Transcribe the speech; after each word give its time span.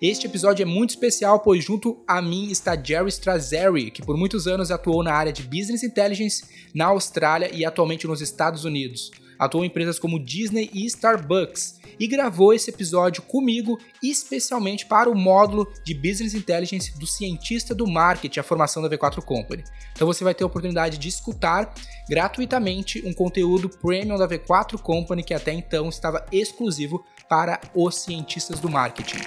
Este 0.00 0.26
episódio 0.26 0.62
é 0.62 0.66
muito 0.66 0.90
especial, 0.90 1.40
pois 1.40 1.64
junto 1.64 2.04
a 2.06 2.20
mim 2.20 2.50
está 2.50 2.76
Jerry 2.76 3.08
Strazzeri, 3.08 3.90
que 3.90 4.02
por 4.02 4.14
muitos 4.14 4.46
anos 4.46 4.70
atuou 4.70 5.02
na 5.02 5.14
área 5.14 5.32
de 5.32 5.42
Business 5.42 5.82
Intelligence 5.82 6.44
na 6.74 6.86
Austrália 6.86 7.50
e 7.50 7.64
atualmente 7.64 8.06
nos 8.06 8.20
Estados 8.20 8.66
Unidos. 8.66 9.10
Atuou 9.38 9.64
em 9.64 9.68
empresas 9.68 9.98
como 9.98 10.22
Disney 10.22 10.70
e 10.72 10.84
Starbucks 10.84 11.80
e 11.98 12.06
gravou 12.06 12.52
esse 12.52 12.68
episódio 12.68 13.22
comigo 13.22 13.78
especialmente 14.02 14.84
para 14.84 15.08
o 15.08 15.14
módulo 15.14 15.66
de 15.82 15.94
Business 15.94 16.34
Intelligence 16.34 16.98
do 16.98 17.06
cientista 17.06 17.74
do 17.74 17.86
marketing, 17.86 18.40
a 18.40 18.42
formação 18.42 18.82
da 18.82 18.90
V4 18.90 19.22
Company. 19.22 19.64
Então 19.94 20.06
você 20.06 20.22
vai 20.22 20.34
ter 20.34 20.44
a 20.44 20.46
oportunidade 20.46 20.98
de 20.98 21.08
escutar 21.08 21.72
gratuitamente 22.08 23.02
um 23.06 23.14
conteúdo 23.14 23.70
premium 23.70 24.18
da 24.18 24.28
V4 24.28 24.78
Company 24.78 25.22
que 25.22 25.32
até 25.32 25.54
então 25.54 25.88
estava 25.88 26.26
exclusivo 26.30 27.02
para 27.30 27.58
os 27.74 27.94
cientistas 27.96 28.60
do 28.60 28.68
marketing. 28.68 29.20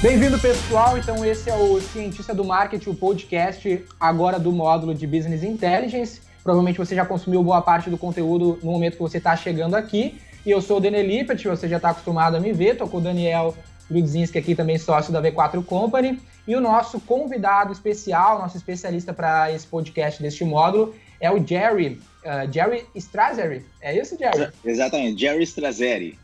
Bem-vindo, 0.00 0.38
pessoal. 0.38 0.96
Então, 0.96 1.24
esse 1.24 1.50
é 1.50 1.56
o 1.56 1.80
Cientista 1.80 2.32
do 2.32 2.44
Marketing, 2.44 2.90
o 2.90 2.94
podcast 2.94 3.84
agora 3.98 4.38
do 4.38 4.52
módulo 4.52 4.94
de 4.94 5.08
Business 5.08 5.42
Intelligence. 5.42 6.20
Provavelmente 6.44 6.78
você 6.78 6.94
já 6.94 7.04
consumiu 7.04 7.42
boa 7.42 7.60
parte 7.60 7.90
do 7.90 7.98
conteúdo 7.98 8.60
no 8.62 8.70
momento 8.70 8.92
que 8.92 9.02
você 9.02 9.18
está 9.18 9.34
chegando 9.36 9.74
aqui. 9.74 10.20
E 10.46 10.52
eu 10.52 10.62
sou 10.62 10.76
o 10.76 10.80
Daniel 10.80 11.04
Lippert, 11.04 11.42
você 11.42 11.68
já 11.68 11.78
está 11.78 11.90
acostumado 11.90 12.36
a 12.36 12.40
me 12.40 12.52
ver. 12.52 12.74
Estou 12.74 12.88
com 12.88 12.98
o 12.98 13.00
Daniel 13.00 13.56
Grudzinski 13.90 14.38
aqui, 14.38 14.54
também 14.54 14.78
sócio 14.78 15.12
da 15.12 15.20
V4 15.20 15.64
Company. 15.64 16.20
E 16.46 16.54
o 16.54 16.60
nosso 16.60 17.00
convidado 17.00 17.72
especial, 17.72 18.38
nosso 18.38 18.56
especialista 18.56 19.12
para 19.12 19.52
esse 19.52 19.66
podcast 19.66 20.22
deste 20.22 20.44
módulo, 20.44 20.94
é 21.20 21.28
o 21.28 21.44
Jerry. 21.44 22.00
Uh, 22.24 22.52
Jerry 22.52 22.86
Strazzeri. 22.94 23.66
É 23.80 23.98
isso, 23.98 24.16
Jerry? 24.16 24.52
Exatamente, 24.64 25.20
Jerry 25.20 25.42
Strazzeri. 25.42 26.16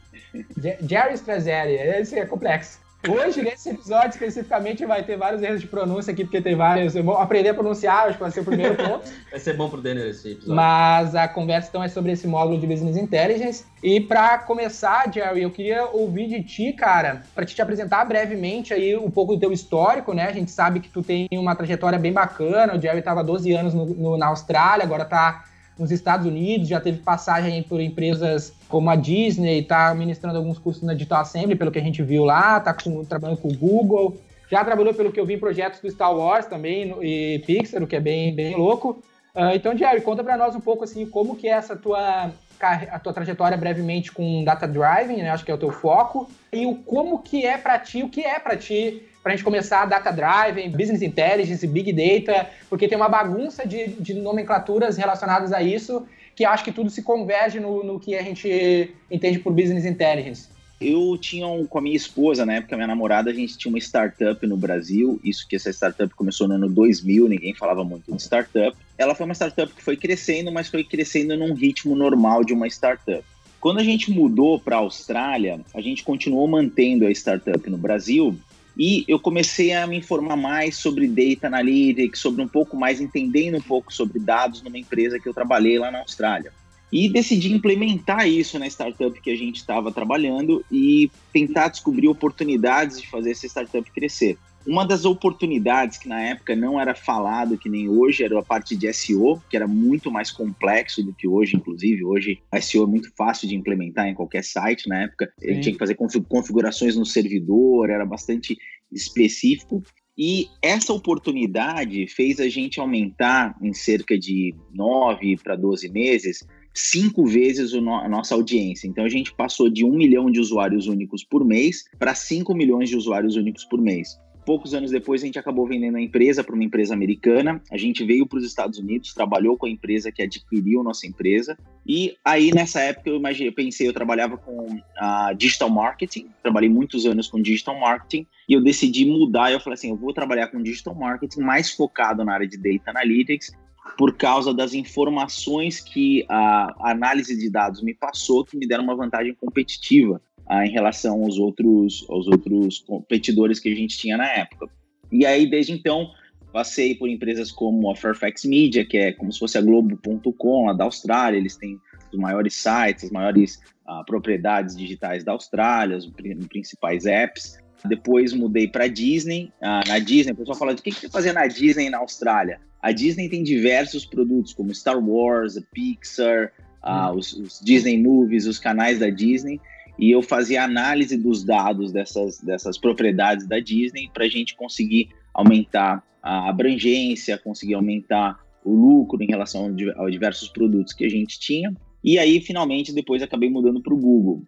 Jerry 0.89 1.15
Strazzeri, 1.15 1.73
esse 1.73 2.17
é 2.17 2.25
complexo. 2.25 2.84
Hoje, 3.09 3.43
nesse 3.43 3.69
episódio 3.69 4.11
especificamente, 4.11 4.87
vai 4.87 5.03
ter 5.03 5.17
vários 5.17 5.43
erros 5.43 5.61
de 5.61 5.67
pronúncia 5.67 6.13
aqui, 6.13 6.25
porque 6.25 6.41
tem 6.41 6.57
vários. 6.57 6.97
Eu 6.97 7.05
vou 7.05 7.17
aprender 7.19 7.51
a 7.51 7.55
pronunciar, 7.55 8.07
acho 8.07 8.15
que 8.15 8.23
vai 8.23 8.31
ser 8.31 8.41
o 8.41 8.45
primeiro 8.45 8.77
ponto. 8.77 9.09
vai 9.31 9.39
ser 9.39 9.55
bom 9.55 9.69
pro 9.69 9.83
Denner 9.83 10.07
esse 10.07 10.33
episódio. 10.33 10.55
Mas 10.55 11.15
a 11.15 11.29
conversa 11.29 11.69
então 11.69 11.83
é 11.83 11.89
sobre 11.89 12.13
esse 12.13 12.27
módulo 12.27 12.59
de 12.59 12.67
Business 12.67 12.97
Intelligence. 12.97 13.65
E 13.83 14.01
para 14.01 14.39
começar, 14.39 15.13
Jerry, 15.13 15.43
eu 15.43 15.51
queria 15.51 15.85
ouvir 15.87 16.29
de 16.29 16.43
ti, 16.43 16.73
cara, 16.73 17.23
para 17.35 17.45
te, 17.45 17.61
apresentar 17.61 18.05
brevemente 18.07 18.73
aí 18.73 18.97
um 18.97 19.11
pouco 19.11 19.35
do 19.35 19.41
teu 19.41 19.53
histórico, 19.53 20.15
né? 20.15 20.25
A 20.25 20.33
gente 20.33 20.51
sabe 20.51 20.81
que 20.81 20.89
tu 20.89 21.03
tem 21.03 21.29
uma 21.33 21.55
trajetória 21.55 21.99
bem 21.99 22.13
bacana. 22.13 22.75
O 22.75 22.81
Jerry 22.81 23.01
estava 23.01 23.23
12 23.23 23.53
anos 23.53 23.75
no, 23.75 23.85
no, 23.87 24.17
na 24.17 24.29
Austrália, 24.29 24.85
agora 24.85 25.05
tá 25.05 25.45
nos 25.79 25.91
Estados 25.91 26.27
Unidos, 26.27 26.69
já 26.69 26.81
teve 26.81 26.99
passagem 26.99 27.63
por 27.63 27.81
empresas 27.81 28.53
como 28.69 28.91
a 28.91 28.97
Disney, 28.97 29.61
está 29.61 29.95
ministrando 29.95 30.39
alguns 30.39 30.59
cursos 30.59 30.83
na 30.83 30.95
Digital 30.95 31.23
Assembly, 31.23 31.57
pelo 31.57 31.71
que 31.71 31.79
a 31.79 31.83
gente 31.83 32.03
viu 32.03 32.25
lá, 32.25 32.59
está 32.59 32.75
trabalhando 33.09 33.39
com 33.39 33.49
o 33.49 33.57
Google, 33.57 34.17
já 34.51 34.65
trabalhou, 34.65 34.95
pelo 34.95 35.11
que 35.11 35.19
eu 35.19 35.27
vi, 35.27 35.35
em 35.35 35.39
projetos 35.39 35.81
do 35.81 35.91
Star 35.91 36.15
Wars 36.15 36.47
também 36.47 36.95
e 37.03 37.43
Pixar, 37.47 37.83
o 37.83 37.87
que 37.87 37.97
é 37.97 38.01
bem, 38.01 38.35
bem 38.35 38.57
louco. 38.57 39.03
Uh, 39.35 39.51
então, 39.55 39.77
Jerry, 39.77 40.01
conta 40.01 40.23
para 40.23 40.37
nós 40.37 40.55
um 40.55 40.61
pouco 40.61 40.85
assim 40.85 41.05
como 41.07 41.35
que 41.35 41.49
é 41.49 41.53
essa 41.53 41.75
tua 41.75 42.31
a 42.61 42.99
tua 42.99 43.13
trajetória 43.13 43.57
brevemente 43.57 44.13
com 44.13 44.45
data 44.45 44.67
driving, 44.67 45.17
né? 45.17 45.31
Acho 45.31 45.45
que 45.45 45.51
é 45.51 45.55
o 45.55 45.59
teu 45.59 45.71
foco. 45.71 46.31
E 46.53 46.67
o 46.67 46.77
como 46.77 47.21
que 47.21 47.45
é 47.45 47.59
para 47.59 47.79
ti, 47.79 48.03
o 48.03 48.09
que 48.09 48.23
é 48.23 48.39
para 48.39 48.57
ti 48.57 49.03
para 49.23 49.33
a 49.33 49.37
gente 49.37 49.45
começar 49.45 49.83
a 49.83 49.87
data 49.87 50.11
driving, 50.13 50.69
business 50.71 51.01
intelligence, 51.01 51.67
big 51.67 51.91
data, 51.95 52.47
porque 52.69 52.87
tem 52.87 52.97
uma 52.97 53.09
bagunça 53.09 53.67
de, 53.67 53.87
de 53.89 54.13
nomenclaturas 54.13 54.99
relacionadas 54.99 55.51
a 55.51 55.63
isso 55.63 56.07
que 56.37 56.45
acho 56.45 56.65
que 56.65 56.73
tudo 56.73 56.91
se 56.91 57.03
converge 57.03 57.61
no, 57.61 57.83
no 57.85 57.99
que 57.99 58.17
a 58.17 58.23
gente 58.23 58.95
entende 59.11 59.39
por 59.39 59.53
business 59.53 59.85
intelligence. 59.85 60.49
Eu 60.87 61.17
tinha 61.17 61.47
um, 61.47 61.65
com 61.65 61.79
a 61.79 61.81
minha 61.81 61.97
esposa, 61.97 62.45
na 62.45 62.57
época, 62.57 62.77
minha 62.77 62.87
namorada, 62.87 63.31
a 63.31 63.33
gente 63.33 63.57
tinha 63.57 63.73
uma 63.73 63.79
startup 63.79 64.47
no 64.47 64.55
Brasil. 64.55 65.19
Isso 65.25 65.49
que 65.49 65.57
essa 65.57 65.71
startup 65.71 66.15
começou 66.15 66.47
no 66.47 66.57
ano 66.57 66.69
2000, 66.69 67.27
ninguém 67.27 67.55
falava 67.55 67.83
muito 67.83 68.15
de 68.15 68.23
startup. 68.23 68.77
Ela 68.99 69.15
foi 69.15 69.25
uma 69.25 69.35
startup 69.35 69.73
que 69.73 69.83
foi 69.83 69.97
crescendo, 69.97 70.53
mas 70.53 70.69
foi 70.69 70.85
crescendo 70.85 71.39
num 71.39 71.55
ritmo 71.55 71.97
normal 71.97 72.45
de 72.45 72.53
uma 72.53 72.67
startup. 72.67 73.25
Quando 73.59 73.81
a 73.81 73.83
gente 73.83 74.11
mudou 74.11 74.61
para 74.61 74.77
a 74.77 74.81
Austrália, 74.81 75.59
a 75.73 75.81
gente 75.81 76.05
continuou 76.05 76.47
mantendo 76.47 77.07
a 77.07 77.11
startup 77.11 77.71
no 77.71 77.79
Brasil, 77.79 78.37
e 78.77 79.07
eu 79.09 79.19
comecei 79.19 79.73
a 79.73 79.87
me 79.87 79.97
informar 79.97 80.37
mais 80.37 80.77
sobre 80.77 81.07
data 81.07 81.47
analytics, 81.47 82.21
sobre 82.21 82.43
um 82.43 82.49
pouco 82.49 82.77
mais, 82.77 83.01
entendendo 83.01 83.57
um 83.57 83.63
pouco 83.63 83.91
sobre 83.91 84.19
dados 84.19 84.63
numa 84.63 84.79
empresa 84.79 85.19
que 85.19 85.27
eu 85.27 85.33
trabalhei 85.33 85.79
lá 85.79 85.91
na 85.91 86.01
Austrália. 86.01 86.53
E 86.95 87.09
decidi 87.09 87.53
implementar 87.53 88.29
isso 88.29 88.57
na 88.57 88.69
startup 88.69 89.21
que 89.21 89.29
a 89.29 89.35
gente 89.35 89.57
estava 89.57 89.91
trabalhando 89.91 90.65
e 90.71 91.11
tentar 91.33 91.67
descobrir 91.67 92.07
oportunidades 92.07 93.01
de 93.01 93.09
fazer 93.09 93.33
essa 93.33 93.49
startup 93.49 93.91
crescer. 93.91 94.39
Uma 94.65 94.87
das 94.87 95.05
oportunidades 95.05 95.99
que 95.99 96.09
na 96.09 96.23
época 96.23 96.55
não 96.55 96.81
era 96.81 96.95
falado 96.95 97.59
que 97.59 97.69
nem 97.69 97.89
hoje 97.89 98.23
era 98.23 98.39
a 98.39 98.45
parte 98.45 98.77
de 98.77 98.91
SEO, 98.93 99.43
que 99.51 99.57
era 99.57 99.67
muito 99.67 100.09
mais 100.09 100.31
complexo 100.31 101.03
do 101.03 101.13
que 101.13 101.27
hoje, 101.27 101.57
inclusive. 101.57 102.05
Hoje 102.05 102.39
SEO 102.63 102.85
é 102.85 102.87
muito 102.87 103.11
fácil 103.17 103.49
de 103.49 103.57
implementar 103.57 104.07
em 104.07 104.15
qualquer 104.15 104.45
site. 104.45 104.89
Na 104.89 105.03
época 105.03 105.33
Sim. 105.41 105.49
ele 105.49 105.61
tinha 105.63 105.73
que 105.73 105.79
fazer 105.81 105.97
configurações 106.29 106.95
no 106.95 107.05
servidor, 107.05 107.91
era 107.91 108.07
bastante 108.07 108.57
específico. 108.93 109.83
E 110.17 110.47
essa 110.63 110.93
oportunidade 110.93 112.07
fez 112.07 112.39
a 112.39 112.49
gente 112.49 112.79
aumentar 112.79 113.57
em 113.61 113.73
cerca 113.73 114.17
de 114.17 114.55
9 114.73 115.39
para 115.43 115.57
12 115.57 115.89
meses 115.89 116.47
cinco 116.75 117.25
vezes 117.25 117.73
a 117.73 118.09
nossa 118.09 118.35
audiência. 118.35 118.89
Então 118.89 119.05
a 119.05 119.09
gente 119.09 119.33
passou 119.33 119.71
de 119.71 119.85
um 119.85 119.97
milhão 119.97 120.31
de 120.31 120.41
usuários 120.41 120.89
únicos 120.89 121.25
por 121.25 121.45
mês 121.45 121.85
para 121.99 122.15
5 122.15 122.55
milhões 122.55 122.91
de 122.91 122.97
usuários 122.97 123.37
únicos 123.37 123.65
por 123.65 123.81
mês. 123.81 124.19
Poucos 124.45 124.75
anos 124.75 124.91
depois, 124.91 125.23
a 125.23 125.27
gente 125.27 125.39
acabou 125.39 125.67
vendendo 125.67 125.97
a 125.97 126.01
empresa 126.01 126.45
para 126.45 126.55
uma 126.55 126.65
empresa 126.65 126.93
americana. 126.93 127.63
A 127.73 127.79
gente 127.79 128.05
veio 128.05 128.27
para 128.27 128.39
os 128.39 128.45
Estados 128.45 128.79
Unidos, 128.79 129.15
trabalhou 129.15 129.57
com 129.57 129.65
a 129.65 129.71
empresa 129.71 130.13
que 130.13 130.23
adquiriu 130.23 130.83
nossa 130.83 131.07
empresa. 131.07 131.57
E 131.87 132.15
aí, 132.23 132.53
nessa 132.53 132.81
época, 132.81 133.09
eu, 133.09 133.17
imaginei, 133.17 133.49
eu 133.49 133.55
pensei, 133.55 133.89
eu 133.89 133.93
trabalhava 133.93 134.37
com 134.37 134.67
uh, 134.67 135.35
digital 135.35 135.71
marketing, 135.71 136.29
trabalhei 136.43 136.69
muitos 136.69 137.07
anos 137.07 137.27
com 137.27 137.41
digital 137.41 137.79
marketing, 137.81 138.27
e 138.47 138.53
eu 138.53 138.63
decidi 138.63 139.07
mudar. 139.07 139.51
Eu 139.51 139.61
falei 139.61 139.75
assim: 139.75 139.89
eu 139.89 139.97
vou 139.97 140.13
trabalhar 140.13 140.49
com 140.49 140.63
digital 140.63 140.95
marketing 140.95 141.41
mais 141.41 141.71
focado 141.71 142.23
na 142.23 142.35
área 142.35 142.47
de 142.47 142.59
data 142.59 142.91
analytics, 142.91 143.51
por 143.97 144.17
causa 144.17 144.53
das 144.53 144.75
informações 144.75 145.81
que 145.81 146.25
a 146.29 146.91
análise 146.91 147.37
de 147.37 147.51
dados 147.51 147.83
me 147.83 147.95
passou, 147.95 148.45
que 148.45 148.57
me 148.57 148.67
deram 148.67 148.85
uma 148.85 148.97
vantagem 148.97 149.35
competitiva 149.35 150.21
ah, 150.47 150.67
em 150.67 150.71
relação 150.71 151.23
aos 151.23 151.39
outros, 151.39 152.05
aos 152.09 152.27
outros 152.27 152.81
competidores 152.81 153.61
que 153.61 153.71
a 153.71 153.75
gente 153.75 153.97
tinha 153.97 154.17
na 154.17 154.27
época. 154.27 154.69
E 155.13 155.25
aí, 155.25 155.49
desde 155.49 155.73
então, 155.73 156.11
passei 156.53 156.95
por 156.95 157.09
empresas 157.09 157.53
como 157.53 157.91
a 157.91 157.97
Fairfax 157.97 158.45
Media, 158.45 158.85
que 158.85 158.97
é 158.97 159.13
como 159.13 159.33
se 159.33 159.39
fosse 159.39 159.59
a 159.59 159.61
Globo.com, 159.61 160.67
lá 160.67 160.73
da 160.73 160.85
Austrália, 160.85 161.39
eles 161.39 161.57
têm 161.57 161.79
os 162.13 162.19
maiores 162.19 162.55
sites, 162.55 163.05
as 163.05 163.11
maiores 163.11 163.61
ah, 163.87 164.03
propriedades 164.07 164.77
digitais 164.77 165.23
da 165.23 165.33
Austrália, 165.33 165.97
os 165.97 166.11
principais 166.49 167.07
apps. 167.07 167.59
Depois 167.85 168.33
mudei 168.33 168.67
para 168.67 168.89
Disney. 168.89 169.53
Ah, 169.61 169.83
na 169.87 169.99
Disney, 169.99 170.33
o 170.33 170.37
pessoal 170.37 170.59
fala: 170.59 170.73
o 170.73 170.77
que, 170.77 170.91
que 170.91 171.01
você 171.01 171.09
fazia 171.11 171.33
na 171.33 171.47
Disney 171.47 171.91
na 171.91 171.99
Austrália? 171.99 172.61
A 172.85 172.93
Disney 172.93 173.29
tem 173.29 173.43
diversos 173.43 174.05
produtos, 174.05 174.53
como 174.53 174.75
Star 174.75 174.99
Wars, 174.99 175.57
a 175.57 175.63
Pixar, 175.73 176.53
ah, 176.83 177.11
hum. 177.11 177.17
os, 177.17 177.33
os 177.33 177.61
Disney 177.61 177.97
Movies, 178.01 178.47
os 178.47 178.59
canais 178.59 178.99
da 178.99 179.09
Disney 179.09 179.61
e 179.99 180.11
eu 180.11 180.23
fazia 180.23 180.65
análise 180.65 181.17
dos 181.17 181.45
dados 181.45 181.93
dessas, 181.93 182.41
dessas 182.41 182.77
propriedades 182.77 183.47
da 183.47 183.61
Disney 183.61 184.11
para 184.13 184.25
a 184.25 184.29
gente 184.29 184.57
conseguir 184.57 185.09
aumentar 185.33 186.03
a 186.23 186.49
abrangência, 186.49 187.39
conseguir 187.39 187.75
aumentar 187.75 188.41
o 188.65 188.75
lucro 188.75 189.23
em 189.23 189.27
relação 189.27 189.75
a 189.97 190.11
diversos 190.11 190.49
produtos 190.49 190.93
que 190.93 191.05
a 191.05 191.09
gente 191.09 191.39
tinha. 191.39 191.73
E 192.03 192.19
aí, 192.19 192.41
finalmente, 192.41 192.93
depois 192.93 193.23
acabei 193.23 193.49
mudando 193.49 193.81
para 193.81 193.95
o 193.95 193.99
Google, 193.99 194.43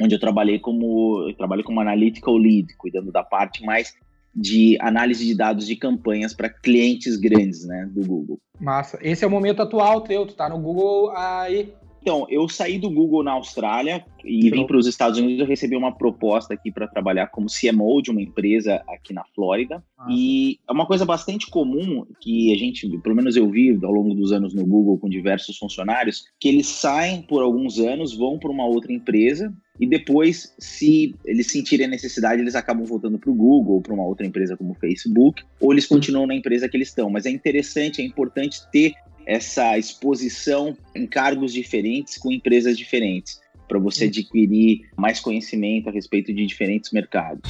onde 0.00 0.14
eu 0.14 0.20
trabalhei 0.20 0.58
como 0.58 1.26
eu 1.28 1.34
trabalhei 1.34 1.64
como 1.64 1.80
analytical 1.80 2.36
lead, 2.36 2.74
cuidando 2.76 3.10
da 3.10 3.22
parte 3.22 3.64
mais 3.64 3.94
de 4.34 4.76
análise 4.80 5.26
de 5.26 5.34
dados 5.34 5.66
de 5.66 5.76
campanhas 5.76 6.34
para 6.34 6.48
clientes 6.48 7.16
grandes, 7.16 7.66
né, 7.66 7.88
do 7.92 8.06
Google. 8.06 8.40
Massa. 8.60 8.98
Esse 9.00 9.24
é 9.24 9.26
o 9.26 9.30
momento 9.30 9.62
atual 9.62 10.00
teu, 10.02 10.26
tu 10.26 10.34
tá 10.34 10.48
no 10.48 10.58
Google 10.58 11.10
aí 11.16 11.72
então, 12.08 12.26
eu 12.30 12.48
saí 12.48 12.78
do 12.78 12.88
Google 12.88 13.22
na 13.22 13.32
Austrália 13.32 14.04
e 14.24 14.50
vim 14.50 14.66
para 14.66 14.78
os 14.78 14.86
Estados 14.86 15.18
Unidos. 15.18 15.40
Eu 15.40 15.46
recebi 15.46 15.76
uma 15.76 15.92
proposta 15.92 16.54
aqui 16.54 16.70
para 16.70 16.88
trabalhar 16.88 17.26
como 17.26 17.48
CMO 17.48 18.00
de 18.00 18.10
uma 18.10 18.22
empresa 18.22 18.82
aqui 18.88 19.12
na 19.12 19.24
Flórida. 19.34 19.84
Ah, 19.98 20.06
e 20.10 20.58
é 20.66 20.72
uma 20.72 20.86
coisa 20.86 21.04
bastante 21.04 21.50
comum 21.50 22.06
que 22.20 22.50
a 22.54 22.56
gente, 22.56 22.88
pelo 23.00 23.14
menos 23.14 23.36
eu 23.36 23.50
vi 23.50 23.78
ao 23.84 23.92
longo 23.92 24.14
dos 24.14 24.32
anos 24.32 24.54
no 24.54 24.64
Google 24.64 24.98
com 24.98 25.08
diversos 25.08 25.58
funcionários, 25.58 26.24
que 26.40 26.48
eles 26.48 26.66
saem 26.66 27.22
por 27.22 27.42
alguns 27.42 27.78
anos, 27.78 28.16
vão 28.16 28.38
para 28.38 28.50
uma 28.50 28.64
outra 28.64 28.92
empresa 28.92 29.52
e 29.78 29.86
depois, 29.86 30.54
se 30.58 31.14
eles 31.24 31.46
sentirem 31.46 31.86
a 31.86 31.88
necessidade, 31.88 32.42
eles 32.42 32.54
acabam 32.54 32.84
voltando 32.84 33.18
para 33.18 33.30
o 33.30 33.34
Google 33.34 33.76
ou 33.76 33.80
para 33.80 33.94
uma 33.94 34.04
outra 34.04 34.26
empresa 34.26 34.56
como 34.56 34.72
o 34.72 34.74
Facebook, 34.74 35.42
ou 35.60 35.72
eles 35.72 35.86
continuam 35.86 36.26
na 36.26 36.34
empresa 36.34 36.68
que 36.68 36.76
eles 36.76 36.88
estão. 36.88 37.08
Mas 37.08 37.26
é 37.26 37.30
interessante, 37.30 38.02
é 38.02 38.04
importante 38.04 38.60
ter 38.72 38.94
essa 39.26 39.78
exposição 39.78 40.76
em 40.94 41.06
cargos 41.06 41.52
diferentes 41.52 42.16
com 42.16 42.32
empresas 42.32 42.76
diferentes, 42.76 43.40
para 43.68 43.78
você 43.78 44.06
adquirir 44.06 44.88
mais 44.96 45.20
conhecimento 45.20 45.88
a 45.88 45.92
respeito 45.92 46.32
de 46.32 46.46
diferentes 46.46 46.90
mercados. 46.90 47.42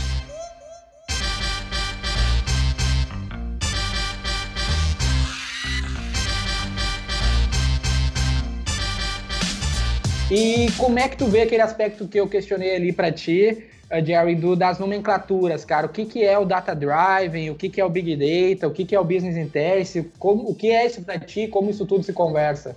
E 10.31 10.71
como 10.77 10.99
é 10.99 11.09
que 11.09 11.17
tu 11.17 11.25
vê 11.25 11.43
aquele 11.43 11.63
aspecto 11.63 12.07
que 12.07 12.21
eu 12.21 12.29
questionei 12.29 12.77
ali 12.77 12.93
para 12.93 13.11
ti, 13.11 13.65
uh, 13.91 14.05
Jerry, 14.05 14.35
do, 14.35 14.55
das 14.55 14.79
nomenclaturas, 14.79 15.65
cara? 15.65 15.87
O 15.87 15.89
que, 15.89 16.05
que 16.05 16.23
é 16.23 16.39
o 16.39 16.45
Data 16.45 16.75
Driving, 16.75 17.49
o 17.49 17.55
que, 17.55 17.71
que 17.71 17.81
é 17.81 17.85
o 17.85 17.89
Big 17.89 18.15
Data, 18.15 18.69
o 18.69 18.71
que, 18.71 18.85
que 18.85 18.95
é 18.95 19.01
o 19.01 19.05
Business 19.05 19.39
Intelligence, 19.39 20.05
como, 20.19 20.51
o 20.51 20.55
que 20.55 20.69
é 20.69 20.87
isso 20.87 21.01
para 21.01 21.19
ti, 21.19 21.49
como 21.49 21.71
isso 21.71 21.87
tudo 21.87 22.05
se 22.05 22.13
conversa? 22.13 22.77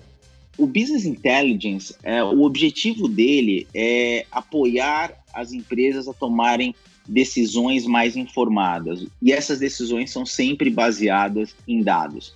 O 0.57 0.65
Business 0.65 1.03
Intelligence, 1.03 1.93
é, 2.03 2.23
o 2.23 2.43
objetivo 2.43 3.09
dele 3.09 3.67
é 3.73 4.25
apoiar 4.31 5.13
as 5.33 5.51
empresas 5.51 6.07
a 6.07 6.13
tomarem 6.13 6.73
decisões 7.05 7.85
mais 7.85 8.15
informadas. 8.15 9.05
E 9.21 9.33
essas 9.33 9.59
decisões 9.59 10.09
são 10.09 10.25
sempre 10.25 10.69
baseadas 10.69 11.53
em 11.67 11.83
dados 11.83 12.33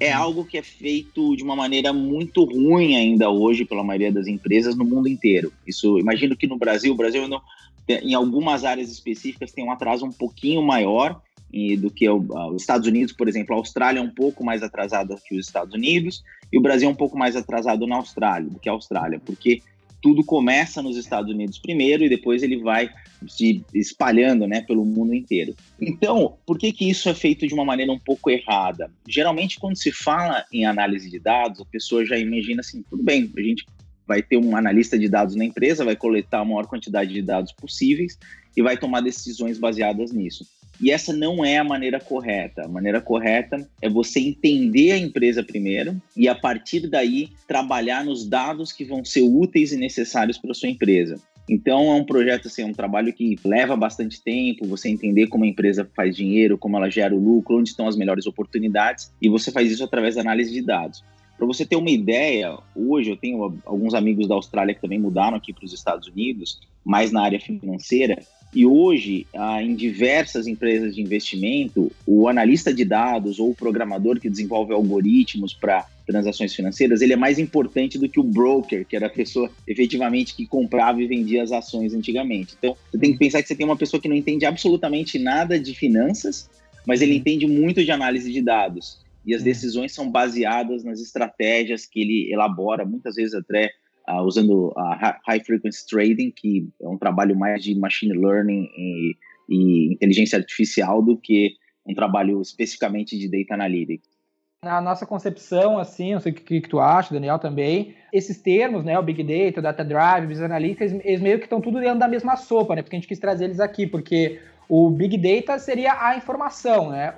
é 0.00 0.14
uhum. 0.14 0.22
algo 0.22 0.44
que 0.44 0.58
é 0.58 0.62
feito 0.62 1.36
de 1.36 1.42
uma 1.42 1.56
maneira 1.56 1.92
muito 1.92 2.44
ruim 2.44 2.96
ainda 2.96 3.30
hoje 3.30 3.64
pela 3.64 3.84
maioria 3.84 4.12
das 4.12 4.26
empresas 4.26 4.76
no 4.76 4.84
mundo 4.84 5.08
inteiro. 5.08 5.52
Isso, 5.66 5.98
imagino 5.98 6.36
que 6.36 6.46
no 6.46 6.56
Brasil, 6.56 6.92
o 6.92 6.96
Brasil 6.96 7.26
não, 7.28 7.40
em 7.88 8.14
algumas 8.14 8.64
áreas 8.64 8.90
específicas 8.90 9.52
tem 9.52 9.64
um 9.64 9.70
atraso 9.70 10.04
um 10.04 10.12
pouquinho 10.12 10.62
maior 10.62 11.20
do 11.78 11.90
que 11.90 12.08
os 12.08 12.60
Estados 12.60 12.86
Unidos, 12.86 13.12
por 13.12 13.28
exemplo. 13.28 13.54
A 13.54 13.58
Austrália 13.58 14.00
é 14.00 14.02
um 14.02 14.10
pouco 14.10 14.44
mais 14.44 14.62
atrasada 14.62 15.16
que 15.26 15.38
os 15.38 15.46
Estados 15.46 15.74
Unidos 15.74 16.22
e 16.52 16.58
o 16.58 16.60
Brasil 16.60 16.88
é 16.88 16.92
um 16.92 16.96
pouco 16.96 17.16
mais 17.16 17.34
atrasado 17.34 17.86
na 17.86 17.96
Austrália 17.96 18.50
do 18.50 18.58
que 18.58 18.68
a 18.68 18.72
Austrália, 18.72 19.20
porque 19.24 19.62
tudo 20.06 20.22
começa 20.22 20.80
nos 20.80 20.96
Estados 20.96 21.32
Unidos 21.32 21.58
primeiro 21.58 22.04
e 22.04 22.08
depois 22.08 22.40
ele 22.40 22.58
vai 22.58 22.88
se 23.26 23.64
espalhando 23.74 24.46
né, 24.46 24.60
pelo 24.60 24.84
mundo 24.84 25.12
inteiro. 25.12 25.52
Então, 25.80 26.38
por 26.46 26.56
que, 26.56 26.70
que 26.70 26.88
isso 26.88 27.08
é 27.08 27.14
feito 27.14 27.44
de 27.44 27.52
uma 27.52 27.64
maneira 27.64 27.90
um 27.90 27.98
pouco 27.98 28.30
errada? 28.30 28.88
Geralmente, 29.08 29.58
quando 29.58 29.76
se 29.76 29.90
fala 29.90 30.44
em 30.52 30.64
análise 30.64 31.10
de 31.10 31.18
dados, 31.18 31.60
a 31.60 31.64
pessoa 31.64 32.06
já 32.06 32.16
imagina 32.16 32.60
assim: 32.60 32.84
tudo 32.88 33.02
bem, 33.02 33.28
a 33.36 33.40
gente 33.40 33.66
vai 34.06 34.22
ter 34.22 34.36
um 34.36 34.54
analista 34.54 34.96
de 34.96 35.08
dados 35.08 35.34
na 35.34 35.44
empresa, 35.44 35.84
vai 35.84 35.96
coletar 35.96 36.42
a 36.42 36.44
maior 36.44 36.68
quantidade 36.68 37.12
de 37.12 37.20
dados 37.20 37.50
possíveis 37.50 38.16
e 38.56 38.62
vai 38.62 38.76
tomar 38.76 39.00
decisões 39.00 39.58
baseadas 39.58 40.12
nisso. 40.12 40.46
E 40.80 40.90
essa 40.90 41.12
não 41.12 41.44
é 41.44 41.58
a 41.58 41.64
maneira 41.64 41.98
correta. 41.98 42.64
A 42.64 42.68
maneira 42.68 43.00
correta 43.00 43.68
é 43.80 43.88
você 43.88 44.20
entender 44.20 44.92
a 44.92 44.98
empresa 44.98 45.42
primeiro 45.42 46.00
e, 46.16 46.28
a 46.28 46.34
partir 46.34 46.88
daí, 46.88 47.30
trabalhar 47.46 48.04
nos 48.04 48.26
dados 48.26 48.72
que 48.72 48.84
vão 48.84 49.04
ser 49.04 49.22
úteis 49.22 49.72
e 49.72 49.76
necessários 49.76 50.38
para 50.38 50.54
sua 50.54 50.68
empresa. 50.68 51.18
Então, 51.48 51.92
é 51.92 51.94
um 51.94 52.04
projeto, 52.04 52.48
assim, 52.48 52.62
é 52.62 52.66
um 52.66 52.72
trabalho 52.72 53.12
que 53.12 53.38
leva 53.44 53.76
bastante 53.76 54.20
tempo, 54.20 54.66
você 54.66 54.88
entender 54.88 55.28
como 55.28 55.44
a 55.44 55.46
empresa 55.46 55.88
faz 55.94 56.16
dinheiro, 56.16 56.58
como 56.58 56.76
ela 56.76 56.90
gera 56.90 57.14
o 57.14 57.18
lucro, 57.18 57.58
onde 57.58 57.68
estão 57.68 57.86
as 57.86 57.96
melhores 57.96 58.26
oportunidades, 58.26 59.12
e 59.22 59.28
você 59.28 59.52
faz 59.52 59.70
isso 59.70 59.84
através 59.84 60.16
da 60.16 60.22
análise 60.22 60.52
de 60.52 60.60
dados. 60.60 61.04
Para 61.36 61.46
você 61.46 61.64
ter 61.64 61.76
uma 61.76 61.90
ideia, 61.90 62.58
hoje 62.74 63.10
eu 63.10 63.16
tenho 63.16 63.60
alguns 63.64 63.94
amigos 63.94 64.26
da 64.26 64.34
Austrália 64.34 64.74
que 64.74 64.80
também 64.80 64.98
mudaram 64.98 65.36
aqui 65.36 65.52
para 65.52 65.66
os 65.66 65.72
Estados 65.72 66.08
Unidos, 66.08 66.58
mais 66.84 67.12
na 67.12 67.22
área 67.22 67.38
financeira, 67.38 68.18
e 68.54 68.64
hoje, 68.64 69.26
ah, 69.34 69.62
em 69.62 69.74
diversas 69.74 70.46
empresas 70.46 70.94
de 70.94 71.02
investimento, 71.02 71.92
o 72.06 72.28
analista 72.28 72.72
de 72.72 72.84
dados 72.84 73.38
ou 73.38 73.50
o 73.50 73.54
programador 73.54 74.18
que 74.18 74.30
desenvolve 74.30 74.72
algoritmos 74.72 75.52
para 75.52 75.86
transações 76.06 76.54
financeiras, 76.54 77.02
ele 77.02 77.12
é 77.12 77.16
mais 77.16 77.38
importante 77.38 77.98
do 77.98 78.08
que 78.08 78.20
o 78.20 78.22
broker, 78.22 78.86
que 78.86 78.94
era 78.94 79.06
a 79.06 79.10
pessoa 79.10 79.50
efetivamente 79.66 80.34
que 80.34 80.46
comprava 80.46 81.02
e 81.02 81.06
vendia 81.06 81.42
as 81.42 81.52
ações 81.52 81.92
antigamente. 81.92 82.54
Então, 82.56 82.76
você 82.90 82.98
tem 82.98 83.12
que 83.12 83.18
pensar 83.18 83.42
que 83.42 83.48
você 83.48 83.56
tem 83.56 83.66
uma 83.66 83.76
pessoa 83.76 84.00
que 84.00 84.08
não 84.08 84.16
entende 84.16 84.46
absolutamente 84.46 85.18
nada 85.18 85.58
de 85.58 85.74
finanças, 85.74 86.48
mas 86.86 87.02
ele 87.02 87.16
entende 87.16 87.46
muito 87.46 87.84
de 87.84 87.90
análise 87.90 88.32
de 88.32 88.40
dados. 88.40 89.04
E 89.26 89.34
as 89.34 89.42
decisões 89.42 89.92
são 89.92 90.08
baseadas 90.08 90.84
nas 90.84 91.00
estratégias 91.00 91.84
que 91.84 92.00
ele 92.00 92.32
elabora, 92.32 92.84
muitas 92.84 93.16
vezes 93.16 93.34
até 93.34 93.72
uh, 94.08 94.22
usando 94.22 94.72
a 94.76 95.18
High 95.26 95.44
Frequency 95.44 95.86
Trading, 95.86 96.30
que 96.30 96.68
é 96.80 96.88
um 96.88 96.98
trabalho 96.98 97.36
mais 97.36 97.62
de 97.62 97.74
machine 97.78 98.12
learning 98.12 98.68
e, 98.76 99.16
e 99.48 99.94
inteligência 99.94 100.38
artificial 100.38 101.02
do 101.02 101.16
que 101.16 101.54
um 101.86 101.94
trabalho 101.94 102.40
especificamente 102.40 103.18
de 103.18 103.28
data 103.28 103.54
analytics. 103.54 104.08
Na 104.64 104.80
nossa 104.80 105.06
concepção, 105.06 105.78
assim, 105.78 106.14
não 106.14 106.20
sei 106.20 106.32
o 106.32 106.34
que, 106.34 106.60
que 106.60 106.68
tu 106.68 106.80
acha, 106.80 107.14
Daniel, 107.14 107.38
também, 107.38 107.94
esses 108.12 108.40
termos, 108.40 108.84
né, 108.84 108.98
o 108.98 109.02
Big 109.02 109.22
Data, 109.22 109.60
o 109.60 109.62
Data 109.62 109.84
Drive, 109.84 110.26
Business 110.26 110.50
Analytics, 110.50 110.92
eles 111.04 111.20
meio 111.20 111.38
que 111.38 111.44
estão 111.44 111.60
tudo 111.60 111.78
dentro 111.78 112.00
da 112.00 112.08
mesma 112.08 112.36
sopa, 112.36 112.74
né, 112.74 112.82
porque 112.82 112.96
a 112.96 112.98
gente 112.98 113.06
quis 113.06 113.18
trazer 113.18 113.44
eles 113.44 113.60
aqui, 113.60 113.86
porque 113.86 114.40
o 114.68 114.90
Big 114.90 115.16
Data 115.18 115.58
seria 115.58 115.92
a 116.00 116.16
informação, 116.16 116.90
né? 116.90 117.14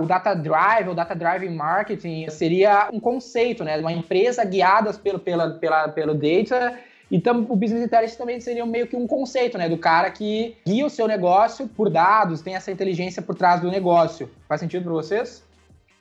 O 0.00 0.06
Data 0.06 0.34
Drive, 0.34 0.88
o 0.88 0.94
Data 0.94 1.14
Driving 1.14 1.54
Marketing, 1.54 2.28
seria 2.30 2.88
um 2.92 3.00
conceito, 3.00 3.62
né? 3.62 3.76
Uma 3.78 3.92
empresa 3.92 4.44
guiada 4.44 4.92
pelo, 4.94 5.18
pela, 5.18 5.50
pela, 5.50 5.88
pelo 5.88 6.14
data 6.14 6.78
então, 7.10 7.46
o 7.48 7.56
Business 7.56 7.84
Intelligence 7.84 8.18
também 8.18 8.40
seria 8.40 8.66
meio 8.66 8.86
que 8.86 8.96
um 8.96 9.06
conceito, 9.06 9.56
né? 9.56 9.68
Do 9.68 9.78
cara 9.78 10.10
que 10.10 10.56
guia 10.66 10.84
o 10.84 10.90
seu 10.90 11.06
negócio 11.06 11.68
por 11.68 11.88
dados, 11.88 12.40
tem 12.40 12.56
essa 12.56 12.70
inteligência 12.70 13.22
por 13.22 13.36
trás 13.36 13.60
do 13.60 13.70
negócio. 13.70 14.28
Faz 14.48 14.60
sentido 14.60 14.84
para 14.84 14.92
vocês? 14.92 15.44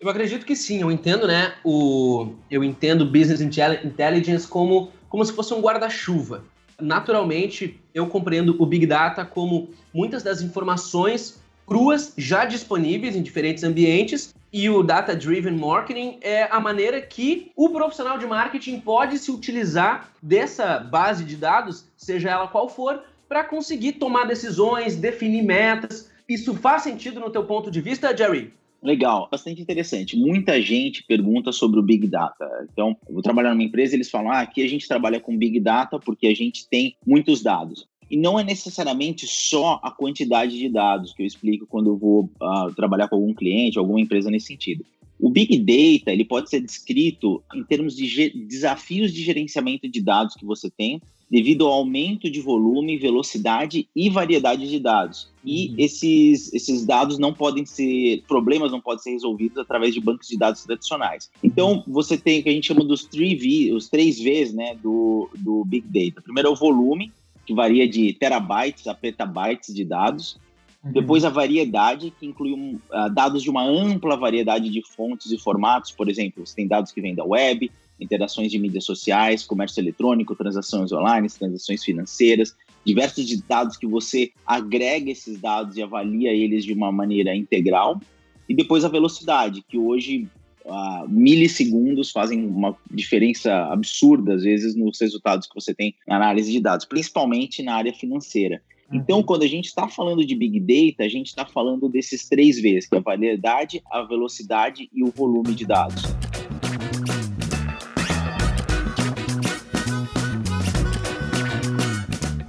Eu 0.01 0.10
acredito 0.10 0.45
que 0.45 0.56
sim. 0.56 0.81
Eu 0.81 0.92
entendo, 0.92 1.28
né? 1.28 1.54
O, 1.63 2.33
eu 2.50 2.63
entendo 2.63 3.06
Business 3.06 3.39
Intelligence 3.39 4.48
como, 4.48 4.92
como 5.07 5.24
se 5.24 5.31
fosse 5.33 5.54
um 5.54 5.62
guarda-chuva. 5.62 6.44
Naturalmente, 6.81 7.80
eu 7.94 8.07
compreendo 8.07 8.56
o 8.60 8.66
Big 8.66 8.86
Data 8.86 9.24
como 9.24 9.69
muitas 9.94 10.24
das 10.24 10.42
informações 10.42 11.39
cruas 11.66 12.14
já 12.18 12.46
disponíveis 12.46 13.16
em 13.16 13.22
diferentes 13.22 13.64
ambientes 13.64 14.34
e 14.54 14.70
o 14.70 14.82
Data 14.84 15.16
Driven 15.16 15.58
Marketing 15.58 16.18
é 16.22 16.44
a 16.44 16.60
maneira 16.60 17.02
que 17.02 17.52
o 17.56 17.70
profissional 17.70 18.18
de 18.18 18.26
marketing 18.26 18.80
pode 18.80 19.18
se 19.18 19.30
utilizar 19.30 20.10
dessa 20.22 20.80
base 20.80 21.26
de 21.26 21.36
dados, 21.36 21.86
seja 21.98 22.30
ela 22.30 22.48
qual 22.48 22.70
for, 22.70 23.04
para 23.28 23.44
conseguir 23.44 23.94
tomar 23.94 24.26
decisões, 24.26 24.96
definir 24.96 25.44
metas. 25.44 26.10
Isso 26.30 26.56
faz 26.56 26.84
sentido 26.84 27.20
no 27.20 27.30
teu 27.30 27.44
ponto 27.44 27.69
de 27.69 27.81
vista, 27.81 28.16
Jerry? 28.16 28.54
Legal, 28.81 29.28
bastante 29.31 29.62
interessante. 29.62 30.16
Muita 30.16 30.62
gente 30.62 31.04
pergunta 31.04 31.52
sobre 31.52 31.80
o 31.80 31.84
Big 31.84 32.07
Data. 32.07 32.48
Então, 32.72 32.95
eu 33.07 33.16
vou 33.16 33.24
trabalhar 33.24 33.50
numa 33.50 33.64
empresa, 33.64 33.95
eles 33.95 34.12
falam: 34.12 34.31
ah, 34.31 34.42
aqui 34.42 34.64
a 34.64 34.69
gente 34.69 34.88
trabalha 34.88 35.19
com 35.19 35.36
Big 35.36 35.60
Data 35.60 36.00
porque 36.00 36.28
a 36.28 36.36
gente 36.36 36.69
tem 36.69 36.95
muitos 37.06 37.42
dados. 37.42 37.88
E 38.09 38.18
não 38.18 38.40
é 38.40 38.44
necessariamente 38.44 39.26
só 39.28 39.80
a 39.83 39.92
quantidade 39.92 40.57
de 40.57 40.69
dados 40.69 41.14
que 41.14 41.24
eu 41.24 41.26
explico 41.26 41.66
quando 41.66 41.90
eu 41.90 41.97
vou 41.97 42.30
uh, 42.42 42.74
trabalhar 42.76 43.07
com 43.07 43.16
algum 43.16 43.33
cliente, 43.33 43.80
alguma 43.80 44.00
empresa 44.00 44.30
nesse 44.30 44.47
sentido. 44.47 44.85
O 45.19 45.30
Big 45.30 45.57
Data 45.57 46.12
ele 46.12 46.26
pode 46.26 46.50
ser 46.50 46.59
descrito 46.62 47.42
em 47.54 47.64
termos 47.64 47.95
de 47.95 48.30
desafios 48.45 49.14
de 49.14 49.24
gerenciamento 49.24 49.88
de 49.88 50.02
dados 50.02 50.35
que 50.35 50.45
você 50.45 50.69
tem, 50.69 51.02
devido 51.30 51.66
ao 51.66 51.74
aumento 51.74 52.30
de 52.30 52.40
volume, 52.40 52.97
velocidade 52.97 53.88
e 53.95 54.09
variedade 54.09 54.69
de 54.69 54.80
dados. 54.80 55.28
E 55.44 55.69
uhum. 55.69 55.76
esses, 55.80 56.54
esses 56.54 56.85
dados 56.85 57.18
não 57.18 57.33
podem 57.33 57.66
ser, 57.66 58.24
problemas 58.28 58.71
não 58.71 58.81
podem 58.81 59.02
ser 59.02 59.12
resolvidos 59.12 59.57
através 59.57 59.94
de 59.94 60.02
bancos 60.02 60.28
de 60.28 60.38
dados 60.38 60.64
tradicionais. 60.64 61.30
Então, 61.44 61.83
você 61.88 62.18
tem 62.18 62.40
o 62.40 62.44
que 62.44 62.50
a 62.50 62.52
gente 62.52 62.68
chama 62.68 62.83
dos 62.83 63.07
3V, 63.07 63.74
os 63.74 63.90
três 63.90 64.19
Vs 64.19 64.54
né, 64.54 64.76
do, 64.81 65.30
do 65.35 65.66
Big 65.66 65.88
Data. 65.88 66.21
Primeiro 66.21 66.50
é 66.50 66.52
o 66.52 66.56
volume, 66.56 67.12
que 67.45 67.54
varia 67.54 67.87
de 67.87 68.14
terabytes 68.14 68.87
a 68.87 68.94
petabytes 68.94 69.73
de 69.73 69.85
dados. 69.85 70.37
Uhum. 70.83 70.92
Depois 70.92 71.23
a 71.23 71.30
variedade, 71.30 72.11
que 72.19 72.25
inclui 72.25 72.54
um, 72.54 72.80
uh, 72.92 73.09
dados 73.09 73.44
de 73.44 73.49
uma 73.49 73.64
ampla 73.64 74.18
variedade 74.18 74.69
de 74.69 74.81
fontes 74.81 75.31
e 75.31 75.37
formatos. 75.37 75.92
Por 75.92 76.09
exemplo, 76.09 76.45
você 76.45 76.56
tem 76.56 76.68
dados 76.68 76.92
que 76.92 77.02
vêm 77.02 77.16
da 77.16 77.23
web, 77.23 77.71
interações 77.99 78.52
de 78.52 78.59
mídias 78.59 78.83
sociais, 78.83 79.44
comércio 79.44 79.80
eletrônico, 79.80 80.35
transações 80.35 80.92
online, 80.92 81.30
transações 81.30 81.83
financeiras, 81.83 82.56
diversos 82.85 83.25
de 83.25 83.42
dados 83.42 83.78
que 83.78 83.87
você 83.87 84.31
agrega 84.45 85.11
esses 85.11 85.40
dados 85.40 85.78
e 85.78 85.83
avalia 85.83 86.31
eles 86.31 86.64
de 86.66 86.73
uma 86.73 86.92
maneira 86.92 87.35
integral. 87.35 87.99
E 88.47 88.54
depois 88.54 88.85
a 88.85 88.90
velocidade, 88.90 89.64
que 89.68 89.78
hoje 89.78 90.28
uh, 90.66 91.07
milissegundos 91.07 92.12
fazem 92.12 92.45
uma 92.45 92.76
diferença 92.92 93.54
absurda, 93.72 94.36
às 94.36 94.44
vezes, 94.44 94.76
nos 94.76 95.00
resultados 95.00 95.48
que 95.48 95.56
você 95.56 95.74
tem 95.74 95.95
na 96.07 96.16
análise 96.18 96.52
de 96.52 96.60
dados, 96.60 96.86
principalmente 96.86 97.64
na 97.64 97.76
área 97.76 97.94
financeira. 97.94 98.62
Uhum. 98.92 98.98
Então, 98.98 99.24
quando 99.24 99.44
a 99.44 99.48
gente 99.48 99.66
está 99.66 99.88
falando 99.88 100.26
de 100.26 100.36
Big 100.36 100.60
Data, 100.60 101.04
a 101.04 101.10
gente 101.10 101.28
está 101.28 101.45
falando 101.45 101.88
desses 101.88 102.28
três 102.28 102.62
Vs, 102.62 102.88
que 102.88 102.95
é 102.95 102.98
a 102.98 103.02
variedade, 103.02 103.81
a 103.92 104.02
velocidade 104.02 104.90
e 104.94 105.04
o 105.04 105.12
volume 105.12 105.54
de 105.54 105.66
dados. 105.66 106.04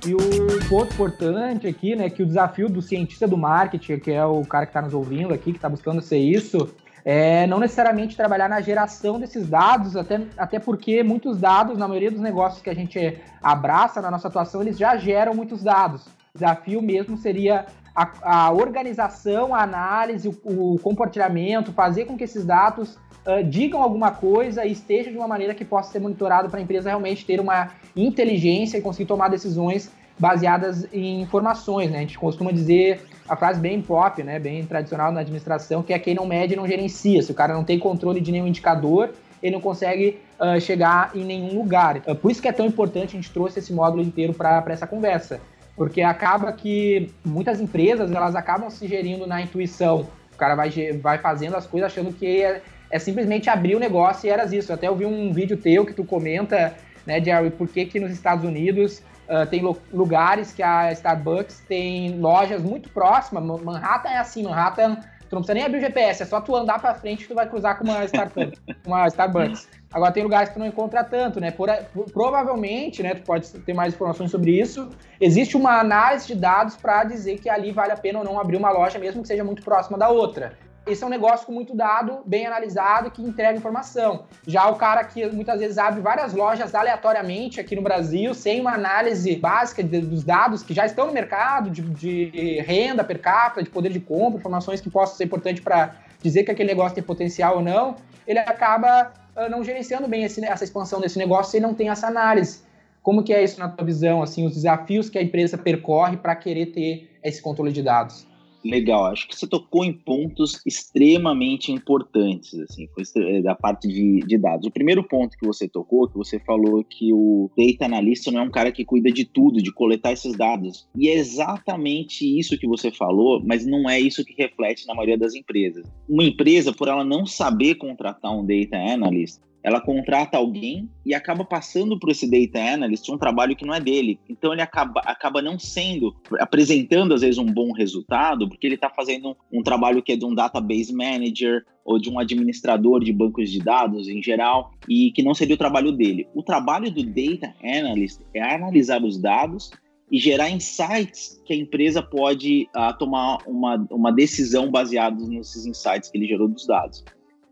E 0.06 0.14
o 0.14 0.68
ponto 0.68 0.94
importante 0.94 1.66
aqui, 1.66 1.96
né, 1.96 2.08
que 2.08 2.22
o 2.22 2.26
desafio 2.26 2.68
do 2.68 2.80
cientista 2.80 3.26
do 3.26 3.36
marketing, 3.36 3.98
que 3.98 4.12
é 4.12 4.24
o 4.24 4.44
cara 4.44 4.64
que 4.64 4.70
está 4.70 4.80
nos 4.80 4.94
ouvindo 4.94 5.34
aqui, 5.34 5.50
que 5.50 5.58
está 5.58 5.68
buscando 5.68 6.00
ser 6.00 6.18
isso, 6.18 6.72
é 7.08 7.46
não 7.46 7.60
necessariamente 7.60 8.16
trabalhar 8.16 8.48
na 8.48 8.60
geração 8.60 9.20
desses 9.20 9.48
dados, 9.48 9.96
até, 9.96 10.22
até 10.36 10.58
porque 10.58 11.04
muitos 11.04 11.38
dados, 11.38 11.78
na 11.78 11.86
maioria 11.86 12.10
dos 12.10 12.20
negócios 12.20 12.60
que 12.60 12.68
a 12.68 12.74
gente 12.74 13.22
abraça 13.40 14.02
na 14.02 14.10
nossa 14.10 14.26
atuação, 14.26 14.60
eles 14.60 14.76
já 14.76 14.96
geram 14.96 15.32
muitos 15.32 15.62
dados. 15.62 16.04
O 16.04 16.10
desafio 16.34 16.82
mesmo 16.82 17.16
seria 17.16 17.66
a, 17.94 18.48
a 18.48 18.52
organização, 18.52 19.54
a 19.54 19.62
análise, 19.62 20.28
o, 20.28 20.34
o, 20.74 20.78
compartilhamento, 20.80 21.72
fazer 21.72 22.06
com 22.06 22.16
que 22.16 22.24
esses 22.24 22.44
dados 22.44 22.98
uh, 23.24 23.44
digam 23.48 23.80
alguma 23.80 24.10
coisa 24.10 24.66
e 24.66 24.72
estejam 24.72 25.12
de 25.12 25.18
uma 25.18 25.28
maneira 25.28 25.54
que 25.54 25.64
possa 25.64 25.92
ser 25.92 26.00
monitorado 26.00 26.50
para 26.50 26.58
a 26.58 26.62
empresa 26.62 26.88
realmente 26.88 27.24
ter 27.24 27.38
uma 27.38 27.70
inteligência 27.94 28.78
e 28.78 28.82
conseguir 28.82 29.06
tomar 29.06 29.28
decisões 29.28 29.92
baseadas 30.18 30.92
em 30.92 31.20
informações, 31.20 31.88
né? 31.88 31.98
A 31.98 32.00
gente 32.00 32.18
costuma 32.18 32.50
dizer 32.50 33.06
a 33.28 33.36
frase 33.36 33.60
bem 33.60 33.80
pop, 33.80 34.22
né, 34.22 34.38
bem 34.38 34.64
tradicional 34.64 35.10
na 35.12 35.20
administração, 35.20 35.82
que 35.82 35.92
é 35.92 35.98
quem 35.98 36.14
não 36.14 36.26
mede 36.26 36.56
não 36.56 36.66
gerencia. 36.66 37.22
Se 37.22 37.30
o 37.30 37.34
cara 37.34 37.54
não 37.54 37.64
tem 37.64 37.78
controle 37.78 38.20
de 38.20 38.30
nenhum 38.30 38.46
indicador, 38.46 39.10
ele 39.42 39.54
não 39.54 39.60
consegue 39.60 40.18
uh, 40.40 40.60
chegar 40.60 41.10
em 41.14 41.24
nenhum 41.24 41.58
lugar. 41.58 41.98
Uh, 42.06 42.14
por 42.14 42.30
isso 42.30 42.40
que 42.40 42.48
é 42.48 42.52
tão 42.52 42.66
importante, 42.66 43.16
a 43.16 43.20
gente 43.20 43.30
trouxe 43.30 43.58
esse 43.58 43.72
módulo 43.72 44.02
inteiro 44.02 44.32
para 44.32 44.64
essa 44.68 44.86
conversa. 44.86 45.40
Porque 45.76 46.00
acaba 46.00 46.52
que 46.52 47.10
muitas 47.24 47.60
empresas, 47.60 48.10
elas 48.10 48.34
acabam 48.34 48.70
se 48.70 48.88
gerindo 48.88 49.26
na 49.26 49.42
intuição. 49.42 50.08
O 50.32 50.36
cara 50.36 50.54
vai, 50.54 50.70
vai 51.02 51.18
fazendo 51.18 51.54
as 51.54 51.66
coisas 51.66 51.92
achando 51.92 52.12
que 52.12 52.42
é, 52.42 52.62
é 52.90 52.98
simplesmente 52.98 53.50
abrir 53.50 53.74
o 53.74 53.78
negócio 53.78 54.26
e 54.26 54.30
eras 54.30 54.52
isso. 54.52 54.72
Eu 54.72 54.76
até 54.76 54.90
ouvi 54.90 55.04
um 55.04 55.32
vídeo 55.32 55.56
teu 55.56 55.84
que 55.84 55.92
tu 55.92 56.02
comenta, 56.02 56.74
né, 57.06 57.22
Jerry, 57.22 57.50
por 57.50 57.68
que 57.68 57.86
que 57.86 58.00
nos 58.00 58.10
Estados 58.10 58.44
Unidos 58.44 59.02
Uh, 59.28 59.44
tem 59.44 59.60
lugares 59.92 60.52
que 60.52 60.62
a 60.62 60.92
Starbucks 60.92 61.64
tem 61.66 62.16
lojas 62.20 62.62
muito 62.62 62.88
próximas. 62.90 63.42
Manhattan 63.60 64.10
é 64.10 64.18
assim, 64.18 64.44
Manhattan, 64.44 65.00
tu 65.28 65.34
não 65.34 65.42
precisa 65.42 65.54
nem 65.54 65.64
abrir 65.64 65.78
o 65.78 65.80
GPS, 65.80 66.22
é 66.22 66.26
só 66.26 66.40
tu 66.40 66.54
andar 66.54 66.78
para 66.80 66.94
frente 66.94 67.24
que 67.24 67.28
tu 67.30 67.34
vai 67.34 67.48
cruzar 67.48 67.76
com 67.76 67.82
uma, 67.82 67.98
uma 68.86 69.08
Starbucks. 69.08 69.68
Agora 69.92 70.12
tem 70.12 70.22
lugares 70.22 70.50
que 70.50 70.54
tu 70.54 70.60
não 70.60 70.66
encontra 70.66 71.02
tanto, 71.02 71.40
né? 71.40 71.50
Por, 71.50 71.68
provavelmente, 72.12 73.02
né? 73.02 73.14
Tu 73.14 73.22
pode 73.22 73.50
ter 73.50 73.74
mais 73.74 73.94
informações 73.94 74.30
sobre 74.30 74.60
isso. 74.60 74.90
Existe 75.20 75.56
uma 75.56 75.80
análise 75.80 76.28
de 76.28 76.36
dados 76.36 76.76
para 76.76 77.02
dizer 77.02 77.40
que 77.40 77.48
ali 77.48 77.72
vale 77.72 77.90
a 77.90 77.96
pena 77.96 78.20
ou 78.20 78.24
não 78.24 78.38
abrir 78.38 78.56
uma 78.56 78.70
loja, 78.70 78.96
mesmo 78.96 79.22
que 79.22 79.28
seja 79.28 79.42
muito 79.42 79.64
próxima 79.64 79.98
da 79.98 80.08
outra 80.08 80.52
esse 80.86 81.02
é 81.02 81.06
um 81.06 81.10
negócio 81.10 81.44
com 81.46 81.52
muito 81.52 81.74
dado, 81.74 82.20
bem 82.24 82.46
analisado, 82.46 83.10
que 83.10 83.20
entrega 83.20 83.58
informação. 83.58 84.24
Já 84.46 84.68
o 84.68 84.76
cara 84.76 85.02
que 85.02 85.26
muitas 85.26 85.58
vezes 85.58 85.78
abre 85.78 86.00
várias 86.00 86.32
lojas 86.32 86.74
aleatoriamente 86.74 87.60
aqui 87.60 87.74
no 87.74 87.82
Brasil, 87.82 88.32
sem 88.32 88.60
uma 88.60 88.74
análise 88.74 89.34
básica 89.36 89.82
de, 89.82 90.00
dos 90.00 90.22
dados 90.22 90.62
que 90.62 90.72
já 90.72 90.86
estão 90.86 91.06
no 91.06 91.12
mercado, 91.12 91.70
de, 91.70 91.82
de, 91.82 92.60
renda 92.60 93.02
per 93.02 93.20
capita, 93.20 93.64
de 93.64 93.70
poder 93.70 93.92
de 93.92 93.98
compra, 93.98 94.38
informações 94.38 94.80
que 94.80 94.88
possam 94.88 95.16
ser 95.16 95.24
importantes 95.24 95.62
para 95.62 95.96
dizer 96.22 96.44
que 96.44 96.52
aquele 96.52 96.68
negócio 96.68 96.94
tem 96.94 97.02
potencial 97.02 97.56
ou 97.56 97.62
não, 97.62 97.96
ele 98.26 98.38
acaba 98.38 99.12
uh, 99.36 99.50
não 99.50 99.64
gerenciando 99.64 100.06
bem 100.06 100.22
esse, 100.22 100.44
essa 100.44 100.64
expansão 100.64 101.00
desse 101.00 101.18
negócio 101.18 101.50
se 101.50 101.56
ele 101.56 101.66
não 101.66 101.74
tem 101.74 101.88
essa 101.88 102.06
análise. 102.06 102.60
Como 103.02 103.22
que 103.22 103.32
é 103.32 103.42
isso 103.42 103.58
na 103.58 103.68
tua 103.68 103.84
visão, 103.84 104.22
assim, 104.22 104.44
os 104.44 104.54
desafios 104.54 105.08
que 105.08 105.18
a 105.18 105.22
empresa 105.22 105.56
percorre 105.56 106.16
para 106.16 106.34
querer 106.34 106.66
ter 106.66 107.10
esse 107.22 107.40
controle 107.40 107.72
de 107.72 107.82
dados? 107.82 108.25
Legal, 108.70 109.06
acho 109.06 109.28
que 109.28 109.36
você 109.36 109.46
tocou 109.46 109.84
em 109.84 109.92
pontos 109.92 110.60
extremamente 110.66 111.70
importantes, 111.70 112.58
assim, 112.58 112.88
foi 112.88 113.42
da 113.42 113.54
parte 113.54 113.86
de, 113.86 114.20
de, 114.26 114.38
dados. 114.38 114.66
O 114.66 114.70
primeiro 114.70 115.04
ponto 115.04 115.36
que 115.36 115.46
você 115.46 115.68
tocou, 115.68 116.08
que 116.08 116.16
você 116.16 116.38
falou 116.40 116.82
que 116.84 117.12
o 117.12 117.50
data 117.56 117.84
analyst 117.84 118.26
não 118.28 118.40
é 118.40 118.42
um 118.42 118.50
cara 118.50 118.72
que 118.72 118.84
cuida 118.84 119.10
de 119.10 119.24
tudo, 119.24 119.62
de 119.62 119.72
coletar 119.72 120.12
esses 120.12 120.36
dados. 120.36 120.88
E 120.96 121.08
é 121.08 121.14
exatamente 121.14 122.26
isso 122.38 122.58
que 122.58 122.66
você 122.66 122.90
falou, 122.90 123.42
mas 123.44 123.64
não 123.64 123.88
é 123.88 124.00
isso 124.00 124.24
que 124.24 124.34
reflete 124.36 124.86
na 124.86 124.94
maioria 124.94 125.18
das 125.18 125.34
empresas. 125.34 125.86
Uma 126.08 126.24
empresa, 126.24 126.72
por 126.72 126.88
ela 126.88 127.04
não 127.04 127.24
saber 127.24 127.76
contratar 127.76 128.32
um 128.32 128.44
data 128.44 128.76
analyst, 128.76 129.40
ela 129.66 129.80
contrata 129.80 130.38
alguém 130.38 130.88
e 131.04 131.12
acaba 131.12 131.44
passando 131.44 131.98
por 131.98 132.08
esse 132.12 132.30
data 132.30 132.60
analyst 132.72 133.08
um 133.08 133.18
trabalho 133.18 133.56
que 133.56 133.66
não 133.66 133.74
é 133.74 133.80
dele. 133.80 134.20
Então 134.28 134.52
ele 134.52 134.62
acaba, 134.62 135.00
acaba 135.00 135.42
não 135.42 135.58
sendo, 135.58 136.14
apresentando 136.38 137.12
às 137.12 137.22
vezes 137.22 137.36
um 137.36 137.46
bom 137.46 137.72
resultado, 137.72 138.48
porque 138.48 138.64
ele 138.64 138.76
está 138.76 138.88
fazendo 138.88 139.30
um, 139.30 139.58
um 139.58 139.62
trabalho 139.64 140.04
que 140.04 140.12
é 140.12 140.16
de 140.16 140.24
um 140.24 140.32
database 140.32 140.94
manager 140.94 141.64
ou 141.84 141.98
de 141.98 142.08
um 142.08 142.16
administrador 142.16 143.02
de 143.02 143.12
bancos 143.12 143.50
de 143.50 143.58
dados 143.58 144.08
em 144.08 144.22
geral, 144.22 144.70
e 144.88 145.10
que 145.10 145.22
não 145.22 145.34
seria 145.34 145.56
o 145.56 145.58
trabalho 145.58 145.90
dele. 145.90 146.28
O 146.32 146.44
trabalho 146.44 146.88
do 146.88 147.02
data 147.02 147.52
analyst 147.60 148.20
é 148.32 148.40
analisar 148.40 149.02
os 149.02 149.18
dados 149.18 149.72
e 150.12 150.20
gerar 150.20 150.48
insights 150.48 151.42
que 151.44 151.52
a 151.52 151.56
empresa 151.56 152.00
pode 152.00 152.68
uh, 152.76 152.96
tomar 152.96 153.38
uma, 153.44 153.84
uma 153.90 154.12
decisão 154.12 154.70
baseada 154.70 155.16
nesses 155.26 155.66
insights 155.66 156.08
que 156.08 156.16
ele 156.16 156.28
gerou 156.28 156.46
dos 156.46 156.68
dados. 156.68 157.04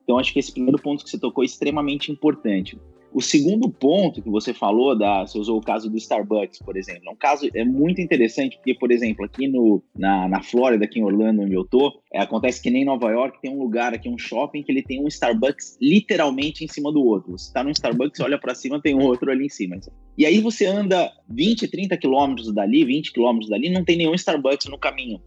Então, 0.04 0.18
acho 0.18 0.32
que 0.32 0.38
esse 0.38 0.52
primeiro 0.52 0.78
ponto 0.78 1.02
que 1.02 1.10
você 1.10 1.18
tocou 1.18 1.42
é 1.42 1.46
extremamente 1.46 2.12
importante. 2.12 2.78
O 3.14 3.22
segundo 3.22 3.70
ponto 3.70 4.20
que 4.20 4.28
você 4.28 4.52
falou, 4.52 4.98
da, 4.98 5.24
você 5.24 5.38
usou 5.38 5.56
o 5.56 5.60
caso 5.60 5.88
do 5.88 5.96
Starbucks, 5.96 6.58
por 6.58 6.76
exemplo. 6.76 7.02
É 7.06 7.10
um 7.12 7.16
caso 7.16 7.48
é 7.54 7.64
muito 7.64 8.00
interessante, 8.00 8.56
porque, 8.56 8.74
por 8.74 8.90
exemplo, 8.90 9.24
aqui 9.24 9.46
no, 9.46 9.80
na, 9.96 10.28
na 10.28 10.42
Flórida, 10.42 10.84
aqui 10.84 10.98
em 10.98 11.04
Orlando, 11.04 11.42
onde 11.42 11.54
eu 11.54 11.64
tô, 11.64 11.92
é, 12.12 12.20
acontece 12.20 12.60
que 12.60 12.70
nem 12.70 12.82
em 12.82 12.84
Nova 12.84 13.08
York, 13.12 13.40
tem 13.40 13.52
um 13.52 13.60
lugar 13.60 13.94
aqui, 13.94 14.08
um 14.08 14.18
shopping, 14.18 14.64
que 14.64 14.72
ele 14.72 14.82
tem 14.82 15.00
um 15.00 15.06
Starbucks 15.06 15.78
literalmente 15.80 16.64
em 16.64 16.68
cima 16.68 16.92
do 16.92 17.04
outro. 17.04 17.38
Você 17.38 17.46
está 17.46 17.62
no 17.62 17.70
Starbucks, 17.70 18.18
olha 18.18 18.36
para 18.36 18.52
cima, 18.52 18.82
tem 18.82 18.96
um 18.96 19.04
outro 19.04 19.30
ali 19.30 19.46
em 19.46 19.48
cima. 19.48 19.78
E 20.18 20.26
aí 20.26 20.40
você 20.40 20.66
anda 20.66 21.12
20, 21.28 21.68
30 21.68 21.96
quilômetros 21.96 22.52
dali, 22.52 22.84
20 22.84 23.12
quilômetros 23.12 23.48
dali, 23.48 23.70
não 23.70 23.84
tem 23.84 23.96
nenhum 23.96 24.14
Starbucks 24.14 24.66
no 24.68 24.76
caminho. 24.76 25.20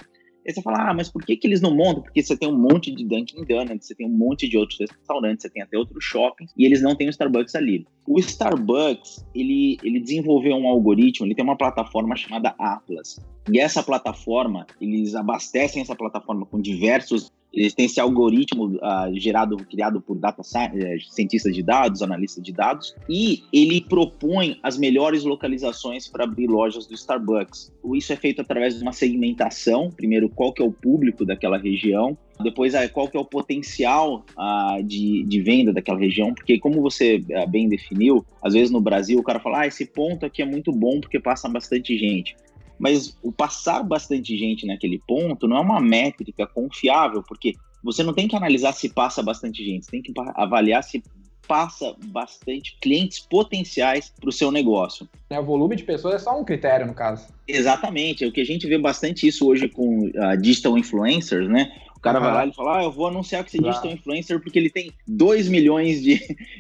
Aí 0.48 0.54
você 0.54 0.62
fala, 0.62 0.90
ah, 0.90 0.94
mas 0.94 1.10
por 1.10 1.26
que, 1.26 1.36
que 1.36 1.46
eles 1.46 1.60
não 1.60 1.76
montam? 1.76 2.04
Porque 2.04 2.24
você 2.24 2.38
tem 2.38 2.48
um 2.48 2.58
monte 2.58 2.90
de 2.90 3.04
Dunkin' 3.04 3.44
Donuts, 3.44 3.86
você 3.86 3.94
tem 3.94 4.08
um 4.08 4.18
monte 4.18 4.48
de 4.48 4.58
outros 4.58 4.80
restaurantes, 4.80 5.42
você 5.42 5.50
tem 5.50 5.62
até 5.62 5.78
outros 5.78 6.02
shoppings, 6.04 6.54
e 6.58 6.66
eles 6.66 6.82
não 6.82 6.96
têm 6.96 7.08
o 7.08 7.10
Starbucks 7.10 7.54
ali. 7.54 7.86
O 8.08 8.18
Starbucks, 8.18 9.26
ele, 9.36 9.78
ele 9.84 10.00
desenvolveu 10.00 10.56
um 10.56 10.68
algoritmo, 10.68 11.26
ele 11.26 11.36
tem 11.36 11.44
uma 11.44 11.58
plataforma 11.58 12.16
chamada 12.16 12.56
Atlas. 12.58 13.20
E 13.52 13.60
essa 13.60 13.84
plataforma, 13.84 14.66
eles 14.80 15.16
abastecem 15.16 15.82
essa 15.82 15.96
plataforma 15.96 16.46
com 16.46 16.62
diversos 16.62 17.30
eles 17.54 17.74
têm 17.74 17.86
esse 17.86 18.00
algoritmo 18.00 18.76
uh, 18.76 19.20
gerado, 19.20 19.58
criado 19.58 20.02
por 20.02 20.18
data 20.18 20.42
eh, 20.74 20.98
cientistas 21.10 21.56
de 21.56 21.64
dados, 21.64 22.02
analistas 22.02 22.44
de 22.44 22.52
dados, 22.52 22.96
e 23.10 23.44
ele 23.52 23.82
propõe 23.82 24.60
as 24.62 24.78
melhores 24.78 25.24
localizações 25.24 26.08
para 26.08 26.26
abrir 26.26 26.48
lojas 26.48 26.86
do 26.86 26.94
Starbucks. 26.94 27.74
Isso 27.96 28.14
é 28.14 28.16
feito 28.16 28.42
através 28.42 28.76
de 28.78 28.84
uma 28.84 28.92
segmentação, 28.92 29.90
primeiro 29.90 30.30
qual 30.30 30.54
que 30.54 30.62
é 30.62 30.66
o 30.66 30.72
público 30.72 31.26
daquela 31.26 31.58
região, 31.58 32.18
depois 32.44 32.76
ah, 32.76 32.88
qual 32.88 33.08
que 33.08 33.18
é 33.18 33.20
o 33.20 33.26
potencial 33.26 34.24
uh, 34.38 34.84
de, 34.84 35.24
de 35.24 35.42
venda 35.42 35.74
daquela 35.74 35.98
região, 35.98 36.34
porque 36.34 36.60
como 36.60 36.82
você 36.82 37.24
bem 37.50 37.68
definiu, 37.68 38.24
às 38.44 38.54
vezes 38.54 38.70
no 38.70 38.82
Brasil 38.82 39.20
o 39.20 39.24
cara 39.24 39.40
fala, 39.40 39.62
ah, 39.62 39.68
esse 39.68 39.86
ponto 39.86 40.26
aqui 40.26 40.42
é 40.42 40.46
muito 40.46 40.72
bom 40.72 41.00
porque 41.00 41.20
passa 41.20 41.50
bastante 41.50 41.98
gente. 41.98 42.36
Mas 42.80 43.18
o 43.24 43.32
passar 43.32 43.84
bastante 43.84 44.38
gente 44.38 44.66
naquele 44.66 45.00
ponto 45.08 45.48
não 45.48 45.58
é 45.58 45.62
uma 45.62 45.80
métrica 45.80 46.46
confiável, 46.46 47.24
porque 47.24 47.56
você 47.84 48.04
não 48.04 48.14
tem 48.14 48.28
que 48.28 48.36
analisar 48.36 48.74
se 48.74 48.90
passa 48.90 49.24
bastante 49.24 49.64
gente, 49.64 49.86
você 49.86 49.92
tem 49.92 50.02
que 50.02 50.14
avaliar 50.36 50.84
se 50.84 51.02
passa 51.48 51.96
bastante 52.08 52.78
clientes 52.82 53.20
potenciais 53.20 54.12
para 54.20 54.30
o 54.30 54.34
seu 54.34 54.52
negócio. 54.52 55.08
É, 55.30 55.40
o 55.40 55.46
volume 55.46 55.76
de 55.76 55.84
pessoas 55.84 56.16
é 56.16 56.20
só 56.20 56.38
um 56.38 56.44
critério, 56.44 56.86
no 56.86 56.94
caso. 56.94 57.28
Exatamente. 57.48 58.24
É 58.24 58.28
o 58.28 58.32
que 58.32 58.42
a 58.42 58.46
gente 58.46 58.68
vê 58.68 58.78
bastante 58.78 59.26
isso 59.26 59.48
hoje 59.48 59.70
com 59.70 60.08
uh, 60.08 60.38
digital 60.42 60.78
influencers, 60.78 61.48
né? 61.48 61.72
O 61.96 62.00
cara 62.00 62.20
uhum. 62.20 62.26
vai 62.26 62.34
lá 62.34 62.46
e 62.46 62.54
fala, 62.54 62.80
ah, 62.80 62.84
eu 62.84 62.92
vou 62.92 63.08
anunciar 63.08 63.44
que 63.44 63.50
esse 63.50 63.64
digital 63.64 63.92
influencer 63.92 64.40
porque 64.42 64.60
ele 64.60 64.70
tem 64.70 64.92
2 65.08 65.48
milhões 65.48 66.04
de, 66.04 66.20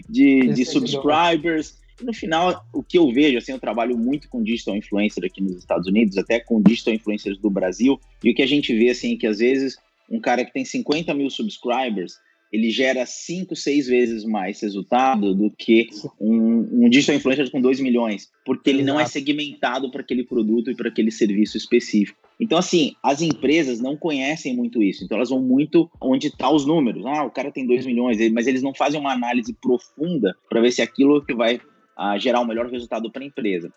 de, 0.09 0.53
de 0.53 0.65
subscribers 0.65 1.77
no 2.01 2.13
final, 2.13 2.65
o 2.73 2.83
que 2.83 2.97
eu 2.97 3.11
vejo, 3.11 3.37
assim, 3.37 3.51
eu 3.51 3.59
trabalho 3.59 3.97
muito 3.97 4.29
com 4.29 4.43
digital 4.43 4.75
influencer 4.75 5.23
aqui 5.25 5.41
nos 5.41 5.57
Estados 5.57 5.87
Unidos, 5.87 6.17
até 6.17 6.39
com 6.39 6.61
digital 6.61 6.93
influencers 6.93 7.37
do 7.37 7.49
Brasil, 7.49 7.99
e 8.23 8.31
o 8.31 8.35
que 8.35 8.41
a 8.41 8.47
gente 8.47 8.75
vê, 8.75 8.89
assim, 8.89 9.13
é 9.13 9.17
que 9.17 9.27
às 9.27 9.39
vezes 9.39 9.77
um 10.09 10.19
cara 10.19 10.45
que 10.45 10.53
tem 10.53 10.63
50 10.63 11.13
mil 11.13 11.29
subscribers, 11.29 12.13
ele 12.51 12.69
gera 12.69 13.05
5, 13.05 13.55
6 13.55 13.87
vezes 13.87 14.23
mais 14.23 14.61
resultado 14.61 15.35
do 15.35 15.51
que 15.51 15.89
um, 16.19 16.85
um 16.85 16.89
digital 16.89 17.15
influencer 17.15 17.51
com 17.51 17.59
2 17.59 17.81
milhões, 17.81 18.29
porque 18.45 18.69
ele 18.69 18.83
não 18.83 18.99
é 18.99 19.05
segmentado 19.05 19.91
para 19.91 20.01
aquele 20.01 20.23
produto 20.23 20.71
e 20.71 20.75
para 20.75 20.87
aquele 20.87 21.11
serviço 21.11 21.57
específico. 21.57 22.17
Então, 22.39 22.57
assim, 22.57 22.93
as 23.03 23.21
empresas 23.21 23.81
não 23.81 23.97
conhecem 23.97 24.55
muito 24.55 24.81
isso, 24.81 25.03
então 25.03 25.17
elas 25.17 25.29
vão 25.29 25.41
muito 25.41 25.89
onde 25.99 26.27
estão 26.27 26.49
tá 26.49 26.55
os 26.55 26.65
números. 26.65 27.05
Ah, 27.05 27.23
o 27.23 27.31
cara 27.31 27.51
tem 27.51 27.65
2 27.65 27.85
milhões, 27.85 28.17
mas 28.31 28.47
eles 28.47 28.61
não 28.61 28.73
fazem 28.73 28.99
uma 28.99 29.11
análise 29.11 29.53
profunda 29.53 30.35
para 30.49 30.61
ver 30.61 30.71
se 30.71 30.81
aquilo 30.81 31.25
que 31.25 31.33
vai 31.33 31.59
a 31.97 32.17
gerar 32.17 32.39
o 32.39 32.43
um 32.43 32.47
melhor 32.47 32.67
resultado 32.67 33.11
para 33.11 33.23
a 33.23 33.25
empresa. 33.25 33.71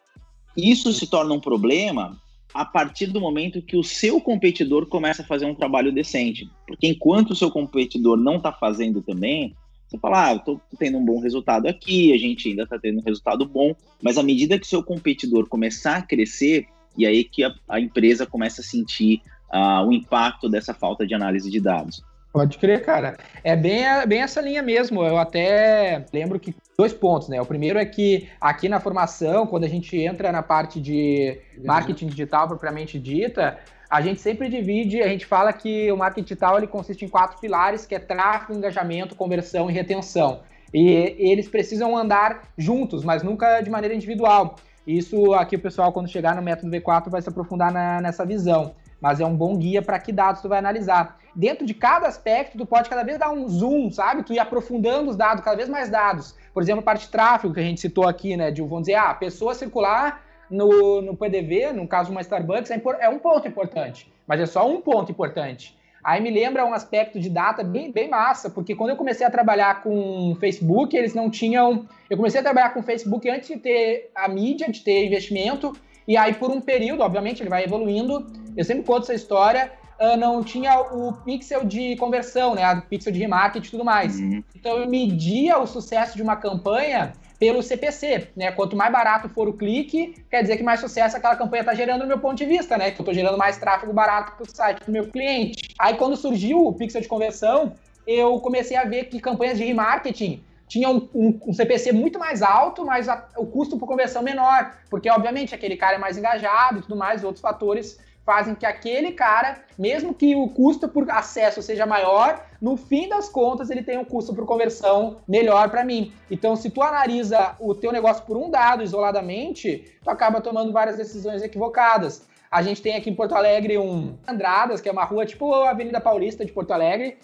Isso 0.56 0.92
se 0.92 1.06
torna 1.06 1.32
um 1.32 1.40
problema 1.40 2.16
a 2.52 2.64
partir 2.64 3.06
do 3.06 3.20
momento 3.20 3.62
que 3.62 3.76
o 3.76 3.84
seu 3.84 4.20
competidor 4.20 4.86
começa 4.86 5.22
a 5.22 5.26
fazer 5.26 5.46
um 5.46 5.54
trabalho 5.54 5.92
decente. 5.92 6.50
Porque 6.66 6.86
enquanto 6.86 7.30
o 7.30 7.36
seu 7.36 7.50
competidor 7.50 8.16
não 8.16 8.36
está 8.36 8.52
fazendo 8.52 9.00
também, 9.00 9.54
você 9.88 9.98
fala, 9.98 10.28
ah, 10.28 10.34
estou 10.34 10.60
tendo 10.78 10.98
um 10.98 11.04
bom 11.04 11.20
resultado 11.20 11.66
aqui, 11.66 12.12
a 12.12 12.18
gente 12.18 12.48
ainda 12.48 12.64
está 12.64 12.78
tendo 12.78 13.00
um 13.00 13.04
resultado 13.04 13.44
bom, 13.44 13.74
mas 14.02 14.18
à 14.18 14.22
medida 14.22 14.58
que 14.58 14.66
o 14.66 14.68
seu 14.68 14.82
competidor 14.82 15.48
começar 15.48 15.96
a 15.96 16.02
crescer, 16.02 16.66
e 16.96 17.06
aí 17.06 17.24
que 17.24 17.42
a, 17.42 17.52
a 17.68 17.80
empresa 17.80 18.26
começa 18.26 18.60
a 18.60 18.64
sentir 18.64 19.20
uh, 19.52 19.84
o 19.86 19.92
impacto 19.92 20.48
dessa 20.48 20.74
falta 20.74 21.06
de 21.06 21.14
análise 21.14 21.50
de 21.50 21.60
dados. 21.60 22.02
Pode 22.32 22.58
crer, 22.58 22.84
cara. 22.84 23.16
É 23.42 23.56
bem, 23.56 23.84
bem 24.06 24.22
essa 24.22 24.40
linha 24.40 24.62
mesmo. 24.62 25.02
Eu 25.02 25.18
até 25.18 26.04
lembro 26.12 26.38
que 26.38 26.54
dois 26.78 26.92
pontos, 26.92 27.28
né? 27.28 27.40
O 27.40 27.46
primeiro 27.46 27.78
é 27.78 27.84
que 27.84 28.28
aqui 28.40 28.68
na 28.68 28.78
formação, 28.78 29.46
quando 29.46 29.64
a 29.64 29.68
gente 29.68 29.96
entra 29.96 30.30
na 30.30 30.42
parte 30.42 30.80
de 30.80 31.40
marketing 31.64 32.06
digital 32.06 32.46
propriamente 32.46 33.00
dita, 33.00 33.58
a 33.90 34.00
gente 34.00 34.20
sempre 34.20 34.49
divide, 34.49 35.02
a 35.02 35.08
gente 35.08 35.26
fala 35.26 35.52
que 35.52 35.90
o 35.90 35.96
marketing 35.96 36.22
digital 36.22 36.56
ele 36.56 36.68
consiste 36.68 37.04
em 37.04 37.08
quatro 37.08 37.40
pilares, 37.40 37.84
que 37.84 37.96
é 37.96 37.99
tráfego, 37.99 38.56
engajamento, 38.56 39.16
conversão 39.16 39.68
e 39.68 39.72
retenção. 39.72 40.42
E 40.72 41.16
eles 41.18 41.49
precisam 41.49 41.96
andar 41.96 42.42
juntos, 42.56 43.02
mas 43.02 43.25
nunca 43.25 43.60
de 43.60 43.68
maneira 43.68 43.92
individual. 43.92 44.54
Isso 44.87 45.34
aqui 45.34 45.56
o 45.56 45.60
pessoal, 45.60 45.92
quando 45.92 46.08
chegar 46.08 46.37
no 46.37 46.42
método 46.42 46.70
V4, 46.70 47.10
vai 47.10 47.20
se 47.20 47.28
aprofundar 47.28 47.72
na, 47.72 48.00
nessa 48.00 48.25
visão. 48.25 48.76
Mas 49.00 49.21
é 49.21 49.26
um 49.26 49.35
bom 49.35 49.57
guia 49.57 49.80
para 49.80 49.99
que 49.99 50.12
dados 50.12 50.42
tu 50.42 50.49
vai 50.49 50.59
analisar. 50.59 51.19
Dentro 51.35 51.64
de 51.64 51.73
cada 51.73 52.07
aspecto, 52.07 52.59
tu 52.59 52.66
pode 52.66 52.90
cada 52.90 53.02
vez 53.02 53.19
dar 53.19 53.30
um 53.30 53.49
zoom, 53.49 53.90
sabe? 53.90 54.23
Tu 54.23 54.35
ir 54.35 54.38
aprofundando 54.38 55.11
os 55.11 55.16
dados, 55.16 55.45
cada 55.45 55.57
vez 55.57 55.69
mais 55.69 55.88
dados. 55.88 56.35
Por 56.52 56.62
exemplo, 56.62 56.83
parte 56.83 57.07
de 57.07 57.12
tráfego 57.12 57.54
que 57.54 57.61
a 57.61 57.62
gente 57.62 57.80
citou 57.80 58.07
aqui, 58.07 58.37
né? 58.37 58.50
De, 58.50 58.61
vamos 58.61 58.83
dizer, 58.83 58.95
ah, 58.95 59.14
pessoa 59.14 59.54
circular 59.54 60.23
no, 60.50 61.00
no 61.00 61.16
PDV, 61.16 61.73
no 61.73 61.87
caso 61.87 62.11
uma 62.11 62.21
Starbucks, 62.21 62.71
é, 62.71 62.83
é 63.00 63.09
um 63.09 63.19
ponto 63.19 63.47
importante. 63.47 64.12
Mas 64.26 64.40
é 64.40 64.47
só 64.47 64.69
um 64.69 64.80
ponto 64.80 65.11
importante. 65.12 65.78
Aí 66.02 66.21
me 66.21 66.30
lembra 66.30 66.64
um 66.64 66.73
aspecto 66.73 67.21
de 67.21 67.28
data 67.28 67.62
bem, 67.62 67.92
bem 67.92 68.09
massa, 68.09 68.49
porque 68.49 68.75
quando 68.75 68.90
eu 68.90 68.97
comecei 68.97 69.26
a 69.26 69.30
trabalhar 69.30 69.83
com 69.83 70.35
Facebook, 70.40 70.97
eles 70.97 71.14
não 71.14 71.30
tinham. 71.30 71.87
Eu 72.09 72.16
comecei 72.16 72.40
a 72.40 72.42
trabalhar 72.42 72.71
com 72.71 72.83
Facebook 72.83 73.28
antes 73.28 73.49
de 73.49 73.59
ter 73.59 74.11
a 74.14 74.26
mídia, 74.26 74.71
de 74.71 74.80
ter 74.80 75.04
investimento, 75.04 75.73
e 76.11 76.17
aí 76.17 76.35
por 76.35 76.50
um 76.50 76.61
período, 76.61 77.05
obviamente, 77.05 77.40
ele 77.40 77.49
vai 77.49 77.62
evoluindo. 77.62 78.26
Eu 78.57 78.64
sempre 78.64 78.83
conto 78.83 79.05
essa 79.05 79.14
história. 79.14 79.71
Uh, 79.97 80.17
não 80.17 80.43
tinha 80.43 80.81
o 80.81 81.12
pixel 81.12 81.64
de 81.64 81.95
conversão, 81.95 82.52
né? 82.52 82.69
O 82.75 82.83
pixel 82.83 83.12
de 83.12 83.21
remarketing 83.21 83.69
e 83.69 83.71
tudo 83.71 83.85
mais. 83.85 84.19
Uhum. 84.19 84.43
Então 84.57 84.76
eu 84.76 84.90
media 84.90 85.57
o 85.61 85.69
sucesso 85.69 86.17
de 86.17 86.23
uma 86.23 86.35
campanha 86.35 87.12
pelo 87.38 87.62
CPC, 87.62 88.26
né? 88.35 88.50
Quanto 88.50 88.75
mais 88.75 88.90
barato 88.90 89.29
for 89.29 89.47
o 89.47 89.52
clique, 89.52 90.17
quer 90.29 90.43
dizer 90.43 90.57
que 90.57 90.64
mais 90.64 90.81
sucesso 90.81 91.17
aquela 91.17 91.37
campanha 91.37 91.61
está 91.61 91.75
gerando 91.75 92.00
no 92.00 92.09
meu 92.09 92.19
ponto 92.19 92.35
de 92.35 92.45
vista, 92.45 92.76
né? 92.76 92.90
Que 92.90 93.00
eu 93.00 93.05
estou 93.05 93.14
gerando 93.14 93.38
mais 93.38 93.57
tráfego 93.57 93.93
barato 93.93 94.33
para 94.33 94.43
o 94.43 94.50
site 94.50 94.85
do 94.85 94.90
meu 94.90 95.07
cliente. 95.07 95.69
Aí 95.79 95.95
quando 95.95 96.17
surgiu 96.17 96.67
o 96.67 96.73
pixel 96.73 97.02
de 97.02 97.07
conversão, 97.07 97.73
eu 98.05 98.40
comecei 98.40 98.76
a 98.76 98.83
ver 98.83 99.05
que 99.05 99.21
campanhas 99.21 99.59
de 99.59 99.64
remarketing 99.64 100.43
tinham 100.70 101.08
um, 101.12 101.36
um, 101.48 101.52
CPC 101.52 101.90
muito 101.90 102.16
mais 102.16 102.42
alto, 102.42 102.86
mas 102.86 103.08
a, 103.08 103.26
o 103.36 103.44
custo 103.44 103.76
por 103.76 103.88
conversão 103.88 104.22
menor, 104.22 104.72
porque 104.88 105.10
obviamente 105.10 105.52
aquele 105.52 105.76
cara 105.76 105.96
é 105.96 105.98
mais 105.98 106.16
engajado 106.16 106.78
e 106.78 106.82
tudo 106.82 106.94
mais, 106.94 107.24
outros 107.24 107.42
fatores 107.42 107.98
fazem 108.24 108.54
que 108.54 108.64
aquele 108.64 109.10
cara, 109.10 109.64
mesmo 109.76 110.14
que 110.14 110.36
o 110.36 110.48
custo 110.48 110.88
por 110.88 111.10
acesso 111.10 111.60
seja 111.60 111.84
maior, 111.86 112.46
no 112.60 112.76
fim 112.76 113.08
das 113.08 113.28
contas 113.28 113.68
ele 113.68 113.82
tem 113.82 113.98
um 113.98 114.04
custo 114.04 114.32
por 114.32 114.46
conversão 114.46 115.16
melhor 115.26 115.68
para 115.70 115.84
mim. 115.84 116.12
Então, 116.30 116.54
se 116.54 116.70
tu 116.70 116.80
analisa 116.82 117.56
o 117.58 117.74
teu 117.74 117.90
negócio 117.90 118.24
por 118.24 118.36
um 118.36 118.48
dado 118.48 118.84
isoladamente, 118.84 119.98
tu 120.04 120.08
acaba 120.08 120.40
tomando 120.40 120.72
várias 120.72 120.96
decisões 120.96 121.42
equivocadas. 121.42 122.28
A 122.48 122.62
gente 122.62 122.80
tem 122.80 122.94
aqui 122.94 123.10
em 123.10 123.14
Porto 123.14 123.34
Alegre 123.34 123.76
um 123.78 124.16
Andradas, 124.26 124.80
que 124.80 124.88
é 124.88 124.92
uma 124.92 125.04
rua 125.04 125.26
tipo 125.26 125.52
a 125.52 125.70
Avenida 125.70 126.00
Paulista 126.00 126.44
de 126.44 126.52
Porto 126.52 126.72
Alegre, 126.72 127.18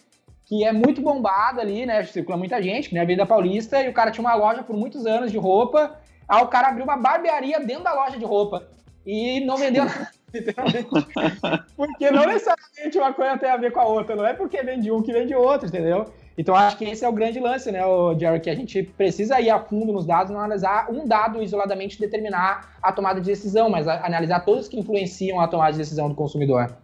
que 0.47 0.65
é 0.65 0.73
muito 0.73 1.03
bombada 1.03 1.61
ali, 1.61 1.85
né? 1.85 2.03
Circula 2.05 2.39
muita 2.39 2.63
gente, 2.63 2.95
né? 2.95 3.01
Avenida 3.01 3.27
Paulista, 3.27 3.83
e 3.83 3.89
o 3.89 3.93
cara 3.93 4.11
tinha 4.11 4.25
uma 4.25 4.35
loja 4.35 4.63
por 4.63 4.77
muitos 4.77 5.05
anos 5.05 5.31
de 5.31 5.37
roupa. 5.37 5.99
Aí 6.29 6.43
o 6.43 6.49
cara 6.49 6.69
abriu 6.69 6.85
uma 6.85 6.97
barbearia 6.97 7.61
dentro 7.61 7.85
da 7.85 7.93
loja 7.93 8.19
de 8.19 8.25
roupa 8.25 8.67
e 9.05 9.41
não 9.41 9.57
vendeu 9.57 9.85
nada. 9.85 10.11
porque 11.77 12.11
não 12.11 12.27
necessariamente 12.27 12.99
uma 12.99 13.13
coisa 13.15 13.39
tem 13.39 13.49
a 13.49 13.57
ver 13.57 13.73
com 13.73 13.81
a 13.81 13.87
outra, 13.87 14.17
não 14.17 14.27
é 14.27 14.35
porque 14.35 14.61
vende 14.63 14.91
um 14.91 15.01
que 15.01 15.13
vende 15.13 15.35
outro, 15.35 15.69
entendeu? 15.69 16.07
Então 16.37 16.55
acho 16.55 16.77
que 16.77 16.85
esse 16.85 17.05
é 17.05 17.09
o 17.09 17.13
grande 17.13 17.41
lance, 17.41 17.71
né, 17.73 17.81
Jerry, 18.19 18.41
que 18.41 18.51
a 18.51 18.55
gente 18.55 18.83
precisa 18.83 19.41
ir 19.41 19.49
a 19.49 19.59
fundo 19.59 19.93
nos 19.93 20.05
dados, 20.05 20.31
não 20.31 20.39
analisar 20.39 20.91
um 20.91 21.07
dado 21.07 21.43
isoladamente 21.43 21.99
determinar 21.99 22.77
a 22.83 22.93
tomada 22.93 23.21
de 23.21 23.27
decisão, 23.27 23.71
mas 23.71 23.89
analisar 23.89 24.41
todos 24.41 24.69
que 24.69 24.79
influenciam 24.79 25.41
a 25.41 25.49
tomada 25.49 25.73
de 25.73 25.79
decisão 25.79 26.09
do 26.09 26.15
consumidor. 26.15 26.77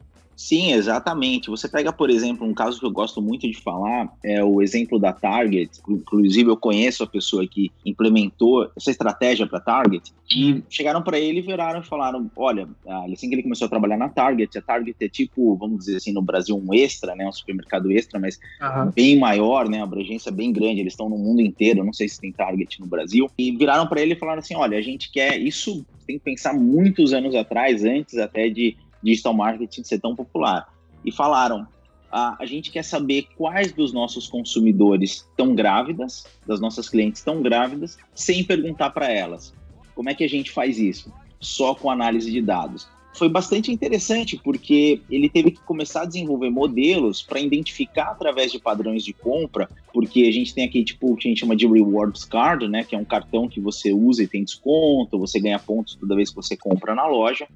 Sim, 0.42 0.72
exatamente. 0.72 1.48
Você 1.48 1.68
pega, 1.68 1.92
por 1.92 2.10
exemplo, 2.10 2.44
um 2.44 2.52
caso 2.52 2.80
que 2.80 2.84
eu 2.84 2.90
gosto 2.90 3.22
muito 3.22 3.48
de 3.48 3.56
falar, 3.56 4.12
é 4.24 4.42
o 4.42 4.60
exemplo 4.60 4.98
da 4.98 5.12
Target. 5.12 5.80
Inclusive, 5.88 6.50
eu 6.50 6.56
conheço 6.56 7.04
a 7.04 7.06
pessoa 7.06 7.46
que 7.46 7.70
implementou 7.86 8.68
essa 8.76 8.90
estratégia 8.90 9.46
para 9.46 9.60
Target. 9.60 10.12
E 10.34 10.60
chegaram 10.68 11.00
para 11.00 11.16
ele, 11.16 11.42
viraram 11.42 11.80
e 11.80 11.86
falaram: 11.86 12.28
Olha, 12.34 12.68
assim 13.12 13.28
que 13.28 13.36
ele 13.36 13.44
começou 13.44 13.66
a 13.66 13.68
trabalhar 13.68 13.96
na 13.96 14.08
Target, 14.08 14.58
a 14.58 14.62
Target 14.62 14.96
é 15.00 15.08
tipo, 15.08 15.54
vamos 15.54 15.78
dizer 15.78 15.98
assim, 15.98 16.12
no 16.12 16.20
Brasil, 16.20 16.56
um 16.56 16.74
extra, 16.74 17.14
né? 17.14 17.24
Um 17.24 17.32
supermercado 17.32 17.92
extra, 17.92 18.18
mas 18.18 18.40
uhum. 18.60 18.90
bem 18.90 19.16
maior, 19.20 19.68
né? 19.68 19.76
Uma 19.76 19.84
abrangência 19.84 20.32
bem 20.32 20.52
grande. 20.52 20.80
Eles 20.80 20.94
estão 20.94 21.08
no 21.08 21.18
mundo 21.18 21.40
inteiro. 21.40 21.84
Não 21.84 21.92
sei 21.92 22.08
se 22.08 22.20
tem 22.20 22.32
Target 22.32 22.80
no 22.80 22.86
Brasil. 22.88 23.30
E 23.38 23.56
viraram 23.56 23.86
para 23.86 24.02
ele 24.02 24.14
e 24.14 24.18
falaram 24.18 24.40
assim: 24.40 24.56
Olha, 24.56 24.76
a 24.76 24.82
gente 24.82 25.08
quer. 25.12 25.40
Isso 25.40 25.86
tem 26.04 26.18
que 26.18 26.24
pensar 26.24 26.52
muitos 26.52 27.12
anos 27.12 27.32
atrás, 27.32 27.84
antes 27.84 28.18
até 28.18 28.48
de 28.48 28.76
digital 29.02 29.34
marketing 29.34 29.82
ser 29.82 30.00
tão 30.00 30.14
popular. 30.14 30.72
E 31.04 31.10
falaram: 31.10 31.66
ah, 32.12 32.36
a 32.38 32.44
gente 32.44 32.70
quer 32.70 32.84
saber 32.84 33.26
quais 33.36 33.72
dos 33.72 33.90
nossos 33.90 34.28
consumidores 34.28 35.26
estão 35.30 35.54
grávidas, 35.54 36.26
das 36.46 36.60
nossas 36.60 36.88
clientes 36.88 37.20
estão 37.20 37.40
grávidas, 37.40 37.96
sem 38.14 38.44
perguntar 38.44 38.90
para 38.90 39.10
elas. 39.10 39.54
Como 39.94 40.10
é 40.10 40.14
que 40.14 40.22
a 40.22 40.28
gente 40.28 40.50
faz 40.50 40.78
isso? 40.78 41.10
Só 41.40 41.74
com 41.74 41.90
análise 41.90 42.30
de 42.30 42.42
dados. 42.42 42.86
Foi 43.14 43.28
bastante 43.28 43.70
interessante 43.70 44.40
porque 44.42 45.02
ele 45.10 45.28
teve 45.28 45.50
que 45.50 45.60
começar 45.60 46.02
a 46.02 46.06
desenvolver 46.06 46.50
modelos 46.50 47.22
para 47.22 47.40
identificar 47.40 48.10
através 48.10 48.50
de 48.50 48.58
padrões 48.58 49.04
de 49.04 49.12
compra, 49.12 49.68
porque 49.92 50.22
a 50.22 50.32
gente 50.32 50.54
tem 50.54 50.64
aqui 50.64 50.82
tipo 50.82 51.12
o 51.12 51.16
que 51.16 51.28
a 51.28 51.30
gente 51.30 51.40
chama 51.40 51.54
de 51.54 51.66
rewards 51.66 52.24
card, 52.24 52.68
né, 52.68 52.84
que 52.84 52.94
é 52.94 52.98
um 52.98 53.04
cartão 53.04 53.48
que 53.48 53.60
você 53.60 53.92
usa 53.92 54.22
e 54.22 54.26
tem 54.26 54.44
desconto, 54.44 55.18
você 55.18 55.38
ganha 55.38 55.58
pontos 55.58 55.94
toda 55.94 56.16
vez 56.16 56.30
que 56.30 56.36
você 56.36 56.56
compra 56.56 56.94
na 56.94 57.06
loja 57.06 57.46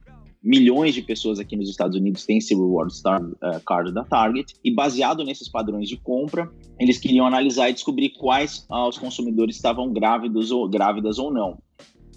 milhões 0.46 0.94
de 0.94 1.02
pessoas 1.02 1.40
aqui 1.40 1.56
nos 1.56 1.68
Estados 1.68 1.96
Unidos 1.96 2.24
têm 2.24 2.38
esse 2.38 2.54
Reward 2.54 2.94
Star, 2.94 3.20
uh, 3.20 3.60
Card 3.66 3.92
da 3.92 4.04
Target, 4.04 4.54
e 4.62 4.70
baseado 4.70 5.24
nesses 5.24 5.48
padrões 5.48 5.88
de 5.88 5.96
compra, 5.96 6.48
eles 6.78 6.98
queriam 6.98 7.26
analisar 7.26 7.68
e 7.68 7.72
descobrir 7.72 8.10
quais 8.10 8.64
uh, 8.70 8.88
os 8.88 8.96
consumidores 8.96 9.56
estavam 9.56 9.92
grávidos 9.92 10.52
ou 10.52 10.68
grávidas 10.68 11.18
ou 11.18 11.32
não. 11.32 11.58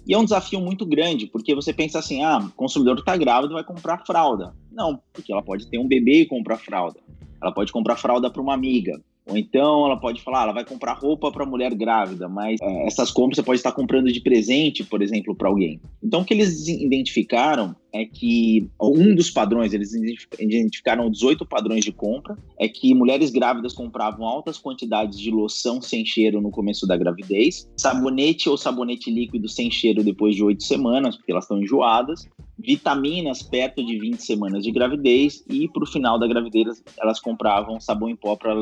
E 0.06 0.14
é 0.14 0.18
um 0.18 0.24
desafio 0.24 0.60
muito 0.60 0.86
grande, 0.86 1.26
porque 1.26 1.54
você 1.54 1.72
pensa 1.72 1.98
assim, 1.98 2.22
ah, 2.22 2.38
o 2.38 2.50
consumidor 2.52 2.98
está 2.98 3.16
grávido 3.16 3.54
vai 3.54 3.64
comprar 3.64 4.04
fralda. 4.06 4.54
Não, 4.70 5.00
porque 5.12 5.32
ela 5.32 5.42
pode 5.42 5.68
ter 5.68 5.78
um 5.78 5.88
bebê 5.88 6.22
e 6.22 6.26
comprar 6.26 6.56
fralda. 6.56 7.00
Ela 7.42 7.52
pode 7.52 7.72
comprar 7.72 7.96
fralda 7.96 8.30
para 8.30 8.40
uma 8.40 8.54
amiga. 8.54 9.00
Ou 9.30 9.36
então 9.36 9.86
ela 9.86 9.96
pode 9.96 10.20
falar, 10.22 10.42
ela 10.42 10.52
vai 10.52 10.64
comprar 10.64 10.94
roupa 10.94 11.30
para 11.30 11.46
mulher 11.46 11.72
grávida, 11.74 12.28
mas 12.28 12.60
é, 12.60 12.86
essas 12.86 13.10
compras 13.10 13.36
você 13.36 13.42
pode 13.42 13.58
estar 13.58 13.72
comprando 13.72 14.10
de 14.10 14.20
presente, 14.20 14.82
por 14.82 15.02
exemplo, 15.02 15.34
para 15.36 15.48
alguém. 15.48 15.80
Então 16.02 16.22
o 16.22 16.24
que 16.24 16.34
eles 16.34 16.66
identificaram 16.66 17.76
é 17.92 18.04
que 18.04 18.68
um 18.80 19.14
dos 19.14 19.30
padrões, 19.30 19.72
eles 19.72 19.92
identificaram 20.38 21.10
18 21.10 21.44
padrões 21.46 21.84
de 21.84 21.92
compra, 21.92 22.36
é 22.58 22.68
que 22.68 22.94
mulheres 22.94 23.30
grávidas 23.30 23.72
compravam 23.72 24.26
altas 24.26 24.58
quantidades 24.58 25.18
de 25.18 25.30
loção 25.30 25.80
sem 25.80 26.04
cheiro 26.04 26.40
no 26.40 26.50
começo 26.50 26.86
da 26.86 26.96
gravidez, 26.96 27.68
sabonete 27.76 28.48
ou 28.48 28.56
sabonete 28.56 29.10
líquido 29.10 29.48
sem 29.48 29.70
cheiro 29.70 30.04
depois 30.04 30.34
de 30.34 30.42
oito 30.42 30.62
semanas, 30.62 31.16
porque 31.16 31.32
elas 31.32 31.44
estão 31.44 31.60
enjoadas, 31.60 32.28
vitaminas 32.58 33.42
perto 33.42 33.84
de 33.84 33.98
20 33.98 34.22
semanas 34.22 34.62
de 34.62 34.70
gravidez 34.70 35.42
e 35.48 35.68
para 35.68 35.82
o 35.82 35.86
final 35.86 36.18
da 36.18 36.26
gravidez 36.26 36.82
elas 36.98 37.18
compravam 37.18 37.80
sabão 37.80 38.08
em 38.08 38.16
pó 38.16 38.36
para 38.36 38.54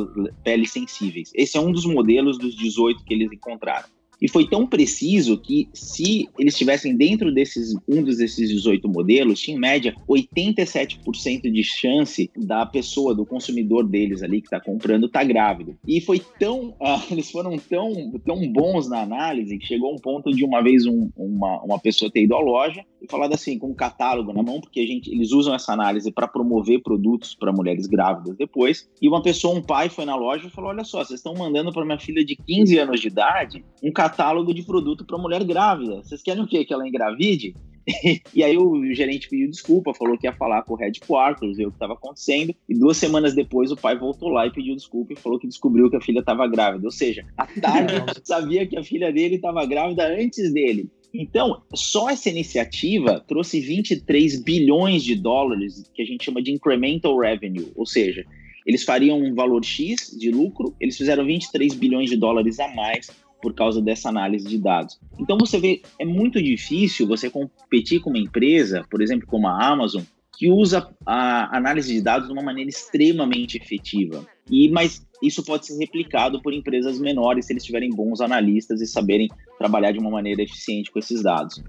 peles 0.44 0.70
sensíveis. 0.70 1.32
Esse 1.34 1.56
é 1.56 1.60
um 1.60 1.72
dos 1.72 1.84
modelos 1.84 2.38
dos 2.38 2.54
18 2.54 3.04
que 3.04 3.14
eles 3.14 3.32
encontraram. 3.32 3.88
E 4.20 4.28
foi 4.28 4.48
tão 4.48 4.66
preciso 4.66 5.38
que, 5.38 5.68
se 5.72 6.28
eles 6.38 6.54
estivessem 6.54 6.96
dentro 6.96 7.32
desses 7.32 7.74
um 7.88 8.02
desses 8.02 8.48
18 8.48 8.88
modelos, 8.88 9.40
tinha 9.40 9.56
em 9.56 9.60
média 9.60 9.94
87% 10.08 11.50
de 11.50 11.62
chance 11.62 12.30
da 12.36 12.66
pessoa, 12.66 13.14
do 13.14 13.24
consumidor 13.24 13.86
deles 13.86 14.22
ali 14.22 14.40
que 14.40 14.48
está 14.48 14.60
comprando, 14.60 15.06
estar 15.06 15.20
tá 15.20 15.24
grávido. 15.24 15.76
E 15.86 16.00
foi 16.00 16.20
tão. 16.38 16.70
Uh, 16.70 17.00
eles 17.10 17.30
foram 17.30 17.56
tão, 17.58 18.12
tão 18.24 18.52
bons 18.52 18.88
na 18.88 19.02
análise 19.02 19.58
que 19.58 19.66
chegou 19.66 19.94
um 19.94 19.98
ponto 19.98 20.30
de 20.30 20.44
uma 20.44 20.62
vez 20.62 20.84
um, 20.86 21.10
uma, 21.16 21.62
uma 21.62 21.78
pessoa 21.78 22.10
ter 22.10 22.22
ido 22.22 22.34
à 22.34 22.40
loja 22.40 22.84
e 23.00 23.10
falado 23.10 23.34
assim, 23.34 23.58
com 23.58 23.68
um 23.68 23.74
catálogo 23.74 24.32
na 24.32 24.42
mão, 24.42 24.60
porque 24.60 24.80
a 24.80 24.86
gente, 24.86 25.10
eles 25.10 25.32
usam 25.32 25.54
essa 25.54 25.72
análise 25.72 26.10
para 26.10 26.26
promover 26.26 26.82
produtos 26.82 27.34
para 27.34 27.52
mulheres 27.52 27.86
grávidas 27.86 28.36
depois. 28.36 28.88
E 29.00 29.08
uma 29.08 29.22
pessoa, 29.22 29.56
um 29.56 29.62
pai, 29.62 29.88
foi 29.88 30.04
na 30.04 30.16
loja 30.16 30.46
e 30.46 30.50
falou: 30.50 30.70
Olha 30.70 30.84
só, 30.84 31.04
vocês 31.04 31.20
estão 31.20 31.34
mandando 31.34 31.72
para 31.72 31.84
minha 31.84 31.98
filha 31.98 32.24
de 32.24 32.36
15 32.36 32.78
anos 32.78 33.00
de 33.00 33.08
idade 33.08 33.64
um 33.82 33.92
catálogo 33.92 34.52
de 34.52 34.62
produto 34.62 35.04
para 35.04 35.18
mulher 35.18 35.44
grávida. 35.44 36.02
Vocês 36.02 36.22
querem 36.22 36.42
o 36.42 36.46
quê? 36.46 36.64
Que 36.64 36.74
ela 36.74 36.86
engravide? 36.86 37.54
e 38.34 38.44
aí 38.44 38.56
o 38.56 38.84
gerente 38.92 39.28
pediu 39.28 39.48
desculpa, 39.48 39.94
falou 39.94 40.18
que 40.18 40.26
ia 40.26 40.32
falar 40.32 40.62
com 40.62 40.74
o 40.74 40.76
headquarters, 40.76 41.56
ver 41.56 41.66
o 41.66 41.70
que 41.70 41.76
estava 41.76 41.94
acontecendo. 41.94 42.54
E 42.68 42.78
duas 42.78 42.96
semanas 42.96 43.34
depois 43.34 43.70
o 43.70 43.76
pai 43.76 43.96
voltou 43.96 44.28
lá 44.28 44.46
e 44.46 44.52
pediu 44.52 44.76
desculpa 44.76 45.12
e 45.12 45.16
falou 45.16 45.38
que 45.38 45.48
descobriu 45.48 45.90
que 45.90 45.96
a 45.96 46.00
filha 46.00 46.20
estava 46.20 46.46
grávida. 46.46 46.86
Ou 46.86 46.90
seja, 46.90 47.26
a 47.36 47.46
tarde 47.46 47.94
sabia 48.24 48.66
que 48.66 48.76
a 48.76 48.82
filha 48.82 49.12
dele 49.12 49.36
estava 49.36 49.64
grávida 49.64 50.06
antes 50.06 50.52
dele. 50.52 50.90
Então, 51.12 51.62
só 51.74 52.10
essa 52.10 52.28
iniciativa 52.28 53.24
trouxe 53.26 53.60
23 53.60 54.42
bilhões 54.42 55.02
de 55.02 55.14
dólares, 55.14 55.90
que 55.94 56.02
a 56.02 56.04
gente 56.04 56.24
chama 56.24 56.42
de 56.42 56.52
incremental 56.52 57.18
revenue, 57.18 57.72
ou 57.74 57.86
seja, 57.86 58.24
eles 58.66 58.84
fariam 58.84 59.18
um 59.18 59.34
valor 59.34 59.64
X 59.64 60.14
de 60.18 60.30
lucro, 60.30 60.76
eles 60.78 60.96
fizeram 60.96 61.24
23 61.24 61.74
bilhões 61.74 62.10
de 62.10 62.16
dólares 62.16 62.60
a 62.60 62.68
mais 62.68 63.10
por 63.40 63.54
causa 63.54 63.80
dessa 63.80 64.08
análise 64.08 64.46
de 64.46 64.58
dados. 64.58 64.98
Então 65.18 65.38
você 65.38 65.58
vê, 65.58 65.80
é 65.98 66.04
muito 66.04 66.42
difícil 66.42 67.06
você 67.06 67.30
competir 67.30 68.00
com 68.00 68.10
uma 68.10 68.18
empresa, 68.18 68.84
por 68.90 69.00
exemplo, 69.00 69.26
como 69.26 69.48
a 69.48 69.66
Amazon, 69.66 70.02
que 70.36 70.50
usa 70.50 70.88
a 71.06 71.56
análise 71.56 71.92
de 71.92 72.00
dados 72.00 72.28
de 72.28 72.32
uma 72.32 72.42
maneira 72.42 72.68
extremamente 72.68 73.56
efetiva. 73.56 74.26
E 74.50 74.68
mas 74.70 75.06
isso 75.22 75.42
pode 75.44 75.66
ser 75.66 75.76
replicado 75.78 76.40
por 76.40 76.52
empresas 76.52 76.98
menores 76.98 77.46
se 77.46 77.52
eles 77.52 77.64
tiverem 77.64 77.90
bons 77.90 78.20
analistas 78.20 78.80
e 78.80 78.86
saberem 78.86 79.28
trabalhar 79.58 79.92
de 79.92 79.98
uma 79.98 80.10
maneira 80.10 80.42
eficiente 80.42 80.90
com 80.90 80.98
esses 80.98 81.22
dados. 81.22 81.62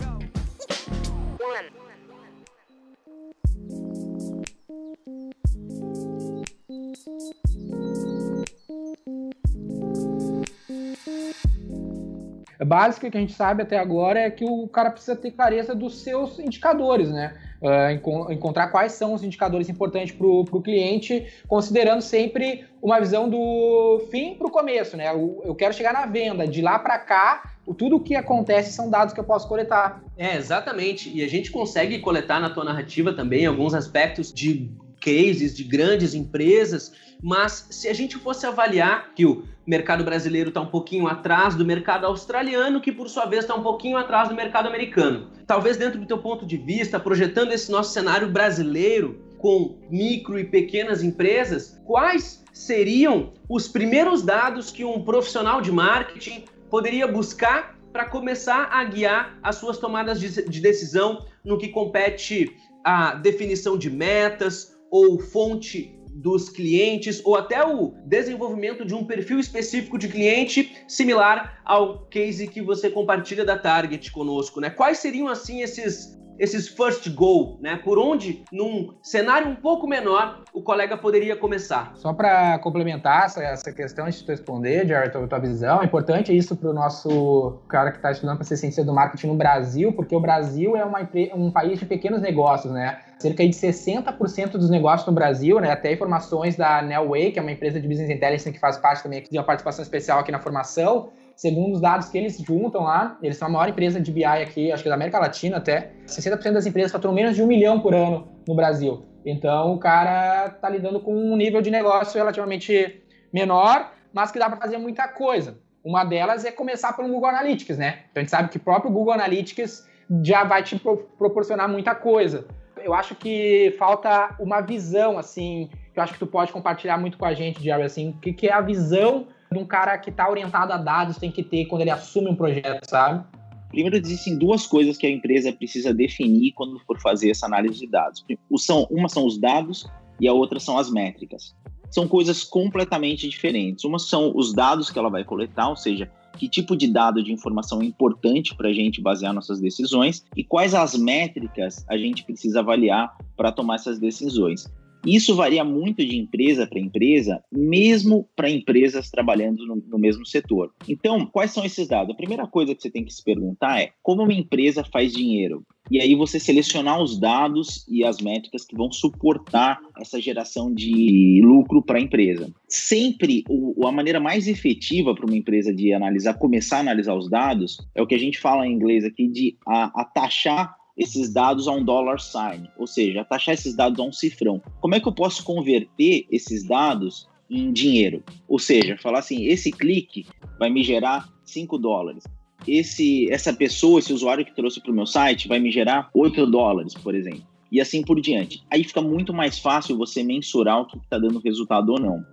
básico 12.70 13.10
que 13.10 13.18
a 13.18 13.20
gente 13.20 13.34
sabe 13.34 13.64
até 13.64 13.80
agora 13.80 14.20
é 14.20 14.30
que 14.30 14.46
o 14.46 14.68
cara 14.68 14.92
precisa 14.92 15.16
ter 15.16 15.32
clareza 15.32 15.74
dos 15.74 16.04
seus 16.04 16.38
indicadores, 16.38 17.10
né? 17.10 17.36
Uh, 17.62 18.32
encontrar 18.32 18.70
quais 18.70 18.94
são 18.94 19.14
os 19.14 19.22
indicadores 19.22 19.68
importantes 19.68 20.16
para 20.16 20.26
o 20.26 20.62
cliente, 20.62 21.28
considerando 21.46 22.02
sempre 22.02 22.66
uma 22.82 23.02
visão 23.02 23.30
do 23.30 24.08
fim 24.10 24.34
para 24.36 24.48
o 24.48 24.50
começo, 24.50 24.96
né? 24.96 25.12
Eu, 25.12 25.42
eu, 25.44 25.54
quero 25.54 25.74
chegar 25.74 25.92
na 25.92 26.06
venda, 26.06 26.48
de 26.48 26.62
lá 26.62 26.80
para 26.80 26.98
cá, 26.98 27.52
tudo 27.78 27.98
o 27.98 28.00
que 28.00 28.16
acontece 28.16 28.72
são 28.72 28.90
dados 28.90 29.14
que 29.14 29.20
eu 29.20 29.26
posso 29.26 29.48
coletar. 29.48 30.02
É, 30.18 30.38
exatamente. 30.38 31.10
E 31.14 31.22
a 31.22 31.28
gente 31.28 31.52
consegue 31.52 32.00
coletar 32.00 32.40
na 32.40 32.50
tua 32.50 32.64
narrativa 32.64 33.14
também 33.14 33.46
alguns 33.46 33.74
aspectos 33.74 34.34
de 34.34 34.72
cases 35.00 35.56
de 35.56 35.64
grandes 35.64 36.14
empresas, 36.14 36.92
mas 37.22 37.68
se 37.70 37.88
a 37.88 37.94
gente 37.94 38.18
fosse 38.18 38.46
avaliar 38.46 39.14
que 39.14 39.26
o 39.26 39.44
mercado 39.66 40.04
brasileiro 40.04 40.50
está 40.50 40.62
um 40.62 40.68
pouquinho 40.68 41.08
atrás 41.08 41.56
do 41.56 41.66
mercado 41.66 42.06
australiano, 42.06 42.82
que 42.82 42.92
por 42.92 43.10
sua 43.10 43.26
vez 43.26 43.44
está 43.44 43.56
um 43.56 43.64
pouquinho 43.64 43.98
atrás 43.98 44.30
do 44.30 44.36
mercado 44.36 44.68
americano, 44.68 45.30
talvez 45.46 45.78
dentro 45.78 46.00
do 46.00 46.06
teu 46.06 46.18
ponto 46.18 46.46
de 46.46 46.58
vista, 46.58 47.00
projetando 47.00 47.52
esse 47.52 47.72
nosso 47.72 47.94
cenário 47.94 48.30
brasileiro 48.30 49.20
com 49.38 49.78
micro 49.90 50.38
e 50.38 50.44
pequenas 50.44 51.04
empresas, 51.04 51.80
quais 51.86 52.44
seriam 52.52 53.34
os 53.48 53.68
primeiros 53.68 54.22
dados 54.22 54.72
que 54.72 54.84
um 54.84 55.04
profissional 55.04 55.62
de 55.62 55.72
marketing 55.72 56.46
poderia 56.70 57.08
buscar 57.08 57.78
para 57.92 58.06
começar 58.06 58.70
a 58.72 58.84
guiar 58.84 59.40
as 59.42 59.56
suas 59.56 59.78
tomadas 59.78 60.20
de 60.20 60.62
decisão 60.62 61.26
no 61.44 61.58
que 61.58 61.70
compete 61.70 62.56
à 62.84 63.16
definição 63.16 63.78
de 63.78 63.90
metas, 63.90 64.79
ou 64.92 65.20
fonte 65.20 65.96
dos 66.14 66.50
clientes 66.50 67.22
ou 67.24 67.36
até 67.36 67.64
o 67.66 67.94
desenvolvimento 68.06 68.84
de 68.84 68.94
um 68.94 69.06
perfil 69.06 69.40
específico 69.40 69.98
de 69.98 70.10
cliente 70.10 70.84
similar 70.88 71.62
ao 71.64 72.06
case 72.08 72.48
que 72.48 72.62
você 72.62 72.90
compartilha 72.90 73.46
da 73.46 73.58
Target 73.58 74.12
conosco, 74.12 74.60
né? 74.60 74.70
Quais 74.70 74.98
seriam 74.98 75.30
assim 75.30 75.62
esses 75.62 76.19
esses 76.40 76.70
first 76.70 77.08
goal, 77.10 77.58
né? 77.62 77.76
Por 77.84 78.00
onde, 78.00 78.44
num 78.52 78.94
cenário 79.04 79.50
um 79.50 79.56
pouco 79.56 79.86
menor, 79.86 80.44
o 80.54 80.62
colega 80.62 80.96
poderia 80.96 81.36
começar? 81.36 81.92
Só 81.96 82.14
para 82.14 82.58
complementar 82.60 83.26
essa, 83.26 83.44
essa 83.44 83.72
questão 83.74 84.06
antes 84.06 84.20
de 84.20 84.26
tu 84.26 84.30
responder, 84.30 84.88
Jared, 84.88 85.16
a 85.16 85.28
tua 85.28 85.40
visão, 85.40 85.82
é 85.82 85.86
importante 85.86 86.36
isso 86.36 86.56
para 86.56 86.70
o 86.70 86.74
nosso 86.74 87.60
cara 87.68 87.92
que 87.92 87.98
está 87.98 88.12
estudando 88.12 88.38
para 88.38 88.46
ser 88.46 88.56
cientista 88.56 88.84
do 88.84 88.94
marketing 88.94 89.28
no 89.28 89.36
Brasil, 89.36 89.92
porque 89.92 90.16
o 90.16 90.20
Brasil 90.20 90.78
é 90.78 90.86
uma, 90.86 91.08
um 91.36 91.52
país 91.52 91.78
de 91.78 91.86
pequenos 91.86 92.22
negócios, 92.22 92.72
né? 92.72 93.00
Cerca 93.20 93.46
de 93.46 93.54
60% 93.54 94.52
dos 94.52 94.70
negócios 94.70 95.06
no 95.06 95.12
Brasil, 95.12 95.60
né? 95.60 95.72
Até 95.72 95.92
informações 95.92 96.56
da 96.56 96.82
Nelway, 96.82 97.34
que 97.34 97.40
é 97.40 97.42
uma 97.42 97.52
empresa 97.52 97.80
de 97.82 97.86
business 97.86 98.10
intelligence 98.10 98.50
que 98.50 98.60
faz 98.60 98.78
parte 98.78 99.04
também 99.04 99.20
aqui 99.20 99.30
de 99.30 99.38
uma 99.38 99.44
participação 99.44 99.84
especial 99.84 100.20
aqui 100.20 100.32
na 100.32 100.40
formação, 100.40 101.10
segundo 101.40 101.74
os 101.74 101.80
dados 101.80 102.10
que 102.10 102.18
eles 102.18 102.38
juntam 102.38 102.84
lá, 102.84 103.18
eles 103.24 103.38
são 103.38 103.48
a 103.48 103.52
maior 103.52 103.70
empresa 103.70 103.98
de 104.02 104.12
BI 104.12 104.26
aqui, 104.26 104.74
acho 104.74 104.84
que 104.84 104.90
da 104.90 104.96
América 104.96 105.18
Latina 105.18 105.56
até. 105.56 105.94
60% 106.06 106.52
das 106.52 106.66
empresas 106.66 106.92
faturam 106.92 107.14
menos 107.14 107.34
de 107.34 107.42
um 107.42 107.48
milhão 107.48 107.80
por 107.80 107.96
ano 107.96 108.28
no 108.46 108.54
Brasil. 108.54 109.06
Então 109.26 109.74
o 109.74 109.80
cara 109.80 110.48
está 110.48 110.68
lidando 110.70 111.00
com 111.00 111.16
um 111.16 111.38
nível 111.38 111.62
de 111.62 111.72
negócio 111.72 112.18
relativamente 112.18 113.02
menor, 113.32 113.90
mas 114.14 114.34
que 114.34 114.38
dá 114.38 114.50
para 114.50 114.60
fazer 114.60 114.78
muita 114.80 115.08
coisa. 115.08 115.58
Uma 115.82 116.04
delas 116.04 116.44
é 116.44 116.52
começar 116.52 116.92
pelo 116.92 117.08
Google 117.08 117.30
Analytics, 117.30 117.78
né? 117.78 118.00
Então 118.12 118.20
a 118.20 118.20
gente 118.20 118.32
sabe 118.32 118.50
que 118.50 118.58
o 118.58 118.60
próprio 118.60 118.92
Google 118.92 119.14
Analytics 119.14 119.88
já 120.22 120.44
vai 120.44 120.62
te 120.62 120.78
proporcionar 121.18 121.70
muita 121.70 121.96
coisa. 121.96 122.48
Eu 122.84 122.94
acho 122.94 123.16
que 123.16 123.74
falta 123.80 124.36
uma 124.42 124.60
visão, 124.60 125.18
assim, 125.18 125.70
que 125.94 126.00
eu 126.00 126.04
acho 126.04 126.12
que 126.12 126.20
tu 126.20 126.28
pode 126.28 126.52
compartilhar 126.52 126.98
muito 126.98 127.18
com 127.18 127.24
a 127.24 127.34
gente, 127.34 127.64
Jerry, 127.64 127.84
assim, 127.84 128.10
o 128.10 128.18
que, 128.18 128.34
que 128.34 128.48
é 128.48 128.52
a 128.52 128.60
visão 128.60 129.28
de 129.52 129.58
um 129.58 129.66
cara 129.66 129.98
que 129.98 130.10
está 130.10 130.30
orientado 130.30 130.74
a 130.74 130.78
dados 130.78 131.18
tem 131.18 131.32
que 131.32 131.44
ter 131.44 131.66
quando 131.66 131.82
ele 131.82 131.90
assume 131.90 132.30
um 132.30 132.36
projeto, 132.36 132.88
sabe? 132.88 133.24
Primeiro, 133.70 133.98
existem 133.98 134.38
duas 134.38 134.66
coisas 134.66 134.98
que 134.98 135.06
a 135.06 135.12
empresa 135.12 135.52
precisa 135.54 135.94
definir 135.94 136.54
quando 136.54 136.80
for 136.80 137.00
fazer 137.00 137.30
essa 137.30 137.46
análise 137.46 137.80
de 137.80 137.88
dados. 137.88 138.26
São, 138.58 138.88
uma 138.90 139.08
são 139.08 139.26
os 139.26 139.40
dados 139.40 139.88
e 140.20 140.28
a 140.28 140.34
outra 140.34 140.60
são 140.60 140.78
as 140.78 140.90
métricas. 140.90 141.56
São 141.92 142.08
coisas 142.08 142.44
completamente 142.44 143.28
diferentes. 143.30 143.84
Uma 143.84 144.00
são 144.00 144.32
os 144.36 144.54
dados 144.54 144.90
que 144.90 144.98
ela 144.98 145.10
vai 145.10 145.24
coletar, 145.24 145.70
ou 145.70 145.76
seja, 145.76 146.10
que 146.38 146.48
tipo 146.48 146.76
de 146.76 146.88
dado 146.88 147.24
de 147.24 147.32
informação 147.32 147.82
é 147.82 147.86
importante 147.86 148.56
para 148.56 148.70
a 148.70 148.74
gente 148.74 149.02
basear 149.02 149.34
nossas 149.34 149.60
decisões 149.60 150.26
e 150.36 150.44
quais 150.44 150.74
as 150.74 150.96
métricas 150.96 151.86
a 151.88 151.98
gente 151.98 152.24
precisa 152.24 152.60
avaliar 152.60 153.16
para 153.36 153.52
tomar 153.52 153.76
essas 153.76 154.00
decisões. 154.00 154.66
Isso 155.06 155.36
varia 155.36 155.64
muito 155.64 156.06
de 156.06 156.18
empresa 156.18 156.68
para 156.68 156.80
empresa, 156.80 157.44
mesmo 157.52 158.28
para 158.36 158.50
empresas 158.50 159.10
trabalhando 159.10 159.66
no, 159.66 159.76
no, 159.76 159.98
mesmo 159.98 160.26
setor. 160.26 160.74
Então, 160.88 161.26
quais 161.26 161.52
são 161.52 161.64
esses 161.66 161.88
dados? 161.88 162.14
A 162.14 162.18
primeira 162.18 162.46
coisa 162.48 162.76
que 162.76 162.82
você 162.82 162.90
tem 162.90 163.06
que 163.06 163.14
se 163.14 163.24
perguntar 163.24 163.80
é 163.80 163.92
como 164.04 164.24
uma 164.24 164.34
empresa 164.34 164.84
faz 164.84 165.14
dinheiro. 165.14 165.64
E 165.92 166.00
aí 166.00 166.14
você 166.14 166.40
selecionar 166.40 167.02
os 167.02 167.20
dados 167.20 167.86
e 167.90 168.04
as 168.04 168.20
métricas 168.20 168.64
que 168.64 168.76
vão 168.76 168.92
suportar 168.92 169.80
essa 170.00 170.22
geração 170.22 170.72
de 170.72 171.42
lucro 171.44 171.82
para 171.82 171.98
a 171.98 172.02
empresa. 172.02 172.52
Sempre 172.68 173.44
o, 173.50 173.88
a 173.88 173.92
maneira 173.92 174.20
mais 174.20 174.48
efetiva 174.48 175.16
para 175.16 175.26
uma 175.26 175.36
empresa 175.36 175.74
de 175.74 175.92
analisar, 175.92 176.36
começar 176.36 176.78
a 176.78 176.82
analisar 176.82 177.16
os 177.16 177.28
dados, 177.28 177.78
é 177.96 178.02
o 178.02 178.08
que 178.08 178.14
a 178.14 178.20
gente 178.20 178.38
fala 178.38 178.68
em 178.68 178.74
inglês 178.74 179.04
aqui 179.04 179.28
de 179.28 179.58
a, 179.66 180.02
a 180.02 180.06
taxar 180.06 180.79
esses 181.00 181.32
dados 181.32 181.66
a 181.66 181.72
um 181.72 181.84
dollar 181.84 182.20
sign, 182.20 182.70
ou 182.78 182.86
seja, 182.86 183.24
taxar 183.24 183.54
esses 183.54 183.74
dados 183.74 183.98
a 183.98 184.04
um 184.04 184.12
cifrão. 184.12 184.62
Como 184.82 184.94
é 184.94 185.00
que 185.00 185.08
eu 185.08 185.14
posso 185.14 185.46
converter 185.46 186.28
esses 186.30 186.66
dados 186.66 187.30
em 187.50 187.72
dinheiro? 187.72 188.22
Ou 188.50 188.60
seja, 188.60 188.98
falar 188.98 189.20
assim, 189.20 189.46
esse 189.46 189.72
clique 189.72 190.28
vai 190.60 190.70
me 190.70 190.84
gerar 190.84 191.30
5 191.46 191.78
dólares. 191.78 192.26
Esse, 192.68 193.32
essa 193.32 193.54
pessoa, 193.54 194.00
esse 194.00 194.12
usuário 194.12 194.44
que 194.44 194.54
trouxe 194.54 194.82
para 194.82 194.92
o 194.92 194.96
meu 194.96 195.06
site 195.06 195.48
vai 195.48 195.58
me 195.58 195.72
gerar 195.72 196.10
8 196.14 196.46
dólares, 196.46 196.94
por 196.94 197.16
exemplo. 197.16 197.48
E 197.72 197.80
assim 197.80 198.04
por 198.04 198.20
diante. 198.20 198.62
Aí 198.70 198.84
fica 198.84 199.02
muito 199.02 199.34
mais 199.34 199.58
fácil 199.58 199.98
você 199.98 200.22
mensurar 200.22 200.82
o 200.82 200.86
que 200.86 200.98
está 200.98 201.18
dando 201.18 201.40
resultado 201.40 201.94
ou 201.94 202.00
não. 202.00 202.26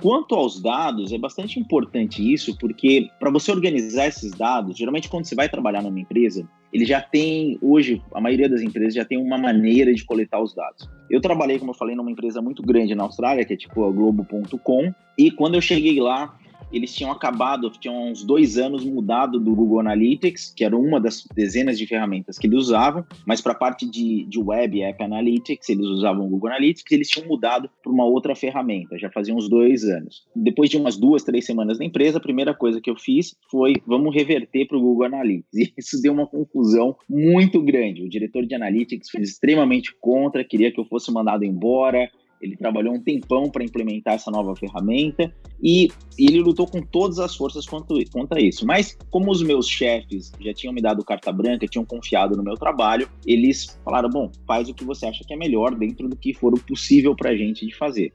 Quanto 0.00 0.34
aos 0.34 0.60
dados, 0.60 1.12
é 1.12 1.18
bastante 1.18 1.58
importante 1.58 2.32
isso, 2.32 2.56
porque 2.58 3.08
para 3.18 3.30
você 3.30 3.50
organizar 3.50 4.06
esses 4.06 4.32
dados, 4.32 4.76
geralmente 4.76 5.08
quando 5.08 5.24
você 5.24 5.34
vai 5.34 5.48
trabalhar 5.48 5.82
numa 5.82 6.00
empresa, 6.00 6.46
ele 6.72 6.84
já 6.84 7.00
tem, 7.00 7.56
hoje, 7.62 8.02
a 8.12 8.20
maioria 8.20 8.48
das 8.48 8.60
empresas 8.60 8.94
já 8.94 9.04
tem 9.04 9.16
uma 9.16 9.38
maneira 9.38 9.94
de 9.94 10.04
coletar 10.04 10.42
os 10.42 10.52
dados. 10.52 10.88
Eu 11.08 11.20
trabalhei, 11.20 11.58
como 11.58 11.70
eu 11.70 11.76
falei, 11.76 11.94
numa 11.94 12.10
empresa 12.10 12.42
muito 12.42 12.62
grande 12.62 12.94
na 12.94 13.04
Austrália, 13.04 13.44
que 13.44 13.52
é 13.52 13.56
tipo 13.56 13.84
a 13.84 13.92
Globo.com, 13.92 14.92
e 15.16 15.30
quando 15.30 15.54
eu 15.54 15.60
cheguei 15.60 16.00
lá, 16.00 16.36
eles 16.76 16.94
tinham 16.94 17.10
acabado, 17.10 17.70
tinham 17.70 18.10
uns 18.10 18.24
dois 18.24 18.58
anos 18.58 18.84
mudado 18.84 19.38
do 19.38 19.54
Google 19.54 19.80
Analytics, 19.80 20.52
que 20.54 20.64
era 20.64 20.76
uma 20.76 21.00
das 21.00 21.26
dezenas 21.34 21.78
de 21.78 21.86
ferramentas 21.86 22.38
que 22.38 22.46
eles 22.46 22.58
usavam, 22.58 23.04
mas 23.26 23.40
para 23.40 23.52
a 23.52 23.56
parte 23.56 23.88
de, 23.88 24.24
de 24.24 24.38
Web 24.38 24.82
App 24.82 25.02
Analytics, 25.02 25.68
eles 25.68 25.86
usavam 25.86 26.26
o 26.26 26.28
Google 26.28 26.50
Analytics, 26.50 26.92
eles 26.92 27.08
tinham 27.08 27.28
mudado 27.28 27.70
para 27.82 27.92
uma 27.92 28.04
outra 28.04 28.34
ferramenta, 28.34 28.98
já 28.98 29.10
fazia 29.10 29.34
uns 29.34 29.48
dois 29.48 29.84
anos. 29.84 30.24
Depois 30.34 30.70
de 30.70 30.76
umas 30.76 30.96
duas, 30.96 31.22
três 31.22 31.44
semanas 31.44 31.78
na 31.78 31.84
empresa, 31.84 32.18
a 32.18 32.20
primeira 32.20 32.54
coisa 32.54 32.80
que 32.80 32.90
eu 32.90 32.96
fiz 32.96 33.36
foi, 33.50 33.74
vamos 33.86 34.14
reverter 34.14 34.66
para 34.66 34.76
o 34.76 34.80
Google 34.80 35.06
Analytics. 35.06 35.44
E 35.64 35.72
isso 35.78 36.00
deu 36.00 36.12
uma 36.12 36.26
confusão 36.26 36.96
muito 37.08 37.60
grande. 37.62 38.02
O 38.02 38.08
diretor 38.08 38.44
de 38.44 38.54
Analytics 38.54 39.10
foi 39.10 39.22
extremamente 39.22 39.94
contra, 40.00 40.44
queria 40.44 40.70
que 40.70 40.78
eu 40.78 40.84
fosse 40.84 41.10
mandado 41.12 41.44
embora, 41.44 42.10
ele 42.40 42.56
trabalhou 42.56 42.94
um 42.94 43.00
tempão 43.00 43.50
para 43.50 43.64
implementar 43.64 44.14
essa 44.14 44.30
nova 44.30 44.54
ferramenta 44.54 45.34
e, 45.62 45.88
e, 46.18 46.26
ele 46.26 46.40
lutou 46.40 46.66
com 46.66 46.82
todas 46.82 47.18
as 47.18 47.34
forças 47.34 47.66
quanto, 47.66 47.94
quanto 48.12 48.36
a 48.36 48.40
isso. 48.40 48.66
Mas, 48.66 48.96
como 49.10 49.30
os 49.30 49.42
meus 49.42 49.68
chefes 49.68 50.32
já 50.40 50.52
tinham 50.52 50.72
me 50.72 50.82
dado 50.82 51.04
carta 51.04 51.32
branca, 51.32 51.66
tinham 51.66 51.84
confiado 51.84 52.36
no 52.36 52.42
meu 52.42 52.54
trabalho, 52.54 53.08
eles 53.26 53.78
falaram: 53.84 54.10
bom, 54.10 54.30
faz 54.46 54.68
o 54.68 54.74
que 54.74 54.84
você 54.84 55.06
acha 55.06 55.24
que 55.24 55.32
é 55.32 55.36
melhor 55.36 55.74
dentro 55.74 56.08
do 56.08 56.16
que 56.16 56.34
for 56.34 56.52
o 56.52 56.60
possível 56.60 57.14
para 57.16 57.30
a 57.30 57.36
gente 57.36 57.66
de 57.66 57.74
fazer. 57.74 58.12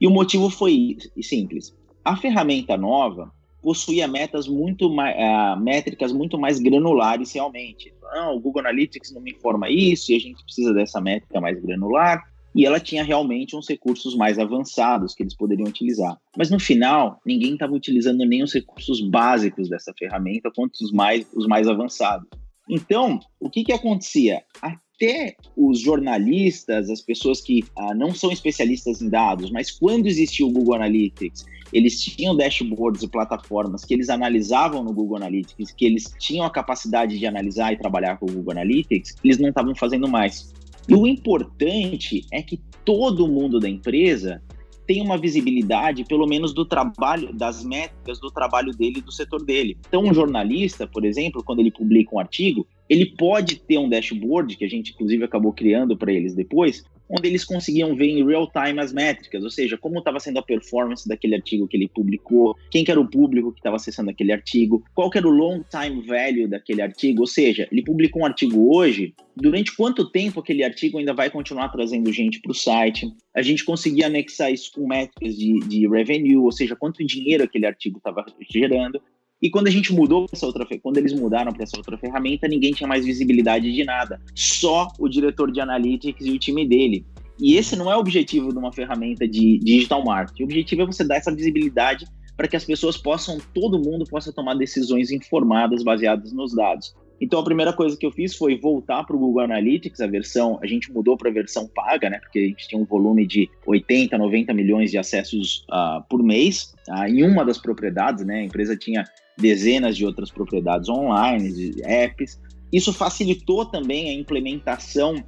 E 0.00 0.06
o 0.06 0.10
motivo 0.10 0.48
foi 0.48 0.96
simples: 1.20 1.76
a 2.04 2.16
ferramenta 2.16 2.76
nova 2.76 3.30
possuía 3.62 4.06
metas 4.06 4.46
muito 4.46 4.88
mais, 4.88 5.16
uh, 5.16 5.60
métricas 5.60 6.12
muito 6.12 6.38
mais 6.38 6.60
granulares 6.60 7.32
realmente. 7.32 7.92
Não, 8.14 8.36
o 8.36 8.40
Google 8.40 8.60
Analytics 8.60 9.12
não 9.12 9.20
me 9.20 9.32
informa 9.32 9.68
isso 9.68 10.12
e 10.12 10.16
a 10.16 10.20
gente 10.20 10.42
precisa 10.44 10.72
dessa 10.72 11.00
métrica 11.00 11.40
mais 11.40 11.60
granular 11.60 12.22
e 12.56 12.64
ela 12.64 12.80
tinha 12.80 13.04
realmente 13.04 13.54
uns 13.54 13.68
recursos 13.68 14.16
mais 14.16 14.38
avançados 14.38 15.14
que 15.14 15.22
eles 15.22 15.36
poderiam 15.36 15.68
utilizar. 15.68 16.18
Mas 16.38 16.50
no 16.50 16.58
final, 16.58 17.20
ninguém 17.24 17.52
estava 17.52 17.74
utilizando 17.74 18.24
nem 18.24 18.42
os 18.42 18.54
recursos 18.54 19.06
básicos 19.06 19.68
dessa 19.68 19.92
ferramenta, 19.92 20.50
quanto 20.50 20.76
os 20.82 20.90
mais, 20.90 21.26
os 21.34 21.46
mais 21.46 21.68
avançados. 21.68 22.26
Então, 22.68 23.20
o 23.38 23.50
que, 23.50 23.62
que 23.62 23.72
acontecia? 23.72 24.42
Até 24.62 25.36
os 25.54 25.78
jornalistas, 25.78 26.88
as 26.88 27.02
pessoas 27.02 27.42
que 27.42 27.62
ah, 27.76 27.94
não 27.94 28.14
são 28.14 28.32
especialistas 28.32 29.02
em 29.02 29.10
dados, 29.10 29.50
mas 29.50 29.70
quando 29.70 30.06
existia 30.06 30.46
o 30.46 30.50
Google 30.50 30.76
Analytics, 30.76 31.44
eles 31.72 32.00
tinham 32.00 32.34
dashboards 32.34 33.02
e 33.02 33.08
plataformas 33.08 33.84
que 33.84 33.92
eles 33.92 34.08
analisavam 34.08 34.82
no 34.82 34.94
Google 34.94 35.18
Analytics, 35.18 35.72
que 35.72 35.84
eles 35.84 36.10
tinham 36.18 36.46
a 36.46 36.50
capacidade 36.50 37.18
de 37.18 37.26
analisar 37.26 37.74
e 37.74 37.76
trabalhar 37.76 38.16
com 38.16 38.24
o 38.24 38.32
Google 38.32 38.52
Analytics, 38.52 39.16
eles 39.22 39.38
não 39.38 39.50
estavam 39.50 39.74
fazendo 39.74 40.08
mais. 40.08 40.54
E 40.88 40.94
o 40.94 41.06
importante 41.06 42.24
é 42.32 42.42
que 42.42 42.60
todo 42.84 43.26
mundo 43.26 43.58
da 43.58 43.68
empresa 43.68 44.42
tem 44.86 45.02
uma 45.02 45.18
visibilidade, 45.18 46.04
pelo 46.04 46.26
menos 46.26 46.54
do 46.54 46.64
trabalho, 46.64 47.32
das 47.32 47.64
métricas 47.64 48.20
do 48.20 48.30
trabalho 48.30 48.72
dele 48.72 48.98
e 48.98 49.02
do 49.02 49.10
setor 49.10 49.44
dele. 49.44 49.76
Então, 49.88 50.04
um 50.04 50.14
jornalista, 50.14 50.86
por 50.86 51.04
exemplo, 51.04 51.42
quando 51.42 51.58
ele 51.58 51.72
publica 51.72 52.14
um 52.14 52.20
artigo, 52.20 52.66
ele 52.88 53.06
pode 53.06 53.56
ter 53.56 53.78
um 53.78 53.88
dashboard, 53.88 54.56
que 54.56 54.64
a 54.64 54.68
gente 54.68 54.92
inclusive 54.92 55.24
acabou 55.24 55.52
criando 55.52 55.96
para 55.96 56.12
eles 56.12 56.34
depois, 56.34 56.84
onde 57.08 57.28
eles 57.28 57.44
conseguiam 57.44 57.94
ver 57.94 58.06
em 58.06 58.24
real 58.24 58.50
time 58.50 58.80
as 58.80 58.92
métricas, 58.92 59.42
ou 59.42 59.50
seja, 59.50 59.76
como 59.76 59.98
estava 59.98 60.20
sendo 60.20 60.38
a 60.38 60.42
performance 60.42 61.08
daquele 61.08 61.36
artigo 61.36 61.68
que 61.68 61.76
ele 61.76 61.88
publicou, 61.88 62.56
quem 62.70 62.84
que 62.84 62.90
era 62.90 63.00
o 63.00 63.08
público 63.08 63.52
que 63.52 63.58
estava 63.58 63.76
acessando 63.76 64.10
aquele 64.10 64.32
artigo, 64.32 64.84
qual 64.94 65.10
que 65.10 65.18
era 65.18 65.26
o 65.26 65.30
long 65.30 65.62
time 65.70 66.04
value 66.06 66.48
daquele 66.48 66.82
artigo, 66.82 67.20
ou 67.20 67.26
seja, 67.26 67.68
ele 67.70 67.82
publicou 67.82 68.22
um 68.22 68.26
artigo 68.26 68.74
hoje, 68.74 69.14
durante 69.36 69.76
quanto 69.76 70.10
tempo 70.10 70.40
aquele 70.40 70.64
artigo 70.64 70.98
ainda 70.98 71.12
vai 71.12 71.30
continuar 71.30 71.68
trazendo 71.68 72.12
gente 72.12 72.40
para 72.40 72.52
o 72.52 72.54
site. 72.54 73.06
A 73.34 73.42
gente 73.42 73.64
conseguia 73.64 74.06
anexar 74.06 74.52
isso 74.52 74.72
com 74.72 74.86
métricas 74.86 75.36
de, 75.36 75.60
de 75.60 75.88
revenue, 75.88 76.38
ou 76.38 76.50
seja, 76.50 76.74
quanto 76.74 77.04
dinheiro 77.04 77.44
aquele 77.44 77.66
artigo 77.66 77.98
estava 77.98 78.24
gerando. 78.50 79.00
E 79.42 79.50
quando 79.50 79.66
a 79.66 79.70
gente 79.70 79.92
mudou 79.92 80.26
essa 80.32 80.46
outra, 80.46 80.66
quando 80.82 80.96
eles 80.96 81.12
mudaram 81.12 81.52
para 81.52 81.62
essa 81.62 81.76
outra 81.76 81.98
ferramenta, 81.98 82.48
ninguém 82.48 82.72
tinha 82.72 82.88
mais 82.88 83.04
visibilidade 83.04 83.70
de 83.70 83.84
nada. 83.84 84.20
Só 84.34 84.88
o 84.98 85.08
diretor 85.08 85.52
de 85.52 85.60
analytics 85.60 86.24
e 86.24 86.30
o 86.30 86.38
time 86.38 86.66
dele. 86.66 87.04
E 87.38 87.56
esse 87.56 87.76
não 87.76 87.92
é 87.92 87.96
o 87.96 88.00
objetivo 88.00 88.50
de 88.50 88.58
uma 88.58 88.72
ferramenta 88.72 89.28
de 89.28 89.58
digital 89.58 90.02
marketing. 90.02 90.42
O 90.42 90.46
objetivo 90.46 90.82
é 90.82 90.86
você 90.86 91.04
dar 91.04 91.16
essa 91.16 91.34
visibilidade 91.34 92.06
para 92.34 92.48
que 92.48 92.56
as 92.56 92.64
pessoas 92.64 92.96
possam, 92.96 93.38
todo 93.54 93.78
mundo 93.78 94.04
possa 94.04 94.32
tomar 94.32 94.54
decisões 94.54 95.10
informadas 95.10 95.82
baseadas 95.82 96.32
nos 96.32 96.54
dados. 96.54 96.94
Então 97.20 97.40
a 97.40 97.44
primeira 97.44 97.72
coisa 97.72 97.96
que 97.96 98.04
eu 98.04 98.12
fiz 98.12 98.36
foi 98.36 98.58
voltar 98.58 99.04
para 99.04 99.16
o 99.16 99.18
Google 99.18 99.42
Analytics, 99.42 100.00
a 100.00 100.06
versão, 100.06 100.58
a 100.62 100.66
gente 100.66 100.92
mudou 100.92 101.16
para 101.16 101.30
a 101.30 101.32
versão 101.32 101.66
paga, 101.66 102.10
né? 102.10 102.18
Porque 102.18 102.38
a 102.38 102.42
gente 102.42 102.68
tinha 102.68 102.80
um 102.80 102.84
volume 102.84 103.26
de 103.26 103.48
80, 103.66 104.18
90 104.18 104.52
milhões 104.52 104.90
de 104.90 104.98
acessos 104.98 105.64
uh, 105.70 106.02
por 106.10 106.22
mês 106.22 106.74
uh, 106.88 107.04
em 107.04 107.22
uma 107.22 107.44
das 107.44 107.56
propriedades, 107.56 108.24
né? 108.24 108.40
A 108.40 108.44
empresa 108.44 108.76
tinha 108.76 109.04
dezenas 109.36 109.96
de 109.96 110.04
outras 110.04 110.30
propriedades 110.30 110.88
online, 110.88 111.52
de 111.52 111.82
apps. 111.84 112.40
Isso 112.72 112.92
facilitou 112.92 113.64
também 113.66 114.10
a 114.10 114.14
implementação 114.14 115.22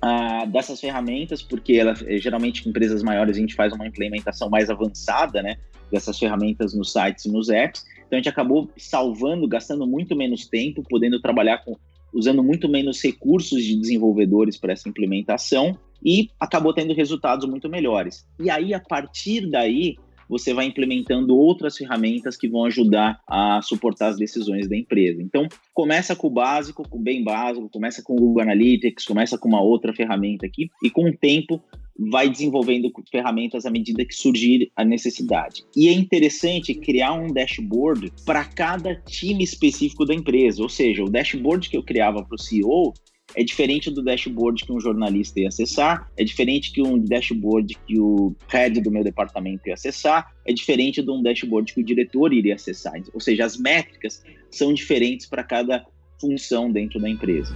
ah, 0.00 0.44
dessas 0.44 0.80
ferramentas, 0.80 1.42
porque 1.42 1.74
ela, 1.74 1.94
geralmente 2.18 2.64
em 2.64 2.70
empresas 2.70 3.02
maiores 3.02 3.36
a 3.36 3.40
gente 3.40 3.54
faz 3.54 3.72
uma 3.72 3.86
implementação 3.86 4.48
mais 4.48 4.70
avançada, 4.70 5.42
né, 5.42 5.56
dessas 5.90 6.18
ferramentas 6.18 6.74
nos 6.74 6.92
sites 6.92 7.24
e 7.24 7.32
nos 7.32 7.48
apps. 7.48 7.84
Então 8.06 8.16
a 8.16 8.16
gente 8.16 8.28
acabou 8.28 8.70
salvando, 8.76 9.46
gastando 9.48 9.86
muito 9.86 10.14
menos 10.14 10.46
tempo, 10.46 10.82
podendo 10.88 11.20
trabalhar 11.20 11.58
com 11.64 11.76
usando 12.12 12.42
muito 12.42 12.68
menos 12.68 13.02
recursos 13.02 13.62
de 13.62 13.76
desenvolvedores 13.76 14.56
para 14.56 14.72
essa 14.72 14.88
implementação 14.88 15.78
e 16.02 16.30
acabou 16.40 16.72
tendo 16.72 16.94
resultados 16.94 17.46
muito 17.46 17.68
melhores. 17.68 18.26
E 18.40 18.48
aí 18.48 18.72
a 18.72 18.80
partir 18.80 19.50
daí 19.50 19.96
você 20.28 20.52
vai 20.52 20.66
implementando 20.66 21.36
outras 21.36 21.76
ferramentas 21.76 22.36
que 22.36 22.48
vão 22.48 22.64
ajudar 22.64 23.20
a 23.26 23.60
suportar 23.62 24.08
as 24.08 24.16
decisões 24.16 24.68
da 24.68 24.76
empresa. 24.76 25.22
Então, 25.22 25.48
começa 25.72 26.14
com 26.14 26.26
o 26.26 26.30
básico, 26.30 26.88
com 26.88 26.98
o 26.98 27.02
bem 27.02 27.24
básico, 27.24 27.68
começa 27.68 28.02
com 28.02 28.14
o 28.14 28.16
Google 28.16 28.42
Analytics, 28.42 29.04
começa 29.04 29.38
com 29.38 29.48
uma 29.48 29.62
outra 29.62 29.94
ferramenta 29.94 30.46
aqui, 30.46 30.70
e 30.82 30.90
com 30.90 31.08
o 31.08 31.16
tempo 31.16 31.62
vai 32.10 32.28
desenvolvendo 32.28 32.92
ferramentas 33.10 33.66
à 33.66 33.70
medida 33.70 34.04
que 34.04 34.14
surgir 34.14 34.70
a 34.76 34.84
necessidade. 34.84 35.64
E 35.76 35.88
é 35.88 35.92
interessante 35.92 36.72
criar 36.74 37.12
um 37.12 37.26
dashboard 37.26 38.12
para 38.24 38.44
cada 38.44 38.94
time 38.94 39.42
específico 39.42 40.04
da 40.04 40.14
empresa, 40.14 40.62
ou 40.62 40.68
seja, 40.68 41.02
o 41.02 41.10
dashboard 41.10 41.68
que 41.68 41.76
eu 41.76 41.82
criava 41.82 42.22
para 42.22 42.36
o 42.36 42.38
CEO 42.38 42.94
é 43.34 43.44
diferente 43.44 43.90
do 43.90 44.02
dashboard 44.02 44.64
que 44.64 44.72
um 44.72 44.80
jornalista 44.80 45.40
ia 45.40 45.48
acessar, 45.48 46.10
é 46.16 46.24
diferente 46.24 46.72
que 46.72 46.82
um 46.82 46.98
dashboard 46.98 47.76
que 47.86 47.98
o 47.98 48.34
head 48.48 48.80
do 48.80 48.90
meu 48.90 49.04
departamento 49.04 49.68
ia 49.68 49.74
acessar, 49.74 50.32
é 50.46 50.52
diferente 50.52 51.02
de 51.02 51.10
um 51.10 51.22
dashboard 51.22 51.72
que 51.72 51.80
o 51.80 51.84
diretor 51.84 52.32
iria 52.32 52.54
acessar. 52.54 53.00
Ou 53.12 53.20
seja, 53.20 53.44
as 53.44 53.56
métricas 53.56 54.22
são 54.50 54.72
diferentes 54.72 55.26
para 55.26 55.44
cada 55.44 55.84
função 56.20 56.70
dentro 56.70 57.00
da 57.00 57.08
empresa. 57.08 57.54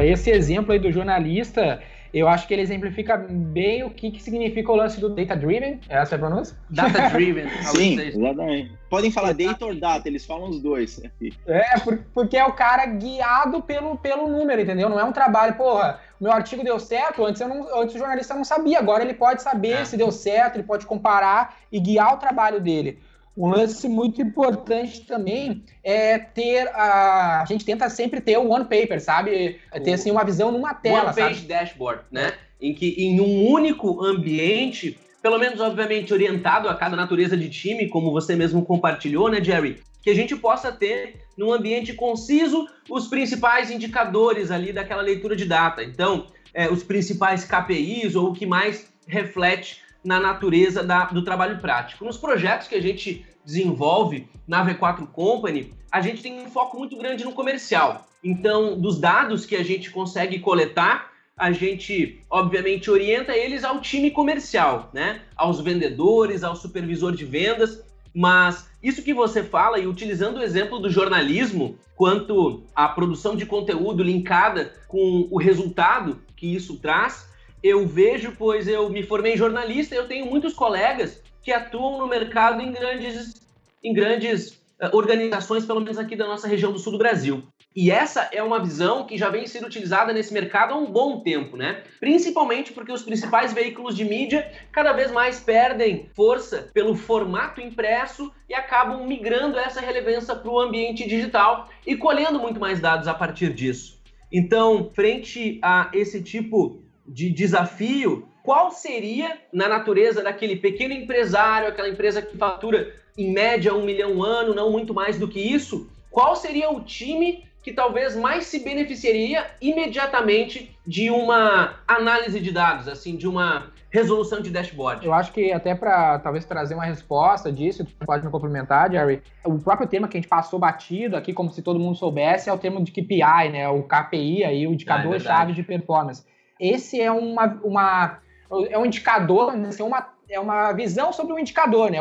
Cara. 0.00 0.06
Esse 0.06 0.30
exemplo 0.30 0.72
aí 0.72 0.78
do 0.78 0.90
jornalista, 0.90 1.80
eu 2.12 2.26
acho 2.26 2.46
que 2.48 2.54
ele 2.54 2.62
exemplifica 2.62 3.16
bem 3.16 3.84
o 3.84 3.90
que, 3.90 4.10
que 4.10 4.22
significa 4.22 4.72
o 4.72 4.76
lance 4.76 5.00
do 5.00 5.10
data 5.10 5.36
driven. 5.36 5.78
Essa 5.88 6.14
é 6.14 6.16
a 6.16 6.18
pronúncia? 6.18 6.56
Data 6.70 7.10
driven. 7.10 7.48
Sim, 7.62 8.00
exatamente. 8.00 8.72
Podem 8.88 9.12
falar 9.12 9.32
data 9.32 9.64
or 9.64 9.74
data, 9.76 10.08
eles 10.08 10.26
falam 10.26 10.48
os 10.48 10.60
dois. 10.60 11.00
É, 11.46 11.78
porque 12.12 12.36
é 12.36 12.44
o 12.44 12.52
cara 12.52 12.86
guiado 12.86 13.62
pelo, 13.62 13.96
pelo 13.96 14.28
número, 14.28 14.60
entendeu? 14.60 14.88
Não 14.88 14.98
é 14.98 15.04
um 15.04 15.12
trabalho, 15.12 15.54
porra, 15.54 16.00
meu 16.20 16.32
artigo 16.32 16.64
deu 16.64 16.78
certo, 16.80 17.24
antes, 17.24 17.40
eu 17.40 17.48
não, 17.48 17.80
antes 17.80 17.94
o 17.94 17.98
jornalista 17.98 18.34
não 18.34 18.42
sabia, 18.42 18.80
agora 18.80 19.04
ele 19.04 19.14
pode 19.14 19.42
saber 19.42 19.82
é. 19.82 19.84
se 19.84 19.96
deu 19.96 20.10
certo, 20.10 20.56
ele 20.56 20.64
pode 20.64 20.86
comparar 20.86 21.56
e 21.70 21.78
guiar 21.78 22.14
o 22.14 22.18
trabalho 22.18 22.60
dele. 22.60 22.98
Um 23.36 23.48
lance 23.48 23.88
muito 23.88 24.20
importante 24.20 25.06
também 25.06 25.64
é 25.84 26.18
ter 26.18 26.68
a. 26.74 27.42
A 27.42 27.44
gente 27.44 27.64
tenta 27.64 27.88
sempre 27.88 28.20
ter 28.20 28.36
o 28.36 28.50
one 28.50 28.64
paper, 28.64 29.00
sabe? 29.00 29.58
É 29.72 29.80
ter 29.80 29.92
assim, 29.92 30.10
uma 30.10 30.24
visão 30.24 30.50
numa 30.50 30.74
tela. 30.74 31.06
One 31.06 31.14
page 31.14 31.34
sabe? 31.36 31.46
dashboard, 31.46 32.02
né? 32.10 32.32
Em 32.60 32.74
que 32.74 32.88
em 32.98 33.20
um 33.20 33.48
único 33.48 34.04
ambiente, 34.04 34.98
pelo 35.22 35.38
menos, 35.38 35.60
obviamente, 35.60 36.12
orientado 36.12 36.68
a 36.68 36.74
cada 36.74 36.96
natureza 36.96 37.36
de 37.36 37.48
time, 37.48 37.88
como 37.88 38.10
você 38.10 38.34
mesmo 38.34 38.64
compartilhou, 38.64 39.30
né, 39.30 39.42
Jerry? 39.42 39.80
Que 40.02 40.10
a 40.10 40.14
gente 40.14 40.34
possa 40.34 40.72
ter 40.72 41.22
num 41.36 41.52
ambiente 41.52 41.94
conciso 41.94 42.66
os 42.90 43.06
principais 43.06 43.70
indicadores 43.70 44.50
ali 44.50 44.72
daquela 44.72 45.02
leitura 45.02 45.36
de 45.36 45.44
data. 45.44 45.82
Então, 45.82 46.26
é, 46.52 46.68
os 46.68 46.82
principais 46.82 47.44
KPIs 47.44 48.16
ou 48.16 48.30
o 48.30 48.32
que 48.32 48.44
mais 48.44 48.90
reflete 49.06 49.82
na 50.04 50.18
natureza 50.18 50.82
da, 50.82 51.04
do 51.06 51.22
trabalho 51.22 51.58
prático. 51.58 52.04
Nos 52.04 52.16
projetos 52.16 52.68
que 52.68 52.74
a 52.74 52.80
gente 52.80 53.24
desenvolve 53.44 54.28
na 54.46 54.64
V4 54.66 55.06
Company, 55.06 55.74
a 55.90 56.00
gente 56.00 56.22
tem 56.22 56.40
um 56.40 56.50
foco 56.50 56.78
muito 56.78 56.96
grande 56.96 57.24
no 57.24 57.32
comercial. 57.32 58.06
Então, 58.22 58.78
dos 58.78 58.98
dados 58.98 59.46
que 59.46 59.56
a 59.56 59.64
gente 59.64 59.90
consegue 59.90 60.38
coletar, 60.38 61.10
a 61.36 61.52
gente, 61.52 62.20
obviamente, 62.28 62.90
orienta 62.90 63.34
eles 63.34 63.64
ao 63.64 63.80
time 63.80 64.10
comercial, 64.10 64.90
né? 64.92 65.22
Aos 65.34 65.60
vendedores, 65.60 66.44
ao 66.44 66.54
supervisor 66.54 67.12
de 67.12 67.24
vendas. 67.24 67.82
Mas 68.14 68.68
isso 68.82 69.02
que 69.02 69.14
você 69.14 69.42
fala, 69.42 69.78
e 69.78 69.86
utilizando 69.86 70.38
o 70.38 70.42
exemplo 70.42 70.78
do 70.78 70.90
jornalismo, 70.90 71.78
quanto 71.96 72.62
à 72.74 72.88
produção 72.88 73.36
de 73.36 73.46
conteúdo 73.46 74.02
linkada 74.02 74.74
com 74.86 75.28
o 75.30 75.38
resultado 75.38 76.20
que 76.36 76.54
isso 76.54 76.76
traz, 76.76 77.29
eu 77.62 77.86
vejo, 77.86 78.34
pois 78.38 78.66
eu 78.66 78.88
me 78.88 79.02
formei 79.02 79.36
jornalista, 79.36 79.94
eu 79.94 80.08
tenho 80.08 80.26
muitos 80.26 80.54
colegas 80.54 81.22
que 81.42 81.52
atuam 81.52 81.98
no 81.98 82.06
mercado 82.06 82.60
em 82.60 82.72
grandes, 82.72 83.46
em 83.82 83.92
grandes 83.92 84.60
uh, 84.80 84.94
organizações, 84.94 85.64
pelo 85.64 85.80
menos 85.80 85.98
aqui 85.98 86.16
da 86.16 86.26
nossa 86.26 86.48
região 86.48 86.72
do 86.72 86.78
sul 86.78 86.92
do 86.92 86.98
Brasil. 86.98 87.42
E 87.74 87.88
essa 87.88 88.28
é 88.32 88.42
uma 88.42 88.58
visão 88.58 89.06
que 89.06 89.16
já 89.16 89.28
vem 89.28 89.46
sendo 89.46 89.66
utilizada 89.66 90.12
nesse 90.12 90.34
mercado 90.34 90.74
há 90.74 90.76
um 90.76 90.90
bom 90.90 91.20
tempo, 91.20 91.56
né? 91.56 91.84
Principalmente 92.00 92.72
porque 92.72 92.90
os 92.90 93.02
principais 93.02 93.52
veículos 93.52 93.96
de 93.96 94.04
mídia 94.04 94.50
cada 94.72 94.92
vez 94.92 95.12
mais 95.12 95.38
perdem 95.38 96.10
força 96.16 96.68
pelo 96.74 96.96
formato 96.96 97.60
impresso 97.60 98.32
e 98.48 98.54
acabam 98.54 99.06
migrando 99.06 99.56
essa 99.56 99.80
relevância 99.80 100.34
para 100.34 100.50
o 100.50 100.58
ambiente 100.58 101.06
digital 101.06 101.68
e 101.86 101.96
colhendo 101.96 102.40
muito 102.40 102.58
mais 102.58 102.80
dados 102.80 103.06
a 103.06 103.14
partir 103.14 103.54
disso. 103.54 104.00
Então, 104.32 104.90
frente 104.92 105.60
a 105.62 105.90
esse 105.94 106.20
tipo 106.22 106.82
de 107.10 107.30
desafio, 107.30 108.28
qual 108.42 108.70
seria, 108.70 109.38
na 109.52 109.68
natureza 109.68 110.22
daquele 110.22 110.56
pequeno 110.56 110.94
empresário, 110.94 111.68
aquela 111.68 111.88
empresa 111.88 112.22
que 112.22 112.38
fatura 112.38 112.94
em 113.18 113.32
média 113.32 113.74
um 113.74 113.84
milhão 113.84 114.22
ano, 114.22 114.54
não 114.54 114.70
muito 114.70 114.94
mais 114.94 115.18
do 115.18 115.28
que 115.28 115.40
isso, 115.40 115.90
qual 116.10 116.34
seria 116.34 116.70
o 116.70 116.80
time 116.80 117.44
que 117.62 117.72
talvez 117.72 118.16
mais 118.16 118.46
se 118.46 118.60
beneficiaria 118.60 119.46
imediatamente 119.60 120.74
de 120.86 121.10
uma 121.10 121.74
análise 121.86 122.40
de 122.40 122.50
dados, 122.50 122.88
assim, 122.88 123.16
de 123.16 123.28
uma 123.28 123.66
resolução 123.90 124.40
de 124.40 124.50
dashboard? 124.50 125.04
Eu 125.04 125.12
acho 125.12 125.32
que 125.32 125.52
até 125.52 125.74
para 125.74 126.18
talvez 126.20 126.44
trazer 126.44 126.74
uma 126.74 126.84
resposta 126.84 127.52
disso, 127.52 127.84
tu 127.84 128.06
pode 128.06 128.24
me 128.24 128.30
complementar, 128.30 128.90
Jerry. 128.90 129.22
O 129.44 129.58
próprio 129.58 129.86
tema 129.86 130.08
que 130.08 130.16
a 130.16 130.20
gente 130.20 130.28
passou 130.28 130.58
batido 130.58 131.16
aqui, 131.16 131.34
como 131.34 131.50
se 131.50 131.60
todo 131.60 131.78
mundo 131.78 131.96
soubesse, 131.96 132.48
é 132.48 132.52
o 132.52 132.58
termo 132.58 132.82
de 132.82 132.92
KPI, 132.92 133.50
né? 133.52 133.68
O 133.68 133.82
KPI 133.82 134.44
aí, 134.44 134.66
o 134.66 134.72
indicador-chave 134.72 135.50
ah, 135.50 135.52
é 135.52 135.54
de 135.54 135.62
performance. 135.62 136.24
Esse 136.60 137.00
é 137.00 137.10
uma, 137.10 137.58
uma 137.64 138.20
é 138.68 138.78
um 138.78 138.84
indicador, 138.84 139.54
assim, 139.66 139.82
uma, 139.82 140.12
é 140.28 140.38
uma 140.38 140.72
visão 140.72 141.12
sobre 141.12 141.32
o 141.32 141.38
indicador, 141.38 141.90
né? 141.90 141.98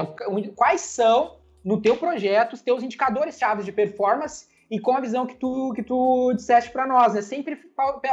Quais 0.55 0.81
são 0.81 1.37
no 1.63 1.81
teu 1.81 1.95
projeto 1.95 2.53
os 2.53 2.61
teus 2.61 2.83
indicadores 2.83 3.37
chaves 3.37 3.65
de 3.65 3.71
performance 3.71 4.47
e 4.69 4.79
com 4.79 4.95
a 4.95 4.99
visão 4.99 5.25
que 5.25 5.35
tu, 5.35 5.73
que 5.73 5.83
tu 5.83 6.33
disseste 6.33 6.71
para 6.71 6.85
nós, 6.85 7.13
né? 7.13 7.21
Sempre 7.21 7.55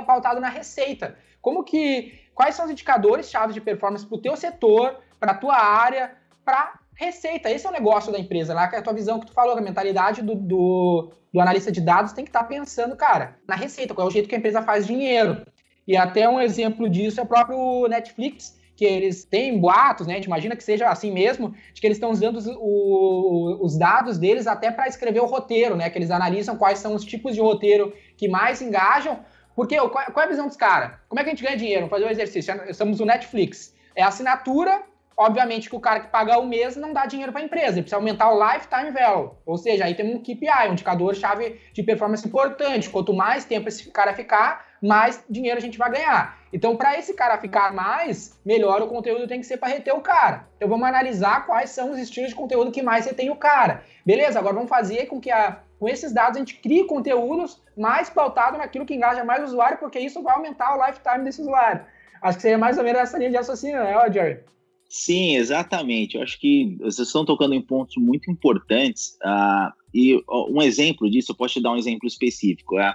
pautado 0.06 0.40
na 0.40 0.48
receita. 0.48 1.16
Como 1.40 1.64
que. 1.64 2.26
Quais 2.34 2.54
são 2.54 2.66
os 2.66 2.70
indicadores 2.70 3.30
chaves 3.30 3.54
de 3.54 3.60
performance 3.60 4.04
para 4.04 4.16
o 4.16 4.20
teu 4.20 4.36
setor, 4.36 4.96
para 5.18 5.32
a 5.32 5.34
tua 5.34 5.56
área, 5.56 6.14
para 6.44 6.78
receita? 6.94 7.50
Esse 7.50 7.66
é 7.66 7.70
o 7.70 7.72
negócio 7.72 8.12
da 8.12 8.18
empresa, 8.18 8.52
lá 8.52 8.68
que 8.68 8.76
é 8.76 8.78
a 8.78 8.82
tua 8.82 8.92
visão 8.92 9.18
que 9.18 9.26
tu 9.26 9.32
falou, 9.32 9.56
a 9.56 9.60
mentalidade 9.60 10.20
do, 10.20 10.34
do, 10.34 11.12
do 11.32 11.40
analista 11.40 11.72
de 11.72 11.80
dados 11.80 12.12
tem 12.12 12.24
que 12.24 12.28
estar 12.28 12.42
tá 12.42 12.46
pensando, 12.46 12.94
cara, 12.94 13.38
na 13.48 13.54
receita, 13.54 13.94
qual 13.94 14.06
é 14.06 14.10
o 14.10 14.12
jeito 14.12 14.28
que 14.28 14.34
a 14.34 14.38
empresa 14.38 14.60
faz 14.60 14.86
dinheiro. 14.86 15.46
E 15.86 15.96
até 15.96 16.28
um 16.28 16.40
exemplo 16.40 16.88
disso 16.88 17.20
é 17.20 17.22
o 17.22 17.26
próprio 17.26 17.86
Netflix, 17.88 18.58
que 18.76 18.84
eles 18.84 19.24
têm 19.24 19.58
boatos, 19.58 20.06
né? 20.06 20.14
A 20.14 20.16
gente 20.16 20.26
imagina 20.26 20.54
que 20.54 20.62
seja 20.62 20.88
assim 20.88 21.10
mesmo, 21.10 21.54
de 21.72 21.80
que 21.80 21.86
eles 21.86 21.96
estão 21.96 22.10
usando 22.10 22.36
os, 22.36 22.46
o, 22.46 23.58
os 23.62 23.78
dados 23.78 24.18
deles 24.18 24.46
até 24.46 24.70
para 24.70 24.86
escrever 24.86 25.20
o 25.20 25.26
roteiro, 25.26 25.76
né? 25.76 25.88
Que 25.88 25.98
eles 25.98 26.10
analisam 26.10 26.56
quais 26.56 26.78
são 26.78 26.94
os 26.94 27.04
tipos 27.04 27.34
de 27.34 27.40
roteiro 27.40 27.94
que 28.16 28.28
mais 28.28 28.60
engajam. 28.60 29.20
Porque 29.54 29.76
qual, 29.88 30.04
é 30.04 30.22
a 30.22 30.28
visão 30.28 30.46
dos 30.46 30.56
caras? 30.56 30.98
Como 31.08 31.18
é 31.18 31.24
que 31.24 31.30
a 31.30 31.32
gente 31.32 31.42
ganha 31.42 31.56
dinheiro? 31.56 31.80
Vamos 31.80 31.90
fazer 31.90 32.04
um 32.04 32.10
exercício. 32.10 32.54
Estamos 32.68 33.00
no 33.00 33.06
Netflix. 33.06 33.74
É 33.94 34.02
assinatura, 34.02 34.82
obviamente 35.16 35.70
que 35.70 35.74
o 35.74 35.80
cara 35.80 36.00
que 36.00 36.08
paga 36.08 36.38
o 36.38 36.46
mês 36.46 36.76
não 36.76 36.92
dá 36.92 37.06
dinheiro 37.06 37.32
para 37.32 37.40
a 37.40 37.44
empresa, 37.44 37.72
ele 37.72 37.82
precisa 37.82 37.96
aumentar 37.96 38.30
o 38.30 38.38
lifetime 38.38 38.90
value. 38.90 39.30
Ou 39.46 39.56
seja, 39.56 39.86
aí 39.86 39.94
tem 39.94 40.14
um 40.14 40.18
KPI, 40.18 40.68
um 40.68 40.72
indicador-chave 40.72 41.58
de 41.72 41.82
performance 41.82 42.28
importante. 42.28 42.90
Quanto 42.90 43.14
mais 43.14 43.46
tempo 43.46 43.68
esse 43.68 43.90
cara 43.90 44.12
ficar, 44.12 44.65
mais 44.82 45.24
dinheiro 45.28 45.58
a 45.58 45.60
gente 45.60 45.78
vai 45.78 45.90
ganhar. 45.90 46.38
Então, 46.52 46.76
para 46.76 46.98
esse 46.98 47.14
cara 47.14 47.38
ficar 47.38 47.72
mais, 47.72 48.38
melhor 48.44 48.80
o 48.82 48.88
conteúdo 48.88 49.26
tem 49.26 49.40
que 49.40 49.46
ser 49.46 49.56
para 49.56 49.68
reter 49.68 49.94
o 49.94 50.00
cara. 50.00 50.48
Então, 50.56 50.68
vamos 50.68 50.86
analisar 50.86 51.44
quais 51.44 51.70
são 51.70 51.90
os 51.90 51.98
estilos 51.98 52.30
de 52.30 52.36
conteúdo 52.36 52.70
que 52.70 52.82
mais 52.82 53.04
retém 53.04 53.30
o 53.30 53.36
cara. 53.36 53.84
Beleza, 54.04 54.38
agora 54.38 54.54
vamos 54.54 54.68
fazer 54.68 55.06
com 55.06 55.20
que 55.20 55.30
a, 55.30 55.60
com 55.78 55.88
esses 55.88 56.12
dados 56.12 56.36
a 56.36 56.38
gente 56.40 56.56
crie 56.56 56.84
conteúdos 56.84 57.60
mais 57.76 58.08
pautados 58.08 58.58
naquilo 58.58 58.86
que 58.86 58.94
engaja 58.94 59.24
mais 59.24 59.42
o 59.42 59.46
usuário, 59.46 59.78
porque 59.78 59.98
isso 59.98 60.22
vai 60.22 60.34
aumentar 60.34 60.76
o 60.76 60.86
lifetime 60.86 61.24
desse 61.24 61.42
usuário. 61.42 61.84
Acho 62.22 62.38
que 62.38 62.42
seria 62.42 62.58
mais 62.58 62.78
ou 62.78 62.84
menos 62.84 63.00
essa 63.00 63.18
linha 63.18 63.30
de 63.30 63.36
raciocínio, 63.36 63.82
né, 63.82 64.12
Jerry? 64.12 64.40
Sim, 64.88 65.36
exatamente. 65.36 66.16
Eu 66.16 66.22
acho 66.22 66.38
que 66.40 66.76
vocês 66.80 67.08
estão 67.08 67.24
tocando 67.24 67.54
em 67.54 67.60
pontos 67.60 67.96
muito 67.96 68.30
importantes. 68.30 69.18
Uh, 69.22 69.72
e 69.92 70.22
um 70.48 70.62
exemplo 70.62 71.10
disso, 71.10 71.32
eu 71.32 71.36
posso 71.36 71.54
te 71.54 71.62
dar 71.62 71.72
um 71.72 71.76
exemplo 71.76 72.06
específico. 72.06 72.76
Uh, 72.76 72.94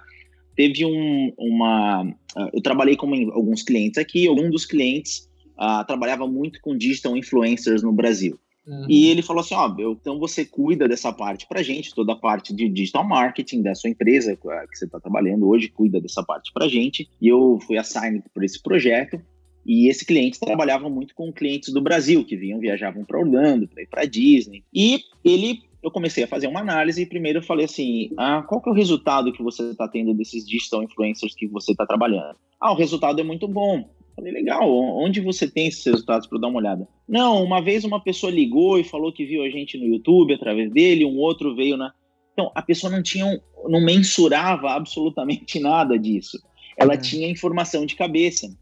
teve 0.56 0.86
um, 0.86 1.34
uma. 1.38 2.04
Uh, 2.04 2.50
eu 2.54 2.62
trabalhei 2.62 2.96
com 2.96 3.14
alguns 3.32 3.64
clientes 3.64 3.98
aqui, 3.98 4.28
algum 4.28 4.50
dos 4.50 4.66
clientes 4.66 5.30
uh, 5.60 5.86
trabalhava 5.86 6.28
muito 6.28 6.60
com 6.62 6.78
digital 6.78 7.16
influencers 7.18 7.84
no 7.84 7.92
Brasil. 7.92 8.40
Uhum. 8.68 8.86
E 8.88 9.08
ele 9.08 9.22
falou 9.22 9.42
assim: 9.42 9.56
ó, 9.56 9.68
oh, 9.68 9.92
então 9.92 10.20
você 10.20 10.46
cuida 10.46 10.88
dessa 10.88 11.12
parte 11.12 11.48
para 11.48 11.64
gente, 11.64 11.94
toda 11.94 12.14
a 12.14 12.16
parte 12.16 12.54
de 12.54 12.70
digital 12.70 13.08
marketing 13.08 13.62
da 13.62 13.74
sua 13.74 13.90
empresa 13.90 14.36
que 14.36 14.78
você 14.78 14.86
está 14.86 15.00
trabalhando 15.00 15.48
hoje, 15.48 15.68
cuida 15.70 16.00
dessa 16.00 16.24
parte 16.24 16.52
para 16.54 16.68
gente. 16.68 17.10
E 17.20 17.28
eu 17.28 17.60
fui 17.66 17.78
assigned 17.78 18.24
por 18.34 18.44
esse 18.44 18.62
projeto. 18.62 19.22
E 19.64 19.88
esse 19.88 20.04
cliente 20.04 20.40
trabalhava 20.40 20.90
muito 20.90 21.14
com 21.14 21.32
clientes 21.32 21.72
do 21.72 21.82
Brasil, 21.82 22.26
que 22.26 22.36
vinham, 22.36 22.60
viajavam 22.60 23.06
para 23.06 23.20
Orlando, 23.20 23.68
para 23.68 23.84
ir 23.84 23.88
para 23.88 24.06
Disney. 24.06 24.64
E 24.74 25.02
ele 25.24 25.62
eu 25.84 25.90
comecei 25.90 26.24
a 26.24 26.28
fazer 26.28 26.48
uma 26.48 26.60
análise 26.60 27.02
e 27.02 27.06
primeiro 27.06 27.40
eu 27.40 27.44
falei 27.44 27.66
assim, 27.66 28.12
ah, 28.18 28.44
qual 28.44 28.62
que 28.62 28.70
é 28.70 28.72
o 28.72 28.76
resultado 28.76 29.32
que 29.34 29.42
você 29.42 29.72
está 29.72 29.88
tendo 29.88 30.14
desses 30.14 30.48
digital 30.48 30.84
influencers 30.84 31.34
que 31.34 31.48
você 31.48 31.72
está 31.72 31.86
trabalhando? 31.86 32.36
Ah, 32.60 32.72
o 32.72 32.76
resultado 32.76 33.20
é 33.20 33.24
muito 33.24 33.48
bom. 33.48 33.90
Falei, 34.16 34.32
legal, 34.32 34.70
onde 34.70 35.22
você 35.22 35.50
tem 35.50 35.68
esses 35.68 35.84
resultados 35.84 36.28
para 36.28 36.40
dar 36.40 36.48
uma 36.50 36.60
olhada? 36.60 36.88
Não, 37.08 37.44
uma 37.44 37.62
vez 37.62 37.84
uma 37.84 38.00
pessoa 38.00 38.32
ligou 38.32 38.78
e 38.78 38.84
falou 38.84 39.12
que 39.12 39.26
viu 39.26 39.42
a 39.44 39.50
gente 39.50 39.78
no 39.78 39.86
YouTube 39.86 40.34
através 40.34 40.72
dele, 40.72 41.06
um 41.06 41.18
outro 41.18 41.56
veio 41.56 41.78
na... 41.78 41.94
Então, 42.34 42.52
a 42.54 42.62
pessoa 42.62 42.92
não 42.92 43.02
tinha, 43.02 43.42
não 43.68 43.82
mensurava 43.82 44.72
absolutamente 44.72 45.58
nada 45.60 45.98
disso. 45.98 46.40
Ela 46.78 46.94
uhum. 46.94 47.02
tinha 47.02 47.30
informação 47.30 47.86
de 47.86 47.96
cabeça. 47.96 48.56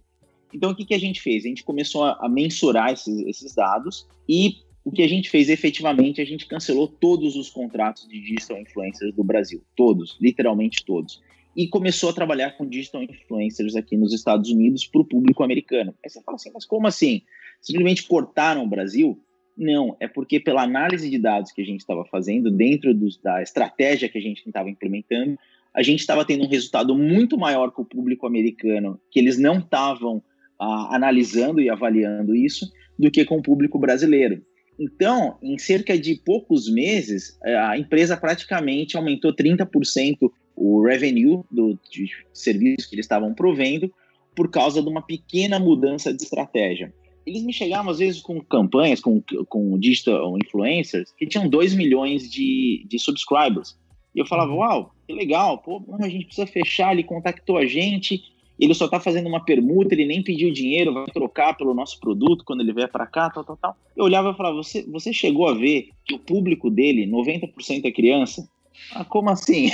Então, 0.54 0.72
o 0.72 0.76
que, 0.76 0.86
que 0.86 0.94
a 0.94 1.00
gente 1.00 1.22
fez? 1.22 1.44
A 1.44 1.48
gente 1.50 1.64
começou 1.64 2.04
a, 2.06 2.18
a 2.22 2.30
mensurar 2.30 2.94
esses, 2.94 3.20
esses 3.28 3.54
dados 3.54 4.08
e 4.28 4.58
o 4.90 4.92
que 4.92 5.04
a 5.04 5.08
gente 5.08 5.30
fez 5.30 5.50
efetivamente, 5.50 6.20
a 6.20 6.26
gente 6.26 6.48
cancelou 6.48 6.88
todos 6.88 7.36
os 7.36 7.48
contratos 7.48 8.08
de 8.08 8.20
digital 8.20 8.58
influencers 8.58 9.14
do 9.14 9.24
Brasil, 9.24 9.62
todos, 9.76 10.18
literalmente 10.20 10.84
todos. 10.84 11.22
E 11.56 11.68
começou 11.68 12.10
a 12.10 12.14
trabalhar 12.14 12.58
com 12.58 12.68
digital 12.68 13.04
influencers 13.04 13.76
aqui 13.76 13.96
nos 13.96 14.12
Estados 14.16 14.50
Unidos 14.50 14.88
para 14.88 15.02
o 15.02 15.06
público 15.06 15.44
americano. 15.44 15.94
Aí 16.04 16.10
você 16.10 16.20
fala 16.24 16.38
assim, 16.38 16.50
mas 16.52 16.66
como 16.66 16.88
assim? 16.88 17.22
Simplesmente 17.62 18.08
cortaram 18.08 18.64
o 18.64 18.68
Brasil? 18.68 19.24
Não, 19.56 19.96
é 20.00 20.08
porque 20.08 20.40
pela 20.40 20.64
análise 20.64 21.08
de 21.08 21.20
dados 21.20 21.52
que 21.52 21.62
a 21.62 21.66
gente 21.66 21.82
estava 21.82 22.04
fazendo, 22.06 22.50
dentro 22.50 22.92
dos, 22.92 23.16
da 23.22 23.44
estratégia 23.44 24.10
que 24.10 24.18
a 24.18 24.22
gente 24.22 24.42
estava 24.44 24.72
implementando, 24.72 25.38
a 25.72 25.84
gente 25.84 26.00
estava 26.00 26.26
tendo 26.26 26.46
um 26.46 26.50
resultado 26.50 26.98
muito 26.98 27.38
maior 27.38 27.70
com 27.70 27.84
o 27.84 27.86
público 27.86 28.26
americano, 28.26 29.00
que 29.12 29.20
eles 29.20 29.38
não 29.38 29.60
estavam 29.60 30.24
ah, 30.60 30.96
analisando 30.96 31.62
e 31.62 31.70
avaliando 31.70 32.36
isso, 32.36 32.68
do 32.98 33.12
que 33.12 33.24
com 33.24 33.38
o 33.38 33.44
público 33.44 33.78
brasileiro. 33.78 34.42
Então, 34.80 35.38
em 35.44 35.58
cerca 35.58 36.00
de 36.00 36.16
poucos 36.16 36.72
meses, 36.72 37.38
é, 37.44 37.58
a 37.58 37.78
empresa 37.78 38.16
praticamente 38.16 38.96
aumentou 38.96 39.36
30% 39.36 40.32
o 40.56 40.82
revenue 40.86 41.42
do 41.52 41.78
de 41.92 42.10
serviço 42.34 42.90
que 42.90 42.96
eles 42.96 43.06
estavam 43.06 43.34
provendo 43.34 43.92
por 44.36 44.50
causa 44.50 44.82
de 44.82 44.88
uma 44.88 45.02
pequena 45.02 45.60
mudança 45.60 46.14
de 46.14 46.24
estratégia. 46.24 46.94
Eles 47.26 47.44
me 47.44 47.52
chegavam 47.52 47.92
às 47.92 48.00
vezes 48.00 48.22
com 48.22 48.42
campanhas, 48.42 49.02
com, 49.02 49.22
com 49.50 49.78
digital 49.78 50.38
influencers, 50.38 51.14
que 51.18 51.28
tinham 51.28 51.50
2 51.50 51.76
milhões 51.76 52.30
de, 52.32 52.86
de 52.88 52.98
subscribers. 53.00 53.78
E 54.16 54.20
eu 54.20 54.26
falava, 54.26 54.54
uau, 54.54 54.96
que 55.06 55.14
legal, 55.14 55.60
pô, 55.60 55.84
a 56.00 56.08
gente 56.08 56.26
precisa 56.26 56.48
fechar, 56.48 56.94
ele 56.94 57.04
contactou 57.04 57.58
a 57.58 57.66
gente, 57.66 58.22
ele 58.60 58.74
só 58.74 58.86
está 58.86 59.00
fazendo 59.00 59.28
uma 59.28 59.44
permuta, 59.44 59.94
ele 59.94 60.06
nem 60.06 60.22
pediu 60.22 60.52
dinheiro, 60.52 60.94
vai 60.94 61.06
trocar 61.06 61.56
pelo 61.56 61.74
nosso 61.74 62.00
produto 62.00 62.44
quando 62.44 62.62
ele 62.62 62.74
vier 62.74 62.92
para 62.92 63.08
cá, 63.08 63.30
tal, 63.30 63.44
tal, 63.44 63.58
tal. 63.58 63.78
Eu 63.96 64.04
olhava 64.04 64.32
e 64.32 64.36
falava, 64.36 64.56
você, 64.56 64.84
você 64.84 65.14
chegou 65.14 65.48
a 65.48 65.54
ver 65.54 65.90
que 66.06 66.14
o 66.14 66.20
público 66.20 66.70
dele, 66.70 67.08
90% 67.08 67.86
é 67.86 67.92
criança? 67.92 68.48
Ah, 68.94 69.06
como 69.06 69.30
assim? 69.30 69.70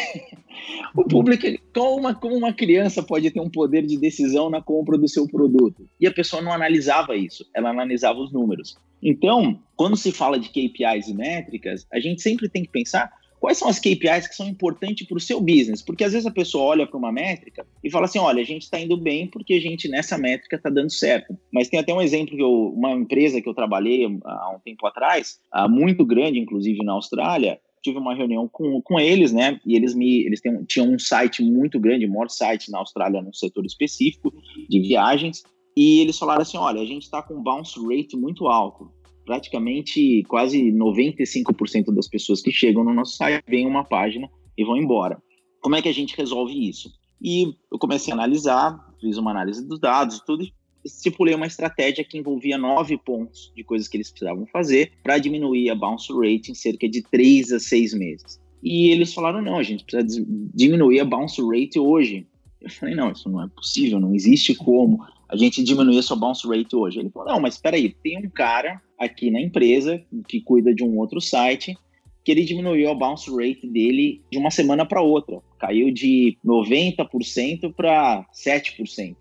o 0.95 1.04
público, 1.04 1.45
como 1.74 1.98
uma, 1.98 2.13
como 2.13 2.36
uma 2.36 2.54
criança 2.54 3.02
pode 3.02 3.30
ter 3.32 3.39
um 3.39 3.50
poder 3.50 3.86
de 3.86 3.98
decisão 3.98 4.50
na 4.50 4.62
compra 4.62 4.98
do 4.98 5.08
seu 5.08 5.28
produto? 5.28 5.88
E 6.00 6.06
a 6.06 6.13
pessoa 6.13 6.41
não 6.41 6.52
analisava 6.52 7.15
isso, 7.15 7.45
ela 7.56 7.69
analisava 7.69 8.19
os 8.19 8.32
números. 8.32 8.76
Então, 9.02 9.60
quando 9.76 9.98
se 9.98 10.12
fala 10.12 10.39
de 10.39 10.50
KPIs 10.50 11.08
e 11.08 11.13
métricas, 11.13 11.86
a 11.91 12.00
gente 12.00 12.21
sempre 12.21 12.50
tem 12.50 12.63
que 12.63 12.69
pensar 12.69 13.12
quais 13.45 13.60
são 13.60 13.67
as 13.67 13.77
KPIs 13.77 14.27
que 14.27 14.36
são 14.36 14.47
importantes 14.47 15.05
para 15.05 15.17
o 15.17 15.21
seu 15.21 15.39
business? 15.39 15.79
Porque 15.79 16.03
às 16.03 16.13
vezes 16.13 16.25
a 16.25 16.31
pessoa 16.31 16.63
olha 16.63 16.88
para 16.88 16.97
uma 16.97 17.12
métrica 17.12 17.63
e 17.84 17.91
fala 17.91 18.05
assim: 18.05 18.17
olha, 18.17 18.41
a 18.41 18.45
gente 18.45 18.63
está 18.63 18.79
indo 18.79 18.97
bem 18.97 19.27
porque 19.27 19.53
a 19.53 19.62
gente 19.62 19.88
nessa 19.88 20.17
métrica 20.17 20.55
está 20.55 20.67
dando 20.67 20.91
certo. 20.91 21.38
Mas 21.53 21.69
tem 21.69 21.79
até 21.79 21.93
um 21.93 22.01
exemplo 22.01 22.36
que 22.36 22.41
eu, 22.41 22.73
uma 22.75 22.93
empresa 22.93 23.39
que 23.39 23.47
eu 23.47 23.53
trabalhei 23.53 24.03
há 24.25 24.49
um 24.49 24.58
tempo 24.65 24.88
atrás, 24.88 25.39
muito 25.69 26.03
grande, 26.03 26.39
inclusive 26.39 26.84
na 26.84 26.93
Austrália, 26.93 27.60
tive 27.84 27.99
uma 27.99 28.15
reunião 28.15 28.47
com, 28.47 28.81
com 28.81 28.99
eles, 28.99 29.31
né? 29.31 29.60
E 29.63 29.75
eles 29.75 29.93
me 29.93 30.25
eles 30.25 30.41
têm, 30.41 30.63
tinham 30.63 30.91
um 30.91 30.97
site 30.97 31.43
muito 31.43 31.79
grande, 31.79 32.08
o 32.08 32.10
maior 32.10 32.31
site 32.31 32.71
na 32.71 32.79
Austrália 32.79 33.21
num 33.21 33.31
setor 33.31 33.63
específico 33.63 34.33
de 34.67 34.79
viagens. 34.79 35.43
E 35.77 36.00
eles 36.00 36.17
falaram 36.17 36.41
assim: 36.41 36.58
olha, 36.58 36.81
a 36.81 36.85
gente 36.85 37.04
está 37.04 37.21
com 37.21 37.35
um 37.35 37.43
bounce 37.43 37.79
rate 37.79 38.17
muito 38.17 38.48
alto 38.48 38.89
praticamente 39.26 40.23
quase 40.28 40.71
95% 40.71 41.94
das 41.94 42.08
pessoas 42.08 42.42
que 42.42 42.52
chegam 42.52 42.84
no 42.84 42.94
nosso 42.94 43.17
site 43.17 43.44
veem 43.48 43.67
uma 43.67 43.84
página 43.84 44.30
e 44.58 44.63
vão 44.63 44.78
embora. 44.78 45.21
Como 45.62 45.76
é 45.76 45.82
que 45.82 45.90
a 45.90 45.94
gente 45.94 46.15
resolve 46.15 46.54
isso? 46.69 46.92
E 47.21 47.56
eu 47.71 47.80
comecei 47.80 48.13
a 48.13 48.15
analisar, 48.15 48.78
fiz 49.02 49.17
uma 49.17 49.32
análise 49.32 49.67
dos 49.67 49.80
dados, 49.80 50.21
tudo, 50.26 50.44
e 50.44 50.54
estipulei 50.86 51.34
uma 51.34 51.48
estratégia 51.48 52.04
que 52.04 52.17
envolvia 52.17 52.58
nove 52.58 52.98
pontos 52.98 53.52
de 53.56 53.63
coisas 53.63 53.88
que 53.88 53.98
eles 53.98 54.12
precisavam 54.12 54.46
fazer 54.48 54.92
para 55.02 55.17
diminuir 55.17 55.69
a 55.69 55.76
bounce 55.76 56.13
rate 56.13 56.52
em 56.52 56.56
cerca 56.56 56.88
de 56.88 57.02
três 57.02 57.52
a 57.52 57.60
seis 57.60 57.94
meses. 57.94 58.40
E 58.62 58.90
eles 58.90 59.13
falaram: 59.13 59.42
não, 59.42 59.58
a 59.58 59.63
gente 59.63 59.84
precisa 59.84 60.26
diminuir 60.54 61.00
a 61.00 61.06
bounce 61.06 61.42
rate 61.42 61.80
hoje. 61.80 62.28
Eu 62.62 62.69
falei: 62.69 62.96
não, 62.96 63.12
isso 63.12 63.30
não 63.30 63.44
é 63.44 63.48
possível, 63.48 64.00
não 64.00 64.13
existe 64.13 64.54
como 64.56 65.04
a 65.28 65.36
gente 65.36 65.63
diminuir 65.63 65.98
a 66.00 66.04
sua 66.04 66.15
bounce 66.15 66.48
rate 66.48 66.76
hoje. 66.76 67.00
Ele 67.00 67.10
falou: 67.10 67.34
não, 67.34 67.40
mas 67.40 67.56
espera 67.56 67.76
aí, 67.76 67.90
tem 67.90 68.17
um 68.17 68.30
cara 68.30 68.82
aqui 68.98 69.30
na 69.32 69.42
empresa 69.42 70.02
que 70.28 70.42
cuida 70.42 70.73
de 70.73 70.84
um 70.84 70.98
outro 70.98 71.19
site 71.19 71.78
que 72.26 72.32
ele 72.32 72.44
diminuiu 72.44 72.90
a 72.90 72.96
bounce 72.96 73.30
rate 73.30 73.67
dele 73.67 74.23
de 74.32 74.40
uma 74.40 74.50
semana 74.50 74.84
para 74.84 75.02
outra. 75.02 75.42
Caiu 75.60 75.92
de 75.92 76.36
90% 76.44 77.71
para 77.76 78.26
7%. 78.34 79.15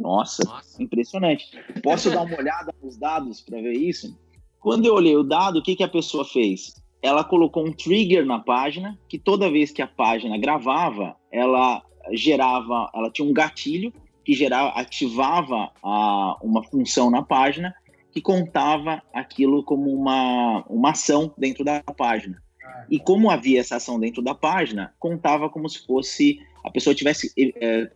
Nossa, 0.00 0.42
Nossa, 0.44 0.82
impressionante. 0.82 1.50
Posso 1.82 2.10
dar 2.10 2.22
uma 2.22 2.38
olhada 2.38 2.74
nos 2.82 2.96
dados 2.96 3.42
para 3.42 3.60
ver 3.60 3.74
isso? 3.74 4.18
Quando 4.58 4.86
eu 4.86 4.94
olhei 4.94 5.16
o 5.16 5.22
dado, 5.22 5.58
o 5.58 5.62
que, 5.62 5.76
que 5.76 5.84
a 5.84 5.88
pessoa 5.88 6.24
fez? 6.24 6.82
Ela 7.02 7.22
colocou 7.22 7.66
um 7.66 7.72
trigger 7.72 8.24
na 8.24 8.38
página, 8.38 8.98
que 9.08 9.18
toda 9.18 9.50
vez 9.50 9.70
que 9.70 9.82
a 9.82 9.86
página 9.86 10.38
gravava, 10.38 11.14
ela 11.30 11.82
gerava, 12.12 12.90
ela 12.94 13.10
tinha 13.10 13.28
um 13.28 13.32
gatilho 13.32 13.92
que 14.26 14.34
gerava, 14.34 14.70
ativava 14.70 15.70
a, 15.80 16.36
uma 16.42 16.60
função 16.64 17.12
na 17.12 17.22
página 17.22 17.72
que 18.10 18.20
contava 18.20 19.00
aquilo 19.14 19.62
como 19.62 19.88
uma, 19.94 20.64
uma 20.68 20.90
ação 20.90 21.32
dentro 21.38 21.64
da 21.64 21.80
página. 21.80 22.42
Ah, 22.64 22.86
e 22.90 22.98
como 22.98 23.30
havia 23.30 23.60
essa 23.60 23.76
ação 23.76 24.00
dentro 24.00 24.20
da 24.20 24.34
página, 24.34 24.92
contava 24.98 25.48
como 25.48 25.68
se 25.68 25.86
fosse 25.86 26.40
a 26.64 26.70
pessoa 26.72 26.92
tivesse 26.92 27.32
é, 27.38 27.52
é, 27.62 27.90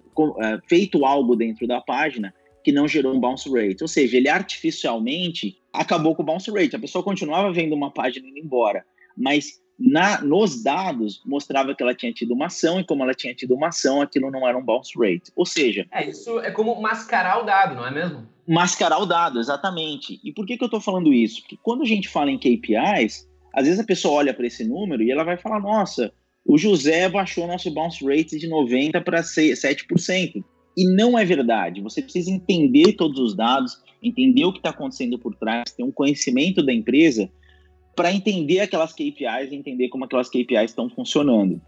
feito 0.68 1.04
algo 1.04 1.34
dentro 1.34 1.66
da 1.66 1.80
página 1.80 2.32
que 2.62 2.70
não 2.70 2.86
gerou 2.86 3.12
um 3.12 3.18
bounce 3.18 3.50
rate. 3.50 3.82
Ou 3.82 3.88
seja, 3.88 4.16
ele 4.16 4.28
artificialmente 4.28 5.58
acabou 5.72 6.14
com 6.14 6.22
o 6.22 6.26
bounce 6.26 6.48
rate. 6.52 6.76
A 6.76 6.78
pessoa 6.78 7.02
continuava 7.02 7.52
vendo 7.52 7.74
uma 7.74 7.90
página 7.90 8.28
indo 8.28 8.38
embora, 8.38 8.86
mas 9.16 9.60
na, 9.80 10.20
nos 10.20 10.62
dados 10.62 11.22
mostrava 11.24 11.74
que 11.74 11.82
ela 11.82 11.94
tinha 11.94 12.12
tido 12.12 12.34
uma 12.34 12.46
ação 12.46 12.78
e 12.78 12.84
como 12.84 13.02
ela 13.02 13.14
tinha 13.14 13.34
tido 13.34 13.54
uma 13.54 13.68
ação, 13.68 14.02
aquilo 14.02 14.30
não 14.30 14.46
era 14.46 14.58
um 14.58 14.62
bounce 14.62 14.92
rate. 14.98 15.32
Ou 15.34 15.46
seja, 15.46 15.86
é 15.90 16.06
isso 16.06 16.38
é 16.40 16.50
como 16.50 16.78
mascarar 16.80 17.42
o 17.42 17.44
dado, 17.44 17.74
não 17.74 17.86
é 17.86 17.90
mesmo? 17.90 18.28
Mascarar 18.46 18.98
o 18.98 19.06
dado, 19.06 19.40
exatamente. 19.40 20.20
E 20.22 20.32
por 20.32 20.44
que, 20.44 20.58
que 20.58 20.62
eu 20.62 20.66
estou 20.66 20.80
falando 20.80 21.14
isso? 21.14 21.40
Porque 21.40 21.58
quando 21.62 21.82
a 21.82 21.86
gente 21.86 22.08
fala 22.08 22.30
em 22.30 22.36
KPIs, 22.36 23.26
às 23.54 23.64
vezes 23.64 23.80
a 23.80 23.84
pessoa 23.84 24.16
olha 24.16 24.34
para 24.34 24.46
esse 24.46 24.64
número 24.64 25.02
e 25.02 25.10
ela 25.10 25.24
vai 25.24 25.38
falar: 25.38 25.60
nossa, 25.60 26.12
o 26.44 26.58
José 26.58 27.08
baixou 27.08 27.46
nosso 27.46 27.70
bounce 27.70 28.04
rate 28.04 28.38
de 28.38 28.48
90 28.48 29.00
para 29.00 29.22
7%. 29.22 30.44
E 30.76 30.84
não 30.94 31.18
é 31.18 31.24
verdade. 31.24 31.80
Você 31.80 32.02
precisa 32.02 32.30
entender 32.30 32.92
todos 32.92 33.18
os 33.18 33.34
dados, 33.34 33.82
entender 34.02 34.44
o 34.44 34.52
que 34.52 34.58
está 34.58 34.70
acontecendo 34.70 35.18
por 35.18 35.34
trás, 35.34 35.72
ter 35.72 35.82
um 35.82 35.90
conhecimento 35.90 36.62
da 36.62 36.72
empresa 36.72 37.30
para 38.00 38.14
entender 38.14 38.60
aquelas 38.60 38.94
KPIs, 38.94 39.52
entender 39.52 39.90
como 39.90 40.06
aquelas 40.06 40.30
KPIs 40.30 40.70
estão 40.70 40.88
funcionando. 40.88 41.60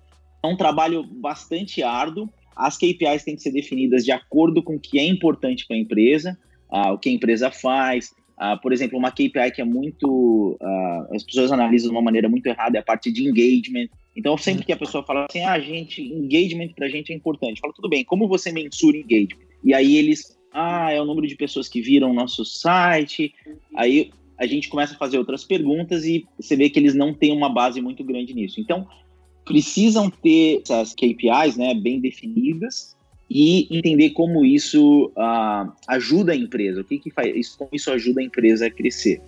É 0.42 0.46
um 0.46 0.56
trabalho 0.56 1.04
bastante 1.04 1.82
árduo. 1.82 2.26
As 2.56 2.78
KPIs 2.78 3.22
têm 3.22 3.36
que 3.36 3.42
ser 3.42 3.52
definidas 3.52 4.02
de 4.02 4.12
acordo 4.12 4.62
com 4.62 4.76
o 4.76 4.80
que 4.80 4.98
é 4.98 5.04
importante 5.04 5.66
para 5.66 5.76
a 5.76 5.78
empresa, 5.78 6.38
uh, 6.70 6.92
o 6.94 6.98
que 6.98 7.10
a 7.10 7.12
empresa 7.12 7.50
faz. 7.50 8.14
Uh, 8.40 8.58
por 8.62 8.72
exemplo, 8.72 8.98
uma 8.98 9.10
KPI 9.10 9.50
que 9.54 9.60
é 9.60 9.64
muito. 9.64 10.56
Uh, 10.58 11.14
as 11.14 11.22
pessoas 11.22 11.52
analisam 11.52 11.90
de 11.90 11.96
uma 11.96 12.02
maneira 12.02 12.30
muito 12.30 12.46
errada 12.46 12.78
é 12.78 12.80
a 12.80 12.82
parte 12.82 13.12
de 13.12 13.28
engagement. 13.28 13.88
Então, 14.16 14.38
sempre 14.38 14.64
que 14.64 14.72
a 14.72 14.76
pessoa 14.78 15.04
fala 15.04 15.26
assim, 15.28 15.42
ah, 15.44 15.60
gente, 15.60 16.00
engagement 16.00 16.68
para 16.74 16.86
a 16.86 16.88
gente 16.88 17.12
é 17.12 17.14
importante, 17.14 17.60
fala, 17.60 17.74
tudo 17.74 17.90
bem, 17.90 18.04
como 18.04 18.26
você 18.26 18.50
mensura 18.50 18.96
engagement? 18.96 19.44
E 19.62 19.74
aí 19.74 19.96
eles, 19.98 20.34
ah, 20.50 20.90
é 20.90 20.98
o 20.98 21.04
número 21.04 21.26
de 21.26 21.36
pessoas 21.36 21.68
que 21.68 21.82
viram 21.82 22.10
o 22.10 22.14
nosso 22.14 22.42
site. 22.42 23.34
Aí 23.76 24.10
a 24.42 24.46
gente 24.46 24.68
começa 24.68 24.94
a 24.94 24.98
fazer 24.98 25.18
outras 25.18 25.44
perguntas 25.44 26.04
e 26.04 26.26
você 26.36 26.56
vê 26.56 26.68
que 26.68 26.76
eles 26.76 26.94
não 26.94 27.14
têm 27.14 27.32
uma 27.32 27.48
base 27.48 27.80
muito 27.80 28.02
grande 28.02 28.34
nisso. 28.34 28.60
Então, 28.60 28.88
precisam 29.44 30.10
ter 30.10 30.62
essas 30.62 30.94
KPIs 30.94 31.56
né, 31.56 31.72
bem 31.74 32.00
definidas 32.00 32.96
e 33.30 33.68
entender 33.70 34.10
como 34.10 34.44
isso 34.44 35.12
uh, 35.16 35.72
ajuda 35.86 36.32
a 36.32 36.36
empresa, 36.36 36.80
o 36.80 36.84
que, 36.84 36.98
que 36.98 37.10
faz, 37.10 37.34
isso, 37.36 37.56
como 37.56 37.70
isso 37.72 37.88
ajuda 37.92 38.20
a 38.20 38.24
empresa 38.24 38.66
a 38.66 38.70
crescer. 38.70 39.22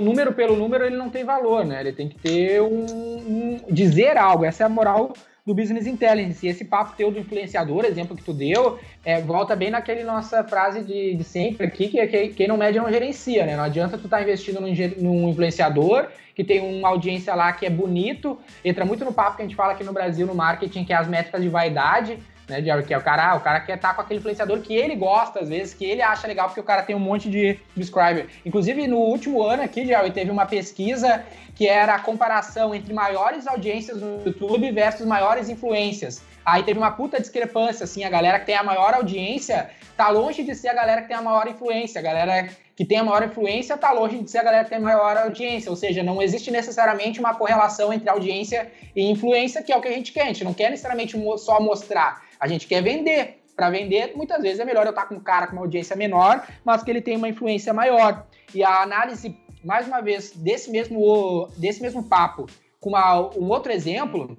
O 0.00 0.02
número 0.02 0.32
pelo 0.32 0.56
número 0.56 0.84
ele 0.84 0.96
não 0.96 1.10
tem 1.10 1.24
valor, 1.24 1.64
né? 1.64 1.80
Ele 1.80 1.92
tem 1.92 2.08
que 2.08 2.18
ter 2.18 2.60
um, 2.62 2.84
um 2.86 3.60
dizer 3.70 4.16
algo. 4.16 4.44
Essa 4.44 4.64
é 4.64 4.66
a 4.66 4.68
moral 4.68 5.12
do 5.46 5.54
business 5.54 5.86
intelligence. 5.86 6.46
E 6.46 6.48
esse 6.48 6.64
papo 6.64 6.94
teu 6.96 7.10
do 7.10 7.18
influenciador, 7.18 7.84
exemplo 7.84 8.16
que 8.16 8.22
tu 8.22 8.32
deu, 8.32 8.78
é, 9.04 9.20
volta 9.20 9.54
bem 9.54 9.70
naquele 9.70 10.02
nossa 10.02 10.42
frase 10.44 10.82
de, 10.82 11.14
de 11.14 11.24
sempre 11.24 11.66
aqui, 11.66 11.88
que 11.88 11.98
é 11.98 12.06
que 12.06 12.28
quem 12.28 12.48
não 12.48 12.56
mede 12.56 12.78
não 12.78 12.90
gerencia, 12.90 13.44
né? 13.44 13.56
Não 13.56 13.64
adianta 13.64 13.98
tu 13.98 14.04
estar 14.04 14.18
tá 14.18 14.22
investindo 14.22 14.60
num, 14.60 14.72
num 14.98 15.28
influenciador 15.28 16.08
que 16.34 16.44
tem 16.44 16.60
uma 16.60 16.88
audiência 16.88 17.34
lá 17.34 17.52
que 17.52 17.66
é 17.66 17.70
bonito, 17.70 18.38
entra 18.64 18.84
muito 18.84 19.04
no 19.04 19.12
papo 19.12 19.36
que 19.36 19.42
a 19.42 19.44
gente 19.44 19.56
fala 19.56 19.72
aqui 19.72 19.84
no 19.84 19.92
Brasil, 19.92 20.26
no 20.26 20.34
marketing, 20.34 20.84
que 20.84 20.92
é 20.92 20.96
as 20.96 21.06
métricas 21.06 21.42
de 21.42 21.48
vaidade, 21.48 22.18
né, 22.50 22.62
Jerry? 22.62 22.84
Que 22.84 22.92
é 22.92 22.98
o 22.98 23.02
cara, 23.02 23.34
o 23.36 23.40
cara 23.40 23.60
quer 23.60 23.76
estar 23.76 23.88
tá 23.88 23.94
com 23.94 24.02
aquele 24.02 24.20
influenciador 24.20 24.60
que 24.60 24.74
ele 24.74 24.94
gosta, 24.94 25.40
às 25.40 25.48
vezes, 25.48 25.72
que 25.72 25.84
ele 25.84 26.02
acha 26.02 26.26
legal, 26.26 26.48
porque 26.48 26.60
o 26.60 26.64
cara 26.64 26.82
tem 26.82 26.94
um 26.94 27.00
monte 27.00 27.30
de 27.30 27.58
subscriber. 27.74 28.26
Inclusive, 28.44 28.86
no 28.86 28.98
último 28.98 29.42
ano 29.42 29.62
aqui, 29.62 29.86
Jerry, 29.86 30.10
teve 30.10 30.30
uma 30.30 30.44
pesquisa 30.44 31.24
que 31.60 31.68
era 31.68 31.94
a 31.94 31.98
comparação 31.98 32.74
entre 32.74 32.94
maiores 32.94 33.46
audiências 33.46 34.00
no 34.00 34.24
YouTube 34.24 34.72
versus 34.72 35.04
maiores 35.04 35.50
influências. 35.50 36.22
Aí 36.42 36.62
teve 36.62 36.78
uma 36.78 36.90
puta 36.90 37.20
discrepância, 37.20 37.84
assim, 37.84 38.02
a 38.02 38.08
galera 38.08 38.40
que 38.40 38.46
tem 38.46 38.54
a 38.54 38.62
maior 38.62 38.94
audiência 38.94 39.68
tá 39.94 40.08
longe 40.08 40.42
de 40.42 40.54
ser 40.54 40.68
a 40.68 40.72
galera 40.74 41.02
que 41.02 41.08
tem 41.08 41.16
a 41.18 41.20
maior 41.20 41.46
influência. 41.46 41.98
A 41.98 42.02
galera 42.02 42.48
que 42.74 42.82
tem 42.82 42.96
a 42.96 43.04
maior 43.04 43.22
influência 43.24 43.76
tá 43.76 43.92
longe 43.92 44.18
de 44.22 44.30
ser 44.30 44.38
a 44.38 44.42
galera 44.42 44.64
que 44.64 44.70
tem 44.70 44.78
a 44.78 44.80
maior 44.80 45.14
audiência. 45.18 45.70
Ou 45.70 45.76
seja, 45.76 46.02
não 46.02 46.22
existe 46.22 46.50
necessariamente 46.50 47.20
uma 47.20 47.34
correlação 47.34 47.92
entre 47.92 48.08
audiência 48.08 48.72
e 48.96 49.10
influência, 49.10 49.62
que 49.62 49.70
é 49.70 49.76
o 49.76 49.82
que 49.82 49.88
a 49.88 49.92
gente 49.92 50.12
quer. 50.12 50.22
A 50.22 50.28
gente 50.28 50.44
não 50.44 50.54
quer 50.54 50.70
necessariamente 50.70 51.14
só 51.36 51.60
mostrar. 51.60 52.22
A 52.40 52.48
gente 52.48 52.66
quer 52.66 52.82
vender. 52.82 53.36
Para 53.54 53.68
vender, 53.68 54.16
muitas 54.16 54.40
vezes 54.40 54.60
é 54.60 54.64
melhor 54.64 54.86
eu 54.86 54.90
estar 54.90 55.04
com 55.04 55.16
um 55.16 55.20
cara 55.20 55.46
com 55.46 55.52
uma 55.52 55.60
audiência 55.60 55.94
menor, 55.94 56.42
mas 56.64 56.82
que 56.82 56.90
ele 56.90 57.02
tem 57.02 57.18
uma 57.18 57.28
influência 57.28 57.74
maior. 57.74 58.24
E 58.54 58.64
a 58.64 58.80
análise, 58.80 59.36
mais 59.64 59.86
uma 59.86 60.00
vez, 60.00 60.32
desse 60.32 60.70
mesmo, 60.70 61.48
desse 61.56 61.82
mesmo 61.82 62.02
papo, 62.02 62.46
com 62.80 62.90
uma, 62.90 63.20
um 63.36 63.48
outro 63.48 63.70
exemplo, 63.72 64.36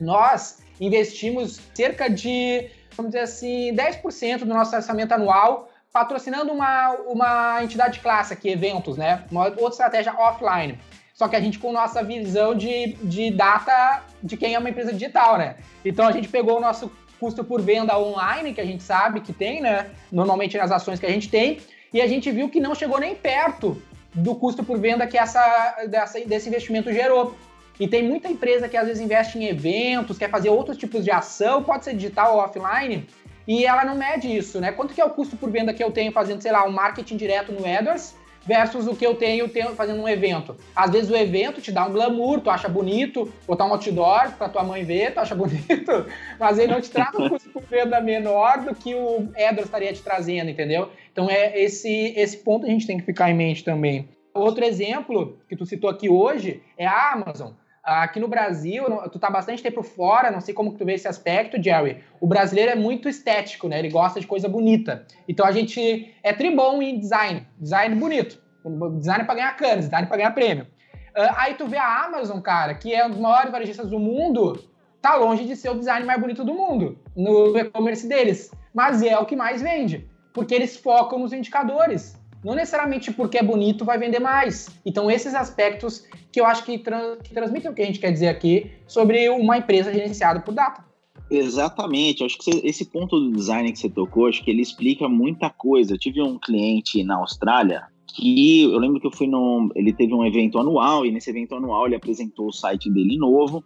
nós 0.00 0.62
investimos 0.80 1.60
cerca 1.74 2.08
de, 2.08 2.70
vamos 2.96 3.12
dizer 3.12 3.24
assim, 3.24 3.74
10% 3.74 4.38
do 4.38 4.46
nosso 4.46 4.74
orçamento 4.74 5.12
anual 5.12 5.68
patrocinando 5.92 6.52
uma, 6.52 6.90
uma 7.08 7.64
entidade 7.64 7.98
clássica, 7.98 8.48
eventos, 8.48 8.96
né? 8.96 9.24
Uma 9.30 9.46
outra 9.46 9.70
estratégia 9.70 10.14
offline. 10.14 10.78
Só 11.12 11.28
que 11.28 11.36
a 11.36 11.40
gente 11.40 11.58
com 11.58 11.72
nossa 11.72 12.02
visão 12.02 12.54
de, 12.54 12.94
de 13.02 13.30
data 13.30 14.02
de 14.22 14.36
quem 14.36 14.54
é 14.54 14.58
uma 14.58 14.70
empresa 14.70 14.92
digital, 14.92 15.36
né? 15.36 15.56
Então 15.84 16.06
a 16.06 16.12
gente 16.12 16.28
pegou 16.28 16.58
o 16.58 16.60
nosso 16.60 16.90
custo 17.18 17.44
por 17.44 17.60
venda 17.60 17.98
online, 17.98 18.54
que 18.54 18.60
a 18.60 18.64
gente 18.64 18.82
sabe 18.82 19.20
que 19.20 19.32
tem, 19.32 19.60
né? 19.60 19.90
Normalmente 20.10 20.56
nas 20.56 20.70
ações 20.70 21.00
que 21.00 21.06
a 21.06 21.10
gente 21.10 21.28
tem, 21.28 21.58
e 21.92 22.00
a 22.00 22.06
gente 22.06 22.30
viu 22.30 22.48
que 22.48 22.60
não 22.60 22.74
chegou 22.74 22.98
nem 23.00 23.14
perto 23.14 23.82
do 24.14 24.34
custo 24.34 24.64
por 24.64 24.78
venda 24.78 25.06
que 25.06 25.16
essa, 25.16 25.84
dessa, 25.88 26.20
desse 26.20 26.48
investimento 26.48 26.92
gerou. 26.92 27.34
E 27.78 27.88
tem 27.88 28.02
muita 28.02 28.28
empresa 28.28 28.68
que 28.68 28.76
às 28.76 28.86
vezes 28.86 29.02
investe 29.02 29.38
em 29.38 29.46
eventos, 29.46 30.18
quer 30.18 30.30
fazer 30.30 30.50
outros 30.50 30.76
tipos 30.76 31.02
de 31.02 31.10
ação, 31.10 31.62
pode 31.62 31.84
ser 31.84 31.94
digital 31.94 32.36
ou 32.36 32.42
offline, 32.42 33.06
e 33.48 33.64
ela 33.64 33.84
não 33.84 33.96
mede 33.96 34.36
isso, 34.36 34.60
né? 34.60 34.70
Quanto 34.70 34.92
que 34.92 35.00
é 35.00 35.04
o 35.04 35.10
custo 35.10 35.36
por 35.36 35.50
venda 35.50 35.72
que 35.72 35.82
eu 35.82 35.90
tenho 35.90 36.12
fazendo, 36.12 36.42
sei 36.42 36.52
lá, 36.52 36.66
um 36.66 36.70
marketing 36.70 37.16
direto 37.16 37.52
no 37.52 37.66
AdWords 37.66 38.14
versus 38.46 38.86
o 38.86 38.96
que 38.96 39.06
eu 39.06 39.14
tenho, 39.14 39.48
tenho 39.48 39.74
fazendo 39.74 40.00
um 40.00 40.08
evento. 40.08 40.56
Às 40.74 40.90
vezes 40.90 41.10
o 41.10 41.16
evento 41.16 41.60
te 41.60 41.70
dá 41.70 41.86
um 41.86 41.92
glamour, 41.92 42.40
tu 42.40 42.50
acha 42.50 42.68
bonito, 42.68 43.32
botar 43.46 43.66
um 43.66 43.72
outdoor 43.72 44.32
pra 44.36 44.48
tua 44.48 44.62
mãe 44.62 44.84
ver, 44.84 45.12
tu 45.14 45.20
acha 45.20 45.34
bonito, 45.36 46.06
mas 46.38 46.58
ele 46.58 46.72
não 46.72 46.80
te 46.80 46.90
traz 46.90 47.14
um 47.14 47.28
custo 47.28 47.50
por 47.50 47.62
venda 47.62 48.00
menor 48.00 48.64
do 48.64 48.74
que 48.74 48.94
o 48.94 49.28
AdWords 49.36 49.64
estaria 49.64 49.92
te 49.92 50.02
trazendo, 50.02 50.50
entendeu? 50.50 50.90
Então 51.12 51.28
é 51.28 51.60
esse, 51.60 52.14
esse 52.16 52.38
ponto 52.38 52.66
a 52.66 52.68
gente 52.68 52.86
tem 52.86 52.98
que 52.98 53.04
ficar 53.04 53.30
em 53.30 53.34
mente 53.34 53.64
também. 53.64 54.08
Outro 54.32 54.64
exemplo 54.64 55.38
que 55.48 55.56
tu 55.56 55.66
citou 55.66 55.90
aqui 55.90 56.08
hoje 56.08 56.62
é 56.78 56.86
a 56.86 57.12
Amazon. 57.12 57.52
Aqui 57.82 58.20
no 58.20 58.28
Brasil, 58.28 58.84
tu 59.10 59.18
tá 59.18 59.30
bastante 59.30 59.62
tempo 59.62 59.82
fora, 59.82 60.30
não 60.30 60.40
sei 60.40 60.52
como 60.52 60.72
que 60.72 60.78
tu 60.78 60.84
vê 60.84 60.94
esse 60.94 61.08
aspecto, 61.08 61.62
Jerry. 61.62 62.04
O 62.20 62.26
brasileiro 62.26 62.72
é 62.72 62.74
muito 62.74 63.08
estético, 63.08 63.68
né? 63.68 63.78
Ele 63.78 63.88
gosta 63.88 64.20
de 64.20 64.26
coisa 64.26 64.48
bonita. 64.48 65.06
Então 65.26 65.46
a 65.46 65.50
gente 65.50 66.14
é 66.22 66.32
tribom 66.32 66.82
em 66.82 66.98
design, 66.98 67.46
design 67.58 67.94
bonito. 67.94 68.42
Design 68.98 69.24
para 69.24 69.34
ganhar 69.34 69.56
canas, 69.56 69.86
design 69.86 70.06
para 70.06 70.16
ganhar 70.18 70.30
prêmio. 70.32 70.66
Uh, 71.16 71.32
aí 71.36 71.54
tu 71.54 71.66
vê 71.66 71.78
a 71.78 72.04
Amazon, 72.04 72.40
cara, 72.40 72.74
que 72.74 72.94
é 72.94 73.04
um 73.06 73.10
dos 73.10 73.18
maiores 73.18 73.50
varejistas 73.50 73.88
do 73.88 73.98
mundo, 73.98 74.62
tá 75.00 75.16
longe 75.16 75.46
de 75.46 75.56
ser 75.56 75.70
o 75.70 75.78
design 75.78 76.06
mais 76.06 76.20
bonito 76.20 76.44
do 76.44 76.52
mundo 76.52 76.98
no 77.16 77.56
e-commerce 77.56 78.06
deles. 78.06 78.50
Mas 78.74 79.02
é 79.02 79.18
o 79.18 79.24
que 79.24 79.34
mais 79.34 79.62
vende, 79.62 80.06
porque 80.34 80.54
eles 80.54 80.76
focam 80.76 81.18
nos 81.18 81.32
indicadores. 81.32 82.19
Não 82.44 82.54
necessariamente 82.54 83.12
porque 83.12 83.38
é 83.38 83.42
bonito 83.42 83.84
vai 83.84 83.98
vender 83.98 84.18
mais. 84.18 84.68
Então, 84.84 85.10
esses 85.10 85.34
aspectos 85.34 86.06
que 86.32 86.40
eu 86.40 86.46
acho 86.46 86.64
que, 86.64 86.78
que 86.78 87.34
transmitem 87.34 87.70
o 87.70 87.74
que 87.74 87.82
a 87.82 87.86
gente 87.86 87.98
quer 87.98 88.12
dizer 88.12 88.28
aqui 88.28 88.70
sobre 88.86 89.28
uma 89.28 89.58
empresa 89.58 89.92
gerenciada 89.92 90.40
por 90.40 90.54
data. 90.54 90.84
Exatamente, 91.30 92.24
acho 92.24 92.38
que 92.38 92.50
esse 92.66 92.84
ponto 92.84 93.20
do 93.20 93.30
design 93.30 93.70
que 93.70 93.78
você 93.78 93.88
tocou, 93.88 94.26
acho 94.26 94.42
que 94.42 94.50
ele 94.50 94.62
explica 94.62 95.08
muita 95.08 95.48
coisa. 95.48 95.94
Eu 95.94 95.98
tive 95.98 96.20
um 96.20 96.38
cliente 96.38 97.04
na 97.04 97.16
Austrália 97.16 97.84
que 98.14 98.62
eu 98.62 98.78
lembro 98.78 99.00
que 99.00 99.06
eu 99.06 99.12
fui 99.12 99.26
num. 99.26 99.68
Ele 99.74 99.92
teve 99.92 100.12
um 100.12 100.24
evento 100.24 100.58
anual, 100.58 101.06
e 101.06 101.12
nesse 101.12 101.30
evento 101.30 101.54
anual 101.54 101.86
ele 101.86 101.94
apresentou 101.94 102.48
o 102.48 102.52
site 102.52 102.90
dele 102.90 103.16
novo. 103.16 103.64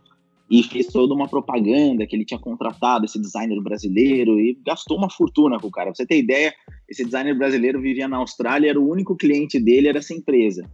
e 0.50 0.62
fez 0.62 0.88
toda 0.88 1.14
uma 1.14 1.26
propaganda 1.26 2.06
que 2.06 2.14
ele 2.14 2.24
tinha 2.24 2.38
contratado 2.38 3.06
esse 3.06 3.18
designer 3.18 3.58
brasileiro 3.62 4.38
e 4.38 4.58
gastou 4.64 4.98
uma 4.98 5.08
fortuna 5.08 5.58
com 5.58 5.68
o 5.68 5.70
cara. 5.70 5.86
Pra 5.86 5.94
você 5.94 6.06
ter 6.06 6.18
ideia, 6.18 6.52
esse 6.88 7.04
designer 7.04 7.36
brasileiro 7.36 7.80
vivia 7.80 8.08
na 8.08 8.18
Austrália, 8.18 8.70
era 8.70 8.80
o 8.80 8.88
único 8.88 9.16
cliente 9.16 9.58
dele, 9.58 9.88
era 9.88 9.98
essa 9.98 10.14
empresa. 10.14 10.68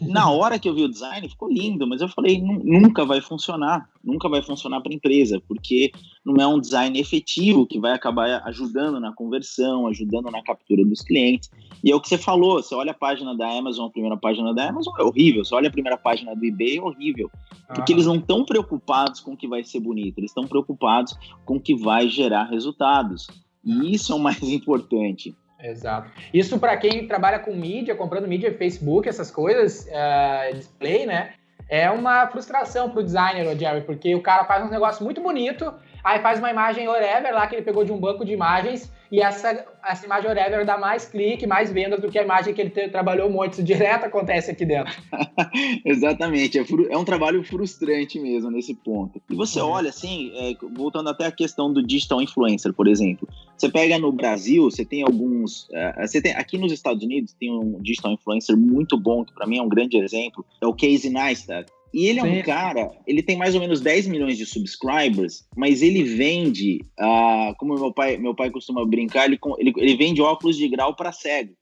Na 0.00 0.30
hora 0.30 0.58
que 0.58 0.68
eu 0.68 0.74
vi 0.74 0.82
o 0.82 0.88
design, 0.88 1.28
ficou 1.28 1.48
lindo, 1.48 1.86
mas 1.86 2.00
eu 2.00 2.08
falei, 2.08 2.40
nunca 2.40 3.04
vai 3.04 3.20
funcionar, 3.20 3.88
nunca 4.02 4.28
vai 4.28 4.42
funcionar 4.42 4.80
para 4.80 4.90
a 4.90 4.94
empresa, 4.94 5.40
porque 5.46 5.92
não 6.24 6.36
é 6.36 6.46
um 6.46 6.58
design 6.58 6.98
efetivo 6.98 7.66
que 7.66 7.78
vai 7.78 7.92
acabar 7.92 8.42
ajudando 8.46 8.98
na 8.98 9.12
conversão, 9.12 9.86
ajudando 9.86 10.30
na 10.30 10.42
captura 10.42 10.84
dos 10.84 11.02
clientes. 11.02 11.50
E 11.84 11.90
é 11.90 11.94
o 11.94 12.00
que 12.00 12.08
você 12.08 12.18
falou, 12.18 12.62
você 12.62 12.74
olha 12.74 12.92
a 12.92 12.94
página 12.94 13.36
da 13.36 13.46
Amazon, 13.46 13.86
a 13.86 13.90
primeira 13.90 14.16
página 14.16 14.54
da 14.54 14.70
Amazon 14.70 14.94
é 14.98 15.02
horrível, 15.02 15.44
você 15.44 15.54
olha 15.54 15.68
a 15.68 15.72
primeira 15.72 15.98
página 15.98 16.34
do 16.34 16.44
eBay 16.44 16.78
é 16.78 16.82
horrível, 16.82 17.30
porque 17.74 17.92
eles 17.92 18.06
não 18.06 18.16
estão 18.16 18.44
preocupados 18.44 19.20
com 19.20 19.34
o 19.34 19.36
que 19.36 19.46
vai 19.46 19.62
ser 19.62 19.80
bonito, 19.80 20.18
eles 20.18 20.30
estão 20.30 20.46
preocupados 20.46 21.14
com 21.44 21.56
o 21.56 21.60
que 21.60 21.76
vai 21.76 22.08
gerar 22.08 22.44
resultados. 22.44 23.26
E 23.64 23.94
isso 23.94 24.12
é 24.12 24.16
o 24.16 24.18
mais 24.18 24.42
importante. 24.42 25.36
Exato. 25.62 26.10
Isso 26.34 26.58
para 26.58 26.76
quem 26.76 27.06
trabalha 27.06 27.38
com 27.38 27.54
mídia, 27.54 27.94
comprando 27.94 28.26
mídia, 28.26 28.52
Facebook, 28.52 29.08
essas 29.08 29.30
coisas, 29.30 29.86
uh, 29.86 30.54
display, 30.54 31.06
né? 31.06 31.34
É 31.68 31.90
uma 31.90 32.26
frustração 32.26 32.90
para 32.90 33.00
o 33.00 33.04
designer, 33.04 33.56
Jerry, 33.56 33.82
porque 33.82 34.14
o 34.14 34.20
cara 34.20 34.44
faz 34.44 34.64
um 34.64 34.68
negócio 34.68 35.04
muito 35.04 35.22
bonito, 35.22 35.72
aí 36.02 36.20
faz 36.20 36.38
uma 36.38 36.50
imagem 36.50 36.88
whatever 36.88 37.34
lá 37.34 37.46
que 37.46 37.54
ele 37.54 37.62
pegou 37.62 37.84
de 37.84 37.92
um 37.92 37.98
banco 37.98 38.24
de 38.24 38.32
imagens 38.32 38.90
e 39.12 39.20
essa, 39.20 39.66
essa 39.84 40.06
imagem 40.06 40.30
whatever 40.30 40.64
dá 40.64 40.78
mais 40.78 41.04
clique, 41.04 41.46
mais 41.46 41.70
vendas 41.70 42.00
do 42.00 42.10
que 42.10 42.18
a 42.18 42.22
imagem 42.22 42.54
que 42.54 42.62
ele 42.62 42.70
te, 42.70 42.88
trabalhou 42.88 43.28
um 43.28 43.32
monte. 43.32 43.52
Isso 43.52 43.62
direto 43.62 44.04
acontece 44.06 44.50
aqui 44.50 44.64
dentro. 44.64 44.90
Exatamente. 45.84 46.58
É, 46.58 46.64
é, 46.88 46.96
um 46.96 47.04
trabalho 47.04 47.44
frustrante 47.44 48.18
mesmo 48.18 48.50
nesse 48.50 48.74
ponto. 48.74 49.20
E 49.30 49.34
você 49.34 49.60
uhum. 49.60 49.68
olha 49.68 49.90
assim, 49.90 50.32
é, 50.34 50.56
voltando 50.74 51.10
até 51.10 51.26
a 51.26 51.30
questão 51.30 51.70
do 51.70 51.82
digital 51.82 52.22
influencer, 52.22 52.72
por 52.72 52.88
exemplo. 52.88 53.28
Você 53.54 53.68
pega 53.68 53.98
no 53.98 54.10
Brasil, 54.10 54.64
você 54.64 54.82
tem 54.82 55.02
alguns. 55.02 55.64
Uh, 55.64 56.00
você 56.00 56.22
tem, 56.22 56.32
aqui 56.32 56.56
nos 56.56 56.72
Estados 56.72 57.04
Unidos 57.04 57.34
tem 57.38 57.52
um 57.52 57.82
digital 57.82 58.12
influencer 58.12 58.56
muito 58.56 58.98
bom, 58.98 59.26
que 59.26 59.34
para 59.34 59.46
mim 59.46 59.58
é 59.58 59.62
um 59.62 59.68
grande 59.68 59.98
exemplo, 59.98 60.42
é 60.58 60.66
o 60.66 60.72
Casey 60.72 61.10
Neistat. 61.10 61.70
E 61.92 62.06
ele 62.06 62.20
é 62.20 62.22
um 62.22 62.42
cara, 62.42 62.90
ele 63.06 63.22
tem 63.22 63.36
mais 63.36 63.54
ou 63.54 63.60
menos 63.60 63.80
10 63.80 64.06
milhões 64.06 64.38
de 64.38 64.46
subscribers, 64.46 65.46
mas 65.54 65.82
ele 65.82 66.02
vende, 66.02 66.80
uh, 66.98 67.54
como 67.58 67.74
meu 67.74 67.92
pai, 67.92 68.16
meu 68.16 68.34
pai 68.34 68.50
costuma 68.50 68.84
brincar, 68.86 69.26
ele, 69.26 69.38
ele, 69.58 69.72
ele 69.76 69.96
vende 69.96 70.22
óculos 70.22 70.56
de 70.56 70.68
grau 70.68 70.96
para 70.96 71.12
cego. 71.12 71.52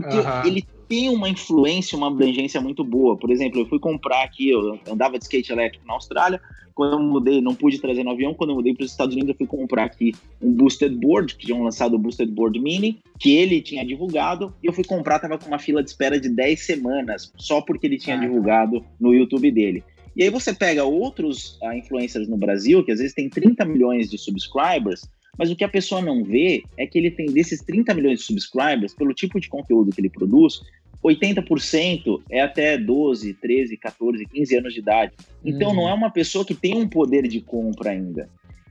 Porque 0.00 0.16
uhum. 0.16 0.46
ele 0.46 0.64
tem 0.88 1.08
uma 1.08 1.28
influência, 1.28 1.96
uma 1.96 2.08
abrangência 2.08 2.60
muito 2.60 2.82
boa. 2.82 3.16
Por 3.16 3.30
exemplo, 3.30 3.60
eu 3.60 3.66
fui 3.66 3.78
comprar 3.78 4.22
aqui, 4.22 4.50
eu 4.50 4.78
andava 4.90 5.18
de 5.18 5.24
skate 5.24 5.52
elétrico 5.52 5.86
na 5.86 5.94
Austrália, 5.94 6.40
quando 6.78 6.92
eu 6.92 7.00
mudei, 7.00 7.40
não 7.40 7.56
pude 7.56 7.80
trazer 7.80 8.04
no 8.04 8.12
avião, 8.12 8.32
quando 8.32 8.50
eu 8.50 8.56
mudei 8.56 8.72
para 8.72 8.84
os 8.84 8.92
Estados 8.92 9.12
Unidos, 9.12 9.30
eu 9.30 9.36
fui 9.36 9.48
comprar 9.48 9.82
aqui 9.82 10.14
um 10.40 10.52
Boosted 10.52 10.94
Board, 10.94 11.34
que 11.34 11.46
tinham 11.46 11.64
lançado 11.64 11.94
o 11.94 11.98
Boosted 11.98 12.30
Board 12.30 12.56
Mini, 12.60 13.00
que 13.18 13.36
ele 13.36 13.60
tinha 13.60 13.84
divulgado, 13.84 14.54
e 14.62 14.68
eu 14.68 14.72
fui 14.72 14.84
comprar, 14.84 15.18
tava 15.18 15.36
com 15.36 15.48
uma 15.48 15.58
fila 15.58 15.82
de 15.82 15.90
espera 15.90 16.20
de 16.20 16.28
10 16.28 16.64
semanas, 16.64 17.32
só 17.36 17.60
porque 17.60 17.88
ele 17.88 17.98
tinha 17.98 18.16
ah, 18.16 18.20
divulgado 18.20 18.84
no 19.00 19.12
YouTube 19.12 19.50
dele. 19.50 19.82
E 20.14 20.22
aí 20.22 20.30
você 20.30 20.54
pega 20.54 20.84
outros 20.84 21.58
uh, 21.62 21.72
influencers 21.72 22.28
no 22.28 22.36
Brasil, 22.36 22.84
que 22.84 22.92
às 22.92 23.00
vezes 23.00 23.12
tem 23.12 23.28
30 23.28 23.64
milhões 23.64 24.08
de 24.08 24.16
subscribers, 24.16 25.02
mas 25.38 25.50
o 25.50 25.56
que 25.56 25.64
a 25.64 25.68
pessoa 25.68 26.02
não 26.02 26.24
vê 26.24 26.64
é 26.76 26.86
que 26.86 26.98
ele 26.98 27.10
tem 27.10 27.26
desses 27.26 27.62
30 27.62 27.94
milhões 27.94 28.18
de 28.18 28.24
subscribers, 28.24 28.92
pelo 28.92 29.14
tipo 29.14 29.38
de 29.38 29.48
conteúdo 29.48 29.92
que 29.92 30.00
ele 30.00 30.10
produz, 30.10 30.60
80% 31.02 32.20
é 32.28 32.40
até 32.40 32.76
12, 32.76 33.34
13, 33.34 33.76
14, 33.76 34.26
15 34.26 34.56
anos 34.56 34.74
de 34.74 34.80
idade. 34.80 35.12
Então 35.44 35.70
uhum. 35.70 35.76
não 35.76 35.88
é 35.88 35.94
uma 35.94 36.10
pessoa 36.10 36.44
que 36.44 36.54
tem 36.54 36.74
um 36.74 36.88
poder 36.88 37.28
de 37.28 37.40
compra 37.40 37.90
ainda. 37.90 38.28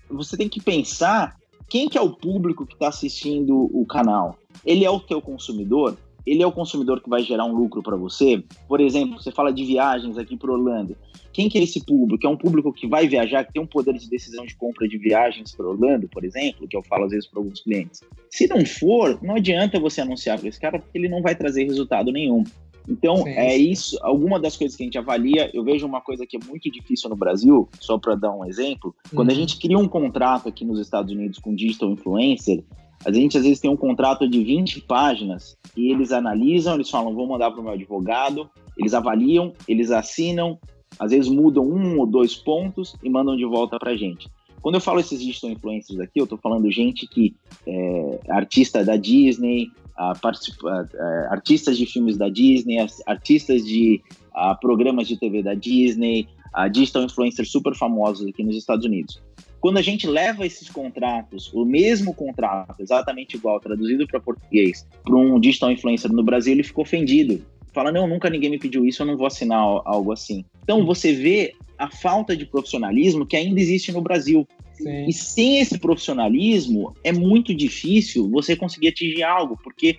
Você 0.09 0.35
tem 0.35 0.49
que 0.49 0.61
pensar 0.61 1.37
quem 1.69 1.89
que 1.89 1.97
é 1.97 2.01
o 2.01 2.11
público 2.11 2.65
que 2.65 2.73
está 2.73 2.89
assistindo 2.89 3.69
o 3.73 3.85
canal. 3.85 4.37
Ele 4.65 4.85
é 4.85 4.89
o 4.89 4.99
teu 4.99 5.21
consumidor? 5.21 5.97
Ele 6.27 6.43
é 6.43 6.45
o 6.45 6.51
consumidor 6.51 7.01
que 7.01 7.09
vai 7.09 7.23
gerar 7.23 7.45
um 7.45 7.55
lucro 7.55 7.81
para 7.81 7.95
você? 7.95 8.43
Por 8.67 8.81
exemplo, 8.81 9.17
você 9.17 9.31
fala 9.31 9.53
de 9.53 9.63
viagens 9.63 10.17
aqui 10.17 10.35
para 10.35 10.51
Orlando. 10.51 10.95
Quem 11.31 11.47
que 11.47 11.57
é 11.57 11.63
esse 11.63 11.85
público? 11.85 12.27
É 12.27 12.29
um 12.29 12.35
público 12.35 12.73
que 12.73 12.85
vai 12.85 13.07
viajar, 13.07 13.45
que 13.45 13.53
tem 13.53 13.61
um 13.61 13.67
poder 13.67 13.93
de 13.93 14.09
decisão 14.09 14.45
de 14.45 14.53
compra 14.55 14.87
de 14.89 14.97
viagens 14.97 15.55
para 15.55 15.65
Orlando, 15.65 16.09
por 16.09 16.25
exemplo, 16.25 16.67
que 16.67 16.75
eu 16.75 16.83
falo 16.83 17.05
às 17.05 17.11
vezes 17.11 17.27
para 17.27 17.39
alguns 17.39 17.61
clientes. 17.61 18.01
Se 18.29 18.45
não 18.47 18.65
for, 18.65 19.17
não 19.23 19.35
adianta 19.35 19.79
você 19.79 20.01
anunciar 20.01 20.37
para 20.37 20.49
esse 20.49 20.59
cara, 20.59 20.79
porque 20.79 20.97
ele 20.97 21.07
não 21.07 21.21
vai 21.21 21.33
trazer 21.33 21.63
resultado 21.63 22.11
nenhum. 22.11 22.43
Então, 22.89 23.17
sim, 23.17 23.29
é 23.29 23.55
isso. 23.55 23.97
Alguma 24.01 24.39
das 24.39 24.57
coisas 24.57 24.75
que 24.75 24.83
a 24.83 24.85
gente 24.85 24.97
avalia, 24.97 25.49
eu 25.53 25.63
vejo 25.63 25.85
uma 25.85 26.01
coisa 26.01 26.25
que 26.25 26.37
é 26.37 26.39
muito 26.45 26.69
difícil 26.71 27.09
no 27.09 27.15
Brasil, 27.15 27.67
só 27.79 27.97
para 27.97 28.15
dar 28.15 28.31
um 28.31 28.45
exemplo. 28.45 28.95
Quando 29.13 29.29
a 29.29 29.33
uhum. 29.33 29.39
gente 29.39 29.59
cria 29.59 29.77
um 29.77 29.87
contrato 29.87 30.49
aqui 30.49 30.65
nos 30.65 30.79
Estados 30.79 31.11
Unidos 31.11 31.39
com 31.39 31.53
digital 31.53 31.91
influencer, 31.91 32.63
a 33.05 33.11
gente 33.11 33.37
às 33.37 33.43
vezes 33.43 33.59
tem 33.59 33.69
um 33.69 33.77
contrato 33.77 34.27
de 34.27 34.43
20 34.43 34.81
páginas 34.81 35.57
e 35.75 35.91
eles 35.91 36.11
analisam, 36.11 36.75
eles 36.75 36.89
falam, 36.89 37.13
vou 37.13 37.27
mandar 37.27 37.51
para 37.51 37.61
o 37.61 37.63
meu 37.63 37.73
advogado, 37.73 38.49
eles 38.77 38.93
avaliam, 38.93 39.53
eles 39.67 39.91
assinam, 39.91 40.59
às 40.99 41.11
vezes 41.11 41.29
mudam 41.29 41.63
um 41.63 41.99
ou 41.99 42.05
dois 42.05 42.35
pontos 42.35 42.95
e 43.03 43.09
mandam 43.09 43.35
de 43.35 43.45
volta 43.45 43.77
para 43.77 43.91
a 43.91 43.97
gente. 43.97 44.29
Quando 44.61 44.75
eu 44.75 44.81
falo 44.81 44.99
esses 44.99 45.19
digital 45.19 45.51
influencers 45.51 45.99
aqui, 45.99 46.19
eu 46.19 46.23
estou 46.23 46.37
falando 46.37 46.69
gente 46.71 47.07
que 47.07 47.35
é 47.65 48.19
artista 48.29 48.83
da 48.83 48.97
Disney, 48.97 49.69
a, 49.95 50.13
participa, 50.15 50.87
é, 50.93 51.27
artistas 51.29 51.77
de 51.77 51.85
filmes 51.85 52.17
da 52.17 52.29
Disney, 52.29 52.77
artistas 53.05 53.63
de 53.63 54.01
a, 54.33 54.55
programas 54.55 55.07
de 55.07 55.17
TV 55.17 55.41
da 55.41 55.53
Disney, 55.53 56.27
a 56.53 56.67
digital 56.67 57.03
influencers 57.03 57.51
super 57.51 57.75
famosos 57.75 58.27
aqui 58.27 58.43
nos 58.43 58.55
Estados 58.55 58.85
Unidos. 58.85 59.21
Quando 59.67 59.79
a 59.79 59.81
gente 59.81 60.07
leva 60.07 60.45
esses 60.45 60.69
contratos, 60.69 61.51
o 61.51 61.65
mesmo 61.65 62.13
contrato, 62.13 62.79
exatamente 62.79 63.35
igual, 63.35 63.59
traduzido 63.59 64.07
para 64.07 64.17
português, 64.17 64.87
para 65.03 65.13
um 65.13 65.37
digital 65.37 65.69
influencer 65.69 66.09
no 66.09 66.23
Brasil, 66.23 66.53
ele 66.53 66.63
ficou 66.63 66.85
ofendido 66.85 67.45
fala, 67.73 67.91
não, 67.91 68.07
nunca 68.07 68.29
ninguém 68.29 68.49
me 68.49 68.57
pediu 68.57 68.85
isso, 68.85 69.01
eu 69.01 69.05
não 69.05 69.17
vou 69.17 69.27
assinar 69.27 69.59
algo 69.59 70.13
assim. 70.13 70.45
Então 70.63 70.85
você 70.85 71.11
vê 71.11 71.53
a 71.77 71.91
falta 71.91 72.33
de 72.33 72.45
profissionalismo 72.45 73.25
que 73.25 73.35
ainda 73.35 73.59
existe 73.59 73.91
no 73.91 74.01
Brasil. 74.01 74.47
Sim. 74.71 75.05
E 75.05 75.11
sem 75.11 75.59
esse 75.59 75.77
profissionalismo, 75.77 76.95
é 77.03 77.11
muito 77.11 77.53
difícil 77.53 78.29
você 78.29 78.55
conseguir 78.55 78.87
atingir 78.87 79.23
algo, 79.23 79.59
porque 79.61 79.97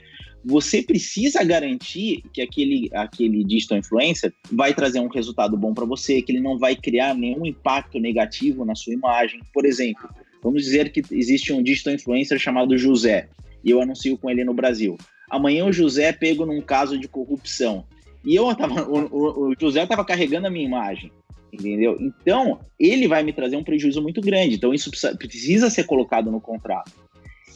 você 0.48 0.82
precisa 0.82 1.44
garantir 1.44 2.22
que 2.32 2.40
aquele, 2.40 2.88
aquele 2.94 3.44
digital 3.44 3.76
influencer 3.76 4.32
vai 4.50 4.72
trazer 4.72 4.98
um 4.98 5.08
resultado 5.08 5.58
bom 5.58 5.74
para 5.74 5.84
você, 5.84 6.22
que 6.22 6.32
ele 6.32 6.40
não 6.40 6.58
vai 6.58 6.74
criar 6.74 7.14
nenhum 7.14 7.44
impacto 7.44 8.00
negativo 8.00 8.64
na 8.64 8.74
sua 8.74 8.94
imagem. 8.94 9.40
Por 9.52 9.66
exemplo, 9.66 10.08
vamos 10.42 10.64
dizer 10.64 10.90
que 10.90 11.02
existe 11.10 11.52
um 11.52 11.62
digital 11.62 11.92
influencer 11.92 12.38
chamado 12.38 12.78
José, 12.78 13.28
e 13.62 13.70
eu 13.70 13.82
anuncio 13.82 14.16
com 14.16 14.30
ele 14.30 14.42
no 14.42 14.54
Brasil. 14.54 14.96
Amanhã 15.30 15.66
o 15.66 15.72
José 15.72 16.04
é 16.04 16.12
pego 16.12 16.46
num 16.46 16.62
caso 16.62 16.98
de 16.98 17.06
corrupção. 17.06 17.84
E 18.24 18.34
eu 18.34 18.54
tava, 18.56 18.88
o, 18.88 19.50
o 19.50 19.54
José 19.60 19.82
estava 19.82 20.02
carregando 20.02 20.46
a 20.46 20.50
minha 20.50 20.64
imagem, 20.64 21.12
entendeu? 21.52 21.94
Então, 22.00 22.60
ele 22.80 23.06
vai 23.06 23.22
me 23.22 23.34
trazer 23.34 23.56
um 23.56 23.64
prejuízo 23.64 24.00
muito 24.00 24.22
grande. 24.22 24.54
Então, 24.54 24.72
isso 24.72 24.88
precisa, 24.88 25.14
precisa 25.14 25.68
ser 25.68 25.84
colocado 25.84 26.30
no 26.30 26.40
contrato. 26.40 26.90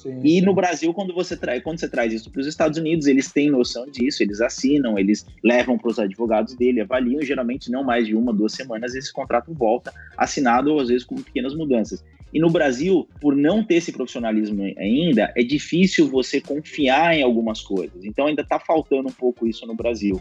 Sim, 0.02 0.20
e 0.24 0.40
sim. 0.40 0.40
no 0.40 0.52
Brasil, 0.52 0.92
quando 0.92 1.14
você 1.14 1.36
traz, 1.36 1.62
quando 1.62 1.78
você 1.78 1.88
traz 1.88 2.12
isso 2.12 2.30
para 2.30 2.40
os 2.40 2.46
Estados 2.46 2.76
Unidos, 2.76 3.06
eles 3.06 3.30
têm 3.30 3.50
noção 3.50 3.86
disso, 3.86 4.22
eles 4.22 4.40
assinam, 4.40 4.98
eles 4.98 5.24
levam 5.44 5.78
para 5.78 5.90
os 5.90 5.98
advogados 5.98 6.54
dele, 6.54 6.80
avaliam, 6.80 7.22
geralmente 7.22 7.70
não 7.70 7.84
mais 7.84 8.06
de 8.06 8.16
uma, 8.16 8.32
duas 8.32 8.52
semanas, 8.52 8.94
esse 8.94 9.12
contrato 9.12 9.54
volta 9.54 9.92
assinado, 10.16 10.78
às 10.80 10.88
vezes 10.88 11.04
com 11.04 11.14
pequenas 11.16 11.54
mudanças. 11.54 12.04
E 12.32 12.40
no 12.40 12.50
Brasil, 12.50 13.06
por 13.20 13.36
não 13.36 13.62
ter 13.62 13.74
esse 13.74 13.92
profissionalismo 13.92 14.62
ainda, 14.78 15.32
é 15.36 15.42
difícil 15.42 16.08
você 16.08 16.40
confiar 16.40 17.14
em 17.14 17.22
algumas 17.22 17.60
coisas. 17.60 18.04
Então 18.04 18.26
ainda 18.26 18.42
está 18.42 18.58
faltando 18.58 19.08
um 19.08 19.12
pouco 19.12 19.46
isso 19.46 19.66
no 19.66 19.74
Brasil. 19.74 20.20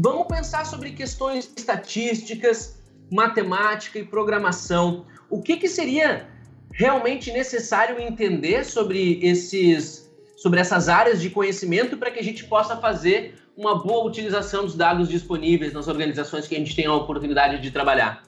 Vamos 0.00 0.28
pensar 0.28 0.64
sobre 0.64 0.92
questões 0.92 1.52
estatísticas, 1.56 2.78
matemática 3.10 3.98
e 3.98 4.04
programação. 4.04 5.04
O 5.28 5.42
que, 5.42 5.56
que 5.56 5.68
seria 5.68 6.28
realmente 6.72 7.32
necessário 7.32 8.00
entender 8.00 8.64
sobre 8.64 9.18
esses 9.20 10.08
sobre 10.36 10.60
essas 10.60 10.88
áreas 10.88 11.20
de 11.20 11.30
conhecimento 11.30 11.96
para 11.96 12.12
que 12.12 12.20
a 12.20 12.22
gente 12.22 12.44
possa 12.44 12.76
fazer 12.76 13.34
uma 13.56 13.82
boa 13.82 14.06
utilização 14.06 14.64
dos 14.64 14.76
dados 14.76 15.08
disponíveis 15.08 15.72
nas 15.72 15.88
organizações 15.88 16.46
que 16.46 16.54
a 16.54 16.58
gente 16.60 16.76
tem 16.76 16.86
a 16.86 16.94
oportunidade 16.94 17.60
de 17.60 17.72
trabalhar? 17.72 18.22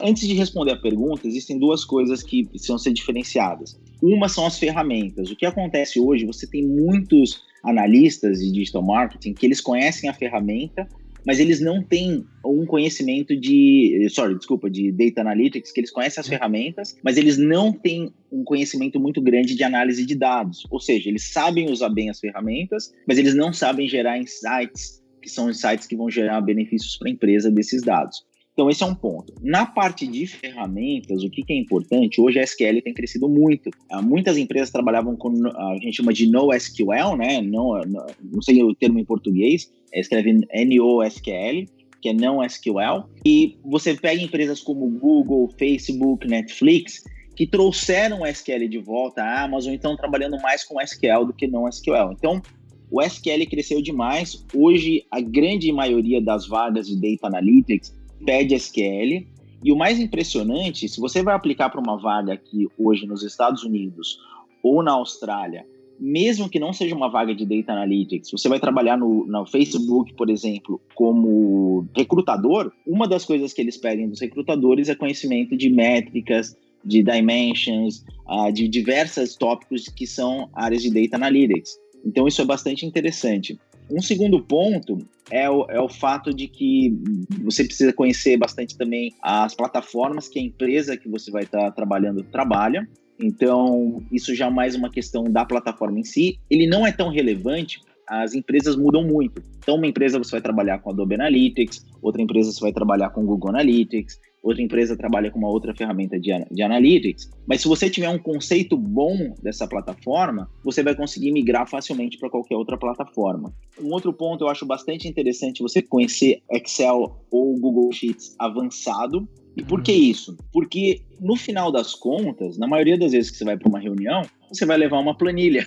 Antes 0.00 0.28
de 0.28 0.34
responder 0.34 0.74
a 0.74 0.80
pergunta, 0.80 1.26
existem 1.26 1.58
duas 1.58 1.84
coisas 1.84 2.22
que 2.22 2.46
precisam 2.46 2.78
ser 2.78 2.92
diferenciadas. 2.92 3.76
Uma 4.00 4.28
são 4.28 4.46
as 4.46 4.60
ferramentas. 4.60 5.28
O 5.28 5.34
que 5.34 5.44
acontece 5.44 5.98
hoje, 5.98 6.24
você 6.24 6.46
tem 6.46 6.64
muitos 6.64 7.49
analistas 7.64 8.40
de 8.40 8.52
digital 8.52 8.82
marketing 8.82 9.34
que 9.34 9.46
eles 9.46 9.60
conhecem 9.60 10.08
a 10.08 10.14
ferramenta, 10.14 10.86
mas 11.26 11.38
eles 11.38 11.60
não 11.60 11.82
têm 11.82 12.24
um 12.44 12.64
conhecimento 12.64 13.38
de, 13.38 14.06
sorry, 14.10 14.36
desculpa, 14.36 14.70
de 14.70 14.90
data 14.90 15.20
analytics, 15.20 15.72
que 15.72 15.80
eles 15.80 15.90
conhecem 15.90 16.20
as 16.20 16.26
uhum. 16.26 16.34
ferramentas, 16.34 16.96
mas 17.04 17.16
eles 17.16 17.36
não 17.36 17.72
têm 17.72 18.12
um 18.32 18.42
conhecimento 18.42 18.98
muito 18.98 19.20
grande 19.20 19.54
de 19.54 19.62
análise 19.62 20.04
de 20.06 20.14
dados. 20.14 20.66
Ou 20.70 20.80
seja, 20.80 21.08
eles 21.08 21.30
sabem 21.32 21.70
usar 21.70 21.90
bem 21.90 22.08
as 22.10 22.18
ferramentas, 22.18 22.92
mas 23.06 23.18
eles 23.18 23.34
não 23.34 23.52
sabem 23.52 23.88
gerar 23.88 24.18
insights, 24.18 25.02
que 25.20 25.28
são 25.28 25.50
insights 25.50 25.86
que 25.86 25.96
vão 25.96 26.10
gerar 26.10 26.40
benefícios 26.40 26.96
para 26.96 27.08
a 27.08 27.12
empresa 27.12 27.50
desses 27.50 27.82
dados. 27.82 28.24
Então, 28.60 28.68
esse 28.68 28.82
é 28.82 28.86
um 28.86 28.94
ponto. 28.94 29.32
Na 29.40 29.64
parte 29.64 30.06
de 30.06 30.26
ferramentas, 30.26 31.24
o 31.24 31.30
que, 31.30 31.42
que 31.42 31.54
é 31.54 31.56
importante? 31.56 32.20
Hoje 32.20 32.38
a 32.38 32.42
SQL 32.42 32.82
tem 32.84 32.92
crescido 32.92 33.26
muito. 33.26 33.70
Uh, 33.90 34.02
muitas 34.02 34.36
empresas 34.36 34.68
trabalhavam 34.68 35.16
com, 35.16 35.30
uh, 35.30 35.56
a 35.56 35.76
gente 35.76 35.96
chama 35.96 36.12
de 36.12 36.30
NoSQL, 36.30 37.16
né? 37.16 37.40
Não, 37.40 37.80
não 38.22 38.42
sei 38.42 38.62
o 38.62 38.74
termo 38.74 38.98
em 38.98 39.04
português, 39.06 39.72
é, 39.94 40.00
escreve 40.00 40.30
NoSQL, 40.34 41.64
que 42.02 42.10
é 42.10 42.12
não 42.12 42.44
SQL. 42.44 43.08
E 43.24 43.56
você 43.64 43.94
pega 43.94 44.20
empresas 44.20 44.60
como 44.60 44.90
Google, 44.90 45.48
Facebook, 45.58 46.28
Netflix, 46.28 47.02
que 47.34 47.46
trouxeram 47.46 48.20
o 48.20 48.26
SQL 48.26 48.68
de 48.68 48.76
volta 48.76 49.22
à 49.22 49.44
Amazon, 49.44 49.72
então 49.72 49.96
trabalhando 49.96 50.38
mais 50.42 50.64
com 50.64 50.78
SQL 50.78 51.24
do 51.24 51.32
que 51.32 51.46
não 51.46 51.66
SQL. 51.66 52.12
Então, 52.12 52.42
o 52.90 53.00
SQL 53.00 53.46
cresceu 53.48 53.80
demais. 53.80 54.44
Hoje, 54.54 55.06
a 55.10 55.18
grande 55.18 55.72
maioria 55.72 56.20
das 56.20 56.46
vagas 56.46 56.88
de 56.88 56.96
Data 57.00 57.28
Analytics 57.28 57.98
pede 58.24 58.54
SQL. 58.54 59.26
E 59.62 59.72
o 59.72 59.76
mais 59.76 59.98
impressionante, 59.98 60.88
se 60.88 61.00
você 61.00 61.22
vai 61.22 61.34
aplicar 61.34 61.68
para 61.68 61.80
uma 61.80 61.96
vaga 61.96 62.32
aqui 62.32 62.66
hoje 62.78 63.06
nos 63.06 63.22
Estados 63.22 63.62
Unidos 63.62 64.18
ou 64.62 64.82
na 64.82 64.92
Austrália, 64.92 65.66
mesmo 66.00 66.48
que 66.48 66.58
não 66.58 66.72
seja 66.72 66.96
uma 66.96 67.10
vaga 67.10 67.34
de 67.34 67.44
Data 67.44 67.72
Analytics, 67.72 68.30
você 68.30 68.48
vai 68.48 68.58
trabalhar 68.58 68.96
no, 68.96 69.26
no 69.26 69.44
Facebook, 69.44 70.14
por 70.14 70.30
exemplo, 70.30 70.80
como 70.94 71.86
recrutador, 71.94 72.72
uma 72.86 73.06
das 73.06 73.26
coisas 73.26 73.52
que 73.52 73.60
eles 73.60 73.76
pedem 73.76 74.08
dos 74.08 74.20
recrutadores 74.20 74.88
é 74.88 74.94
conhecimento 74.94 75.54
de 75.54 75.68
métricas, 75.68 76.56
de 76.82 77.02
dimensions, 77.02 78.02
uh, 78.26 78.50
de 78.50 78.66
diversos 78.66 79.36
tópicos 79.36 79.88
que 79.88 80.06
são 80.06 80.48
áreas 80.54 80.82
de 80.82 80.90
Data 80.90 81.16
Analytics. 81.16 81.78
Então, 82.02 82.26
isso 82.26 82.40
é 82.40 82.46
bastante 82.46 82.86
interessante. 82.86 83.58
Um 83.90 84.00
segundo 84.00 84.42
ponto 84.42 84.98
é 85.30 85.48
o, 85.48 85.66
é 85.70 85.80
o 85.80 85.88
fato 85.88 86.32
de 86.32 86.48
que 86.48 86.96
você 87.42 87.64
precisa 87.64 87.92
conhecer 87.92 88.36
bastante 88.36 88.76
também 88.76 89.14
as 89.22 89.54
plataformas 89.54 90.28
que 90.28 90.38
a 90.38 90.42
empresa 90.42 90.96
que 90.96 91.08
você 91.08 91.30
vai 91.30 91.44
estar 91.44 91.66
tá 91.66 91.70
trabalhando 91.70 92.22
trabalha. 92.22 92.88
Então, 93.22 94.02
isso 94.10 94.34
já 94.34 94.46
é 94.46 94.50
mais 94.50 94.74
uma 94.74 94.90
questão 94.90 95.24
da 95.24 95.44
plataforma 95.44 95.98
em 95.98 96.04
si. 96.04 96.38
Ele 96.48 96.66
não 96.66 96.86
é 96.86 96.92
tão 96.92 97.10
relevante, 97.10 97.80
as 98.08 98.34
empresas 98.34 98.76
mudam 98.76 99.04
muito. 99.04 99.42
Então, 99.58 99.76
uma 99.76 99.86
empresa 99.86 100.18
você 100.18 100.32
vai 100.32 100.40
trabalhar 100.40 100.78
com 100.78 100.90
Adobe 100.90 101.14
Analytics, 101.14 101.86
outra 102.02 102.22
empresa 102.22 102.50
você 102.50 102.60
vai 102.60 102.72
trabalhar 102.72 103.10
com 103.10 103.24
Google 103.24 103.50
Analytics, 103.50 104.18
outra 104.42 104.62
empresa 104.62 104.96
trabalha 104.96 105.30
com 105.30 105.38
uma 105.38 105.48
outra 105.48 105.74
ferramenta 105.74 106.18
de, 106.18 106.30
de 106.50 106.62
analytics. 106.62 107.30
Mas 107.46 107.60
se 107.60 107.68
você 107.68 107.90
tiver 107.90 108.08
um 108.08 108.18
conceito 108.18 108.76
bom 108.76 109.34
dessa 109.42 109.66
plataforma, 109.66 110.50
você 110.64 110.82
vai 110.82 110.94
conseguir 110.94 111.32
migrar 111.32 111.68
facilmente 111.68 112.18
para 112.18 112.30
qualquer 112.30 112.56
outra 112.56 112.76
plataforma. 112.76 113.52
Um 113.80 113.92
outro 113.92 114.12
ponto 114.12 114.44
eu 114.44 114.48
acho 114.48 114.66
bastante 114.66 115.08
interessante 115.08 115.62
você 115.62 115.82
conhecer 115.82 116.42
Excel 116.50 117.24
ou 117.30 117.58
Google 117.58 117.92
Sheets 117.92 118.34
avançado. 118.38 119.28
E 119.56 119.64
por 119.64 119.82
que 119.82 119.92
isso? 119.92 120.36
Porque 120.52 121.02
no 121.20 121.36
final 121.36 121.72
das 121.72 121.94
contas, 121.94 122.56
na 122.56 122.66
maioria 122.66 122.96
das 122.96 123.12
vezes 123.12 123.30
que 123.30 123.36
você 123.36 123.44
vai 123.44 123.58
para 123.58 123.68
uma 123.68 123.80
reunião, 123.80 124.22
você 124.48 124.64
vai 124.64 124.76
levar 124.76 125.00
uma 125.00 125.16
planilha. 125.16 125.66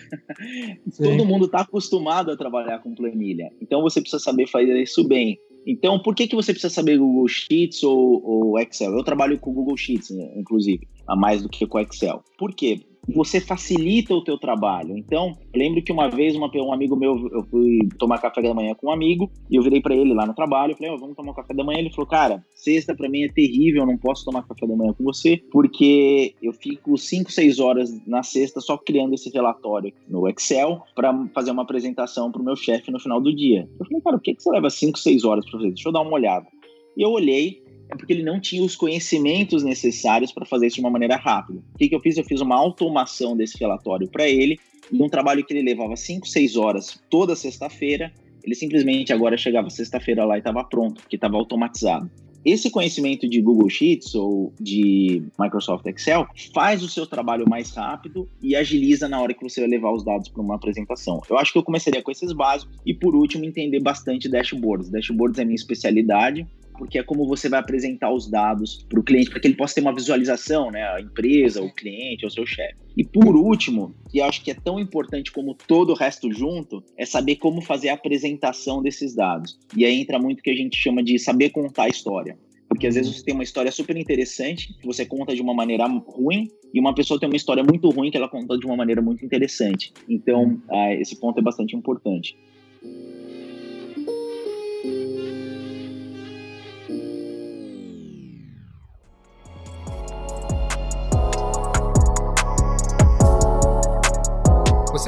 Todo 0.97 1.25
mundo 1.25 1.45
está 1.45 1.61
acostumado 1.61 2.31
a 2.31 2.37
trabalhar 2.37 2.79
com 2.79 2.95
planilha. 2.95 3.51
Então 3.61 3.81
você 3.81 4.01
precisa 4.01 4.23
saber 4.23 4.47
fazer 4.47 4.81
isso 4.81 5.05
bem. 5.07 5.37
Então, 5.65 5.99
por 5.99 6.13
que, 6.15 6.27
que 6.27 6.35
você 6.35 6.51
precisa 6.51 6.73
saber 6.73 6.97
Google 6.97 7.27
Sheets 7.27 7.83
ou, 7.83 8.21
ou 8.23 8.59
Excel? 8.59 8.93
Eu 8.93 9.03
trabalho 9.03 9.39
com 9.39 9.53
Google 9.53 9.77
Sheets, 9.77 10.11
inclusive, 10.35 10.87
a 11.07 11.15
mais 11.15 11.41
do 11.41 11.49
que 11.49 11.65
com 11.65 11.79
Excel. 11.79 12.23
Por 12.37 12.53
quê? 12.53 12.81
Você 13.07 13.39
facilita 13.39 14.13
o 14.13 14.23
teu 14.23 14.37
trabalho. 14.37 14.97
Então, 14.97 15.33
lembro 15.53 15.83
que 15.83 15.91
uma 15.91 16.09
vez 16.09 16.35
uma, 16.35 16.49
um 16.55 16.73
amigo 16.73 16.95
meu, 16.95 17.29
eu 17.31 17.43
fui 17.43 17.79
tomar 17.97 18.19
café 18.19 18.41
da 18.41 18.53
manhã 18.53 18.73
com 18.75 18.87
um 18.87 18.91
amigo 18.91 19.31
e 19.49 19.55
eu 19.55 19.63
virei 19.63 19.81
para 19.81 19.95
ele 19.95 20.13
lá 20.13 20.25
no 20.25 20.33
trabalho, 20.33 20.75
falei, 20.75 20.91
oh, 20.91 20.97
vamos 20.97 21.15
tomar 21.15 21.33
café 21.33 21.53
da 21.53 21.63
manhã. 21.63 21.79
Ele 21.79 21.89
falou, 21.89 22.07
cara, 22.07 22.43
sexta 22.55 22.95
para 22.95 23.09
mim 23.09 23.23
é 23.23 23.29
terrível, 23.29 23.81
eu 23.81 23.87
não 23.87 23.97
posso 23.97 24.25
tomar 24.25 24.47
café 24.47 24.65
da 24.65 24.75
manhã 24.75 24.93
com 24.93 25.03
você, 25.03 25.41
porque 25.51 26.33
eu 26.41 26.53
fico 26.53 26.97
5, 26.97 27.31
6 27.31 27.59
horas 27.59 28.07
na 28.07 28.23
sexta 28.23 28.61
só 28.61 28.77
criando 28.77 29.13
esse 29.13 29.29
relatório 29.29 29.93
no 30.07 30.27
Excel 30.27 30.81
para 30.95 31.13
fazer 31.33 31.51
uma 31.51 31.63
apresentação 31.63 32.31
para 32.31 32.41
o 32.41 32.45
meu 32.45 32.55
chefe 32.55 32.91
no 32.91 32.99
final 32.99 33.21
do 33.21 33.35
dia. 33.35 33.67
Eu 33.79 33.85
falei, 33.85 34.01
cara, 34.01 34.17
por 34.17 34.23
que, 34.23 34.35
que 34.35 34.43
você 34.43 34.49
leva 34.51 34.69
5, 34.69 34.97
6 34.97 35.23
horas 35.23 35.45
para 35.45 35.59
fazer? 35.59 35.69
Deixa 35.69 35.89
eu 35.89 35.93
dar 35.93 36.01
uma 36.01 36.13
olhada. 36.13 36.47
E 36.95 37.01
eu 37.03 37.09
olhei, 37.09 37.62
é 37.93 37.95
porque 37.95 38.11
ele 38.11 38.23
não 38.23 38.39
tinha 38.39 38.63
os 38.63 38.75
conhecimentos 38.75 39.63
necessários 39.63 40.31
para 40.31 40.45
fazer 40.45 40.67
isso 40.67 40.75
de 40.75 40.81
uma 40.81 40.89
maneira 40.89 41.15
rápida. 41.15 41.59
O 41.73 41.77
que, 41.77 41.87
que 41.87 41.95
eu 41.95 41.99
fiz? 41.99 42.17
Eu 42.17 42.23
fiz 42.23 42.41
uma 42.41 42.55
automação 42.55 43.37
desse 43.37 43.57
relatório 43.57 44.07
para 44.07 44.27
ele, 44.27 44.59
e 44.91 45.01
um 45.01 45.09
trabalho 45.09 45.45
que 45.45 45.53
ele 45.53 45.61
levava 45.61 45.95
5, 45.95 46.27
6 46.27 46.57
horas 46.57 47.01
toda 47.09 47.35
sexta-feira, 47.35 48.11
ele 48.43 48.55
simplesmente 48.55 49.13
agora 49.13 49.37
chegava 49.37 49.69
sexta-feira 49.69 50.25
lá 50.25 50.35
e 50.35 50.39
estava 50.39 50.63
pronto, 50.63 51.01
porque 51.01 51.15
estava 51.15 51.37
automatizado. 51.37 52.11
Esse 52.45 52.69
conhecimento 52.69 53.27
de 53.27 53.41
Google 53.41 53.69
Sheets 53.69 54.13
ou 54.15 54.51
de 54.59 55.23
Microsoft 55.39 55.85
Excel 55.85 56.27
faz 56.53 56.83
o 56.83 56.89
seu 56.89 57.07
trabalho 57.07 57.47
mais 57.47 57.71
rápido 57.71 58.27
e 58.41 58.53
agiliza 58.53 59.07
na 59.07 59.21
hora 59.21 59.33
que 59.33 59.41
você 59.41 59.61
vai 59.61 59.69
levar 59.69 59.93
os 59.93 60.03
dados 60.03 60.27
para 60.27 60.41
uma 60.41 60.55
apresentação. 60.55 61.21
Eu 61.29 61.37
acho 61.37 61.53
que 61.53 61.57
eu 61.57 61.63
começaria 61.63 62.03
com 62.03 62.11
esses 62.11 62.33
básicos 62.33 62.77
e, 62.85 62.93
por 62.93 63.15
último, 63.15 63.45
entender 63.45 63.79
bastante 63.79 64.27
dashboards. 64.27 64.89
Dashboards 64.89 65.39
é 65.39 65.45
minha 65.45 65.55
especialidade 65.55 66.45
porque 66.77 66.99
é 66.99 67.03
como 67.03 67.27
você 67.27 67.47
vai 67.49 67.59
apresentar 67.59 68.11
os 68.11 68.29
dados 68.29 68.85
para 68.89 68.99
o 68.99 69.03
cliente, 69.03 69.29
para 69.29 69.39
que 69.39 69.47
ele 69.47 69.55
possa 69.55 69.75
ter 69.75 69.81
uma 69.81 69.93
visualização, 69.93 70.71
né? 70.71 70.83
A 70.83 71.01
empresa, 71.01 71.61
o 71.61 71.73
cliente, 71.73 72.25
o 72.25 72.29
seu 72.29 72.45
chefe. 72.45 72.75
E 72.95 73.03
por 73.03 73.35
último, 73.35 73.95
e 74.13 74.21
acho 74.21 74.43
que 74.43 74.51
é 74.51 74.53
tão 74.53 74.79
importante 74.79 75.31
como 75.31 75.55
todo 75.55 75.91
o 75.91 75.95
resto 75.95 76.31
junto, 76.31 76.83
é 76.97 77.05
saber 77.05 77.37
como 77.37 77.61
fazer 77.61 77.89
a 77.89 77.93
apresentação 77.93 78.81
desses 78.81 79.15
dados. 79.15 79.59
E 79.75 79.85
aí 79.85 79.99
entra 79.99 80.19
muito 80.19 80.39
o 80.39 80.43
que 80.43 80.51
a 80.51 80.55
gente 80.55 80.77
chama 80.77 81.03
de 81.03 81.17
saber 81.17 81.49
contar 81.49 81.83
a 81.83 81.89
história. 81.89 82.37
Porque 82.67 82.87
às 82.87 82.95
vezes 82.95 83.15
você 83.15 83.23
tem 83.23 83.33
uma 83.35 83.43
história 83.43 83.71
super 83.71 83.95
interessante 83.95 84.73
que 84.79 84.85
você 84.85 85.05
conta 85.05 85.35
de 85.35 85.41
uma 85.41 85.53
maneira 85.53 85.85
ruim 85.87 86.49
e 86.73 86.79
uma 86.79 86.95
pessoa 86.95 87.19
tem 87.19 87.29
uma 87.29 87.35
história 87.35 87.63
muito 87.63 87.87
ruim 87.89 88.09
que 88.09 88.17
ela 88.17 88.27
conta 88.27 88.57
de 88.57 88.65
uma 88.65 88.75
maneira 88.75 88.99
muito 88.99 89.23
interessante. 89.23 89.93
Então, 90.09 90.59
ah, 90.71 90.93
esse 90.95 91.15
ponto 91.19 91.39
é 91.39 91.41
bastante 91.43 91.75
importante. 91.75 92.35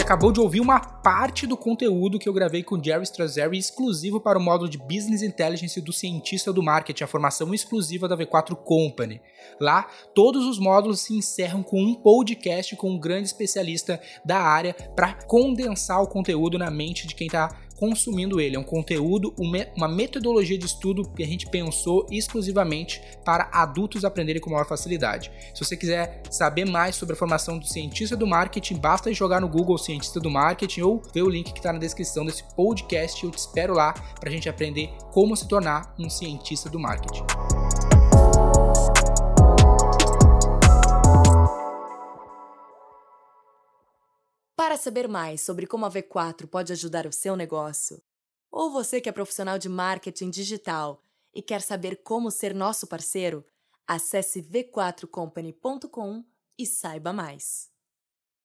Acabou 0.05 0.31
de 0.31 0.39
ouvir 0.39 0.59
uma 0.59 0.79
parte 0.79 1.47
do 1.47 1.57
conteúdo 1.57 2.19
que 2.19 2.29
eu 2.29 2.33
gravei 2.33 2.61
com 2.61 2.81
Jerry 2.81 3.01
Strazzeri 3.05 3.57
exclusivo 3.57 4.19
para 4.19 4.37
o 4.37 4.41
módulo 4.41 4.69
de 4.69 4.77
Business 4.77 5.23
Intelligence 5.23 5.81
do 5.81 5.91
cientista 5.91 6.53
do 6.53 6.61
marketing, 6.61 7.03
a 7.03 7.07
formação 7.07 7.51
exclusiva 7.55 8.07
da 8.07 8.15
V4 8.15 8.55
Company. 8.55 9.19
Lá, 9.59 9.87
todos 10.13 10.45
os 10.45 10.59
módulos 10.59 10.99
se 10.99 11.15
encerram 11.15 11.63
com 11.63 11.81
um 11.81 11.95
podcast 11.95 12.75
com 12.75 12.91
um 12.91 12.99
grande 12.99 13.29
especialista 13.29 13.99
da 14.23 14.37
área 14.37 14.75
para 14.95 15.15
condensar 15.25 15.99
o 16.03 16.07
conteúdo 16.07 16.59
na 16.59 16.69
mente 16.69 17.07
de 17.07 17.15
quem 17.15 17.25
está 17.25 17.49
consumindo 17.75 18.39
ele. 18.39 18.55
É 18.55 18.59
um 18.59 18.63
conteúdo, 18.63 19.33
uma 19.75 19.87
metodologia 19.87 20.57
de 20.57 20.65
estudo 20.65 21.07
que 21.09 21.23
a 21.23 21.27
gente 21.27 21.47
pensou 21.47 22.05
exclusivamente 22.11 23.01
para 23.23 23.49
adultos 23.51 24.05
aprenderem 24.05 24.41
com 24.41 24.49
maior 24.49 24.67
facilidade. 24.67 25.31
Se 25.53 25.63
você 25.63 25.75
quiser 25.75 26.21
saber 26.29 26.65
mais 26.65 26.95
sobre 26.95 27.13
a 27.13 27.17
formação 27.17 27.57
do 27.57 27.67
cientista 27.67 28.15
do 28.15 28.27
marketing, 28.27 28.75
basta 28.75 29.13
jogar 29.13 29.41
no 29.41 29.49
Google 29.49 29.77
cientista 29.77 30.19
do 30.19 30.29
marketing 30.29 30.81
ou 30.81 31.01
ver 31.13 31.23
o 31.23 31.29
link 31.29 31.51
que 31.51 31.59
está 31.59 31.71
na 31.71 31.79
descrição 31.79 32.25
desse 32.25 32.43
podcast. 32.55 33.23
Eu 33.23 33.31
te 33.31 33.37
espero 33.37 33.73
lá 33.73 33.93
para 34.19 34.29
a 34.29 34.31
gente 34.31 34.49
aprender 34.49 34.89
como 35.11 35.35
se 35.35 35.47
tornar 35.47 35.93
um 35.99 36.09
cientista 36.09 36.69
do 36.69 36.79
marketing. 36.79 37.23
Para 44.55 44.77
saber 44.77 45.09
mais 45.09 45.41
sobre 45.41 45.67
como 45.67 45.85
a 45.85 45.89
V4 45.89 46.47
pode 46.47 46.71
ajudar 46.71 47.05
o 47.05 47.11
seu 47.11 47.35
negócio, 47.35 48.01
ou 48.49 48.71
você 48.71 49.01
que 49.01 49.09
é 49.09 49.11
profissional 49.11 49.59
de 49.59 49.67
marketing 49.67 50.29
digital 50.29 51.03
e 51.33 51.41
quer 51.41 51.61
saber 51.61 51.97
como 52.03 52.31
ser 52.31 52.55
nosso 52.55 52.87
parceiro, 52.87 53.45
acesse 53.85 54.41
v4company.com 54.41 56.23
e 56.57 56.65
saiba 56.65 57.11
mais. 57.11 57.74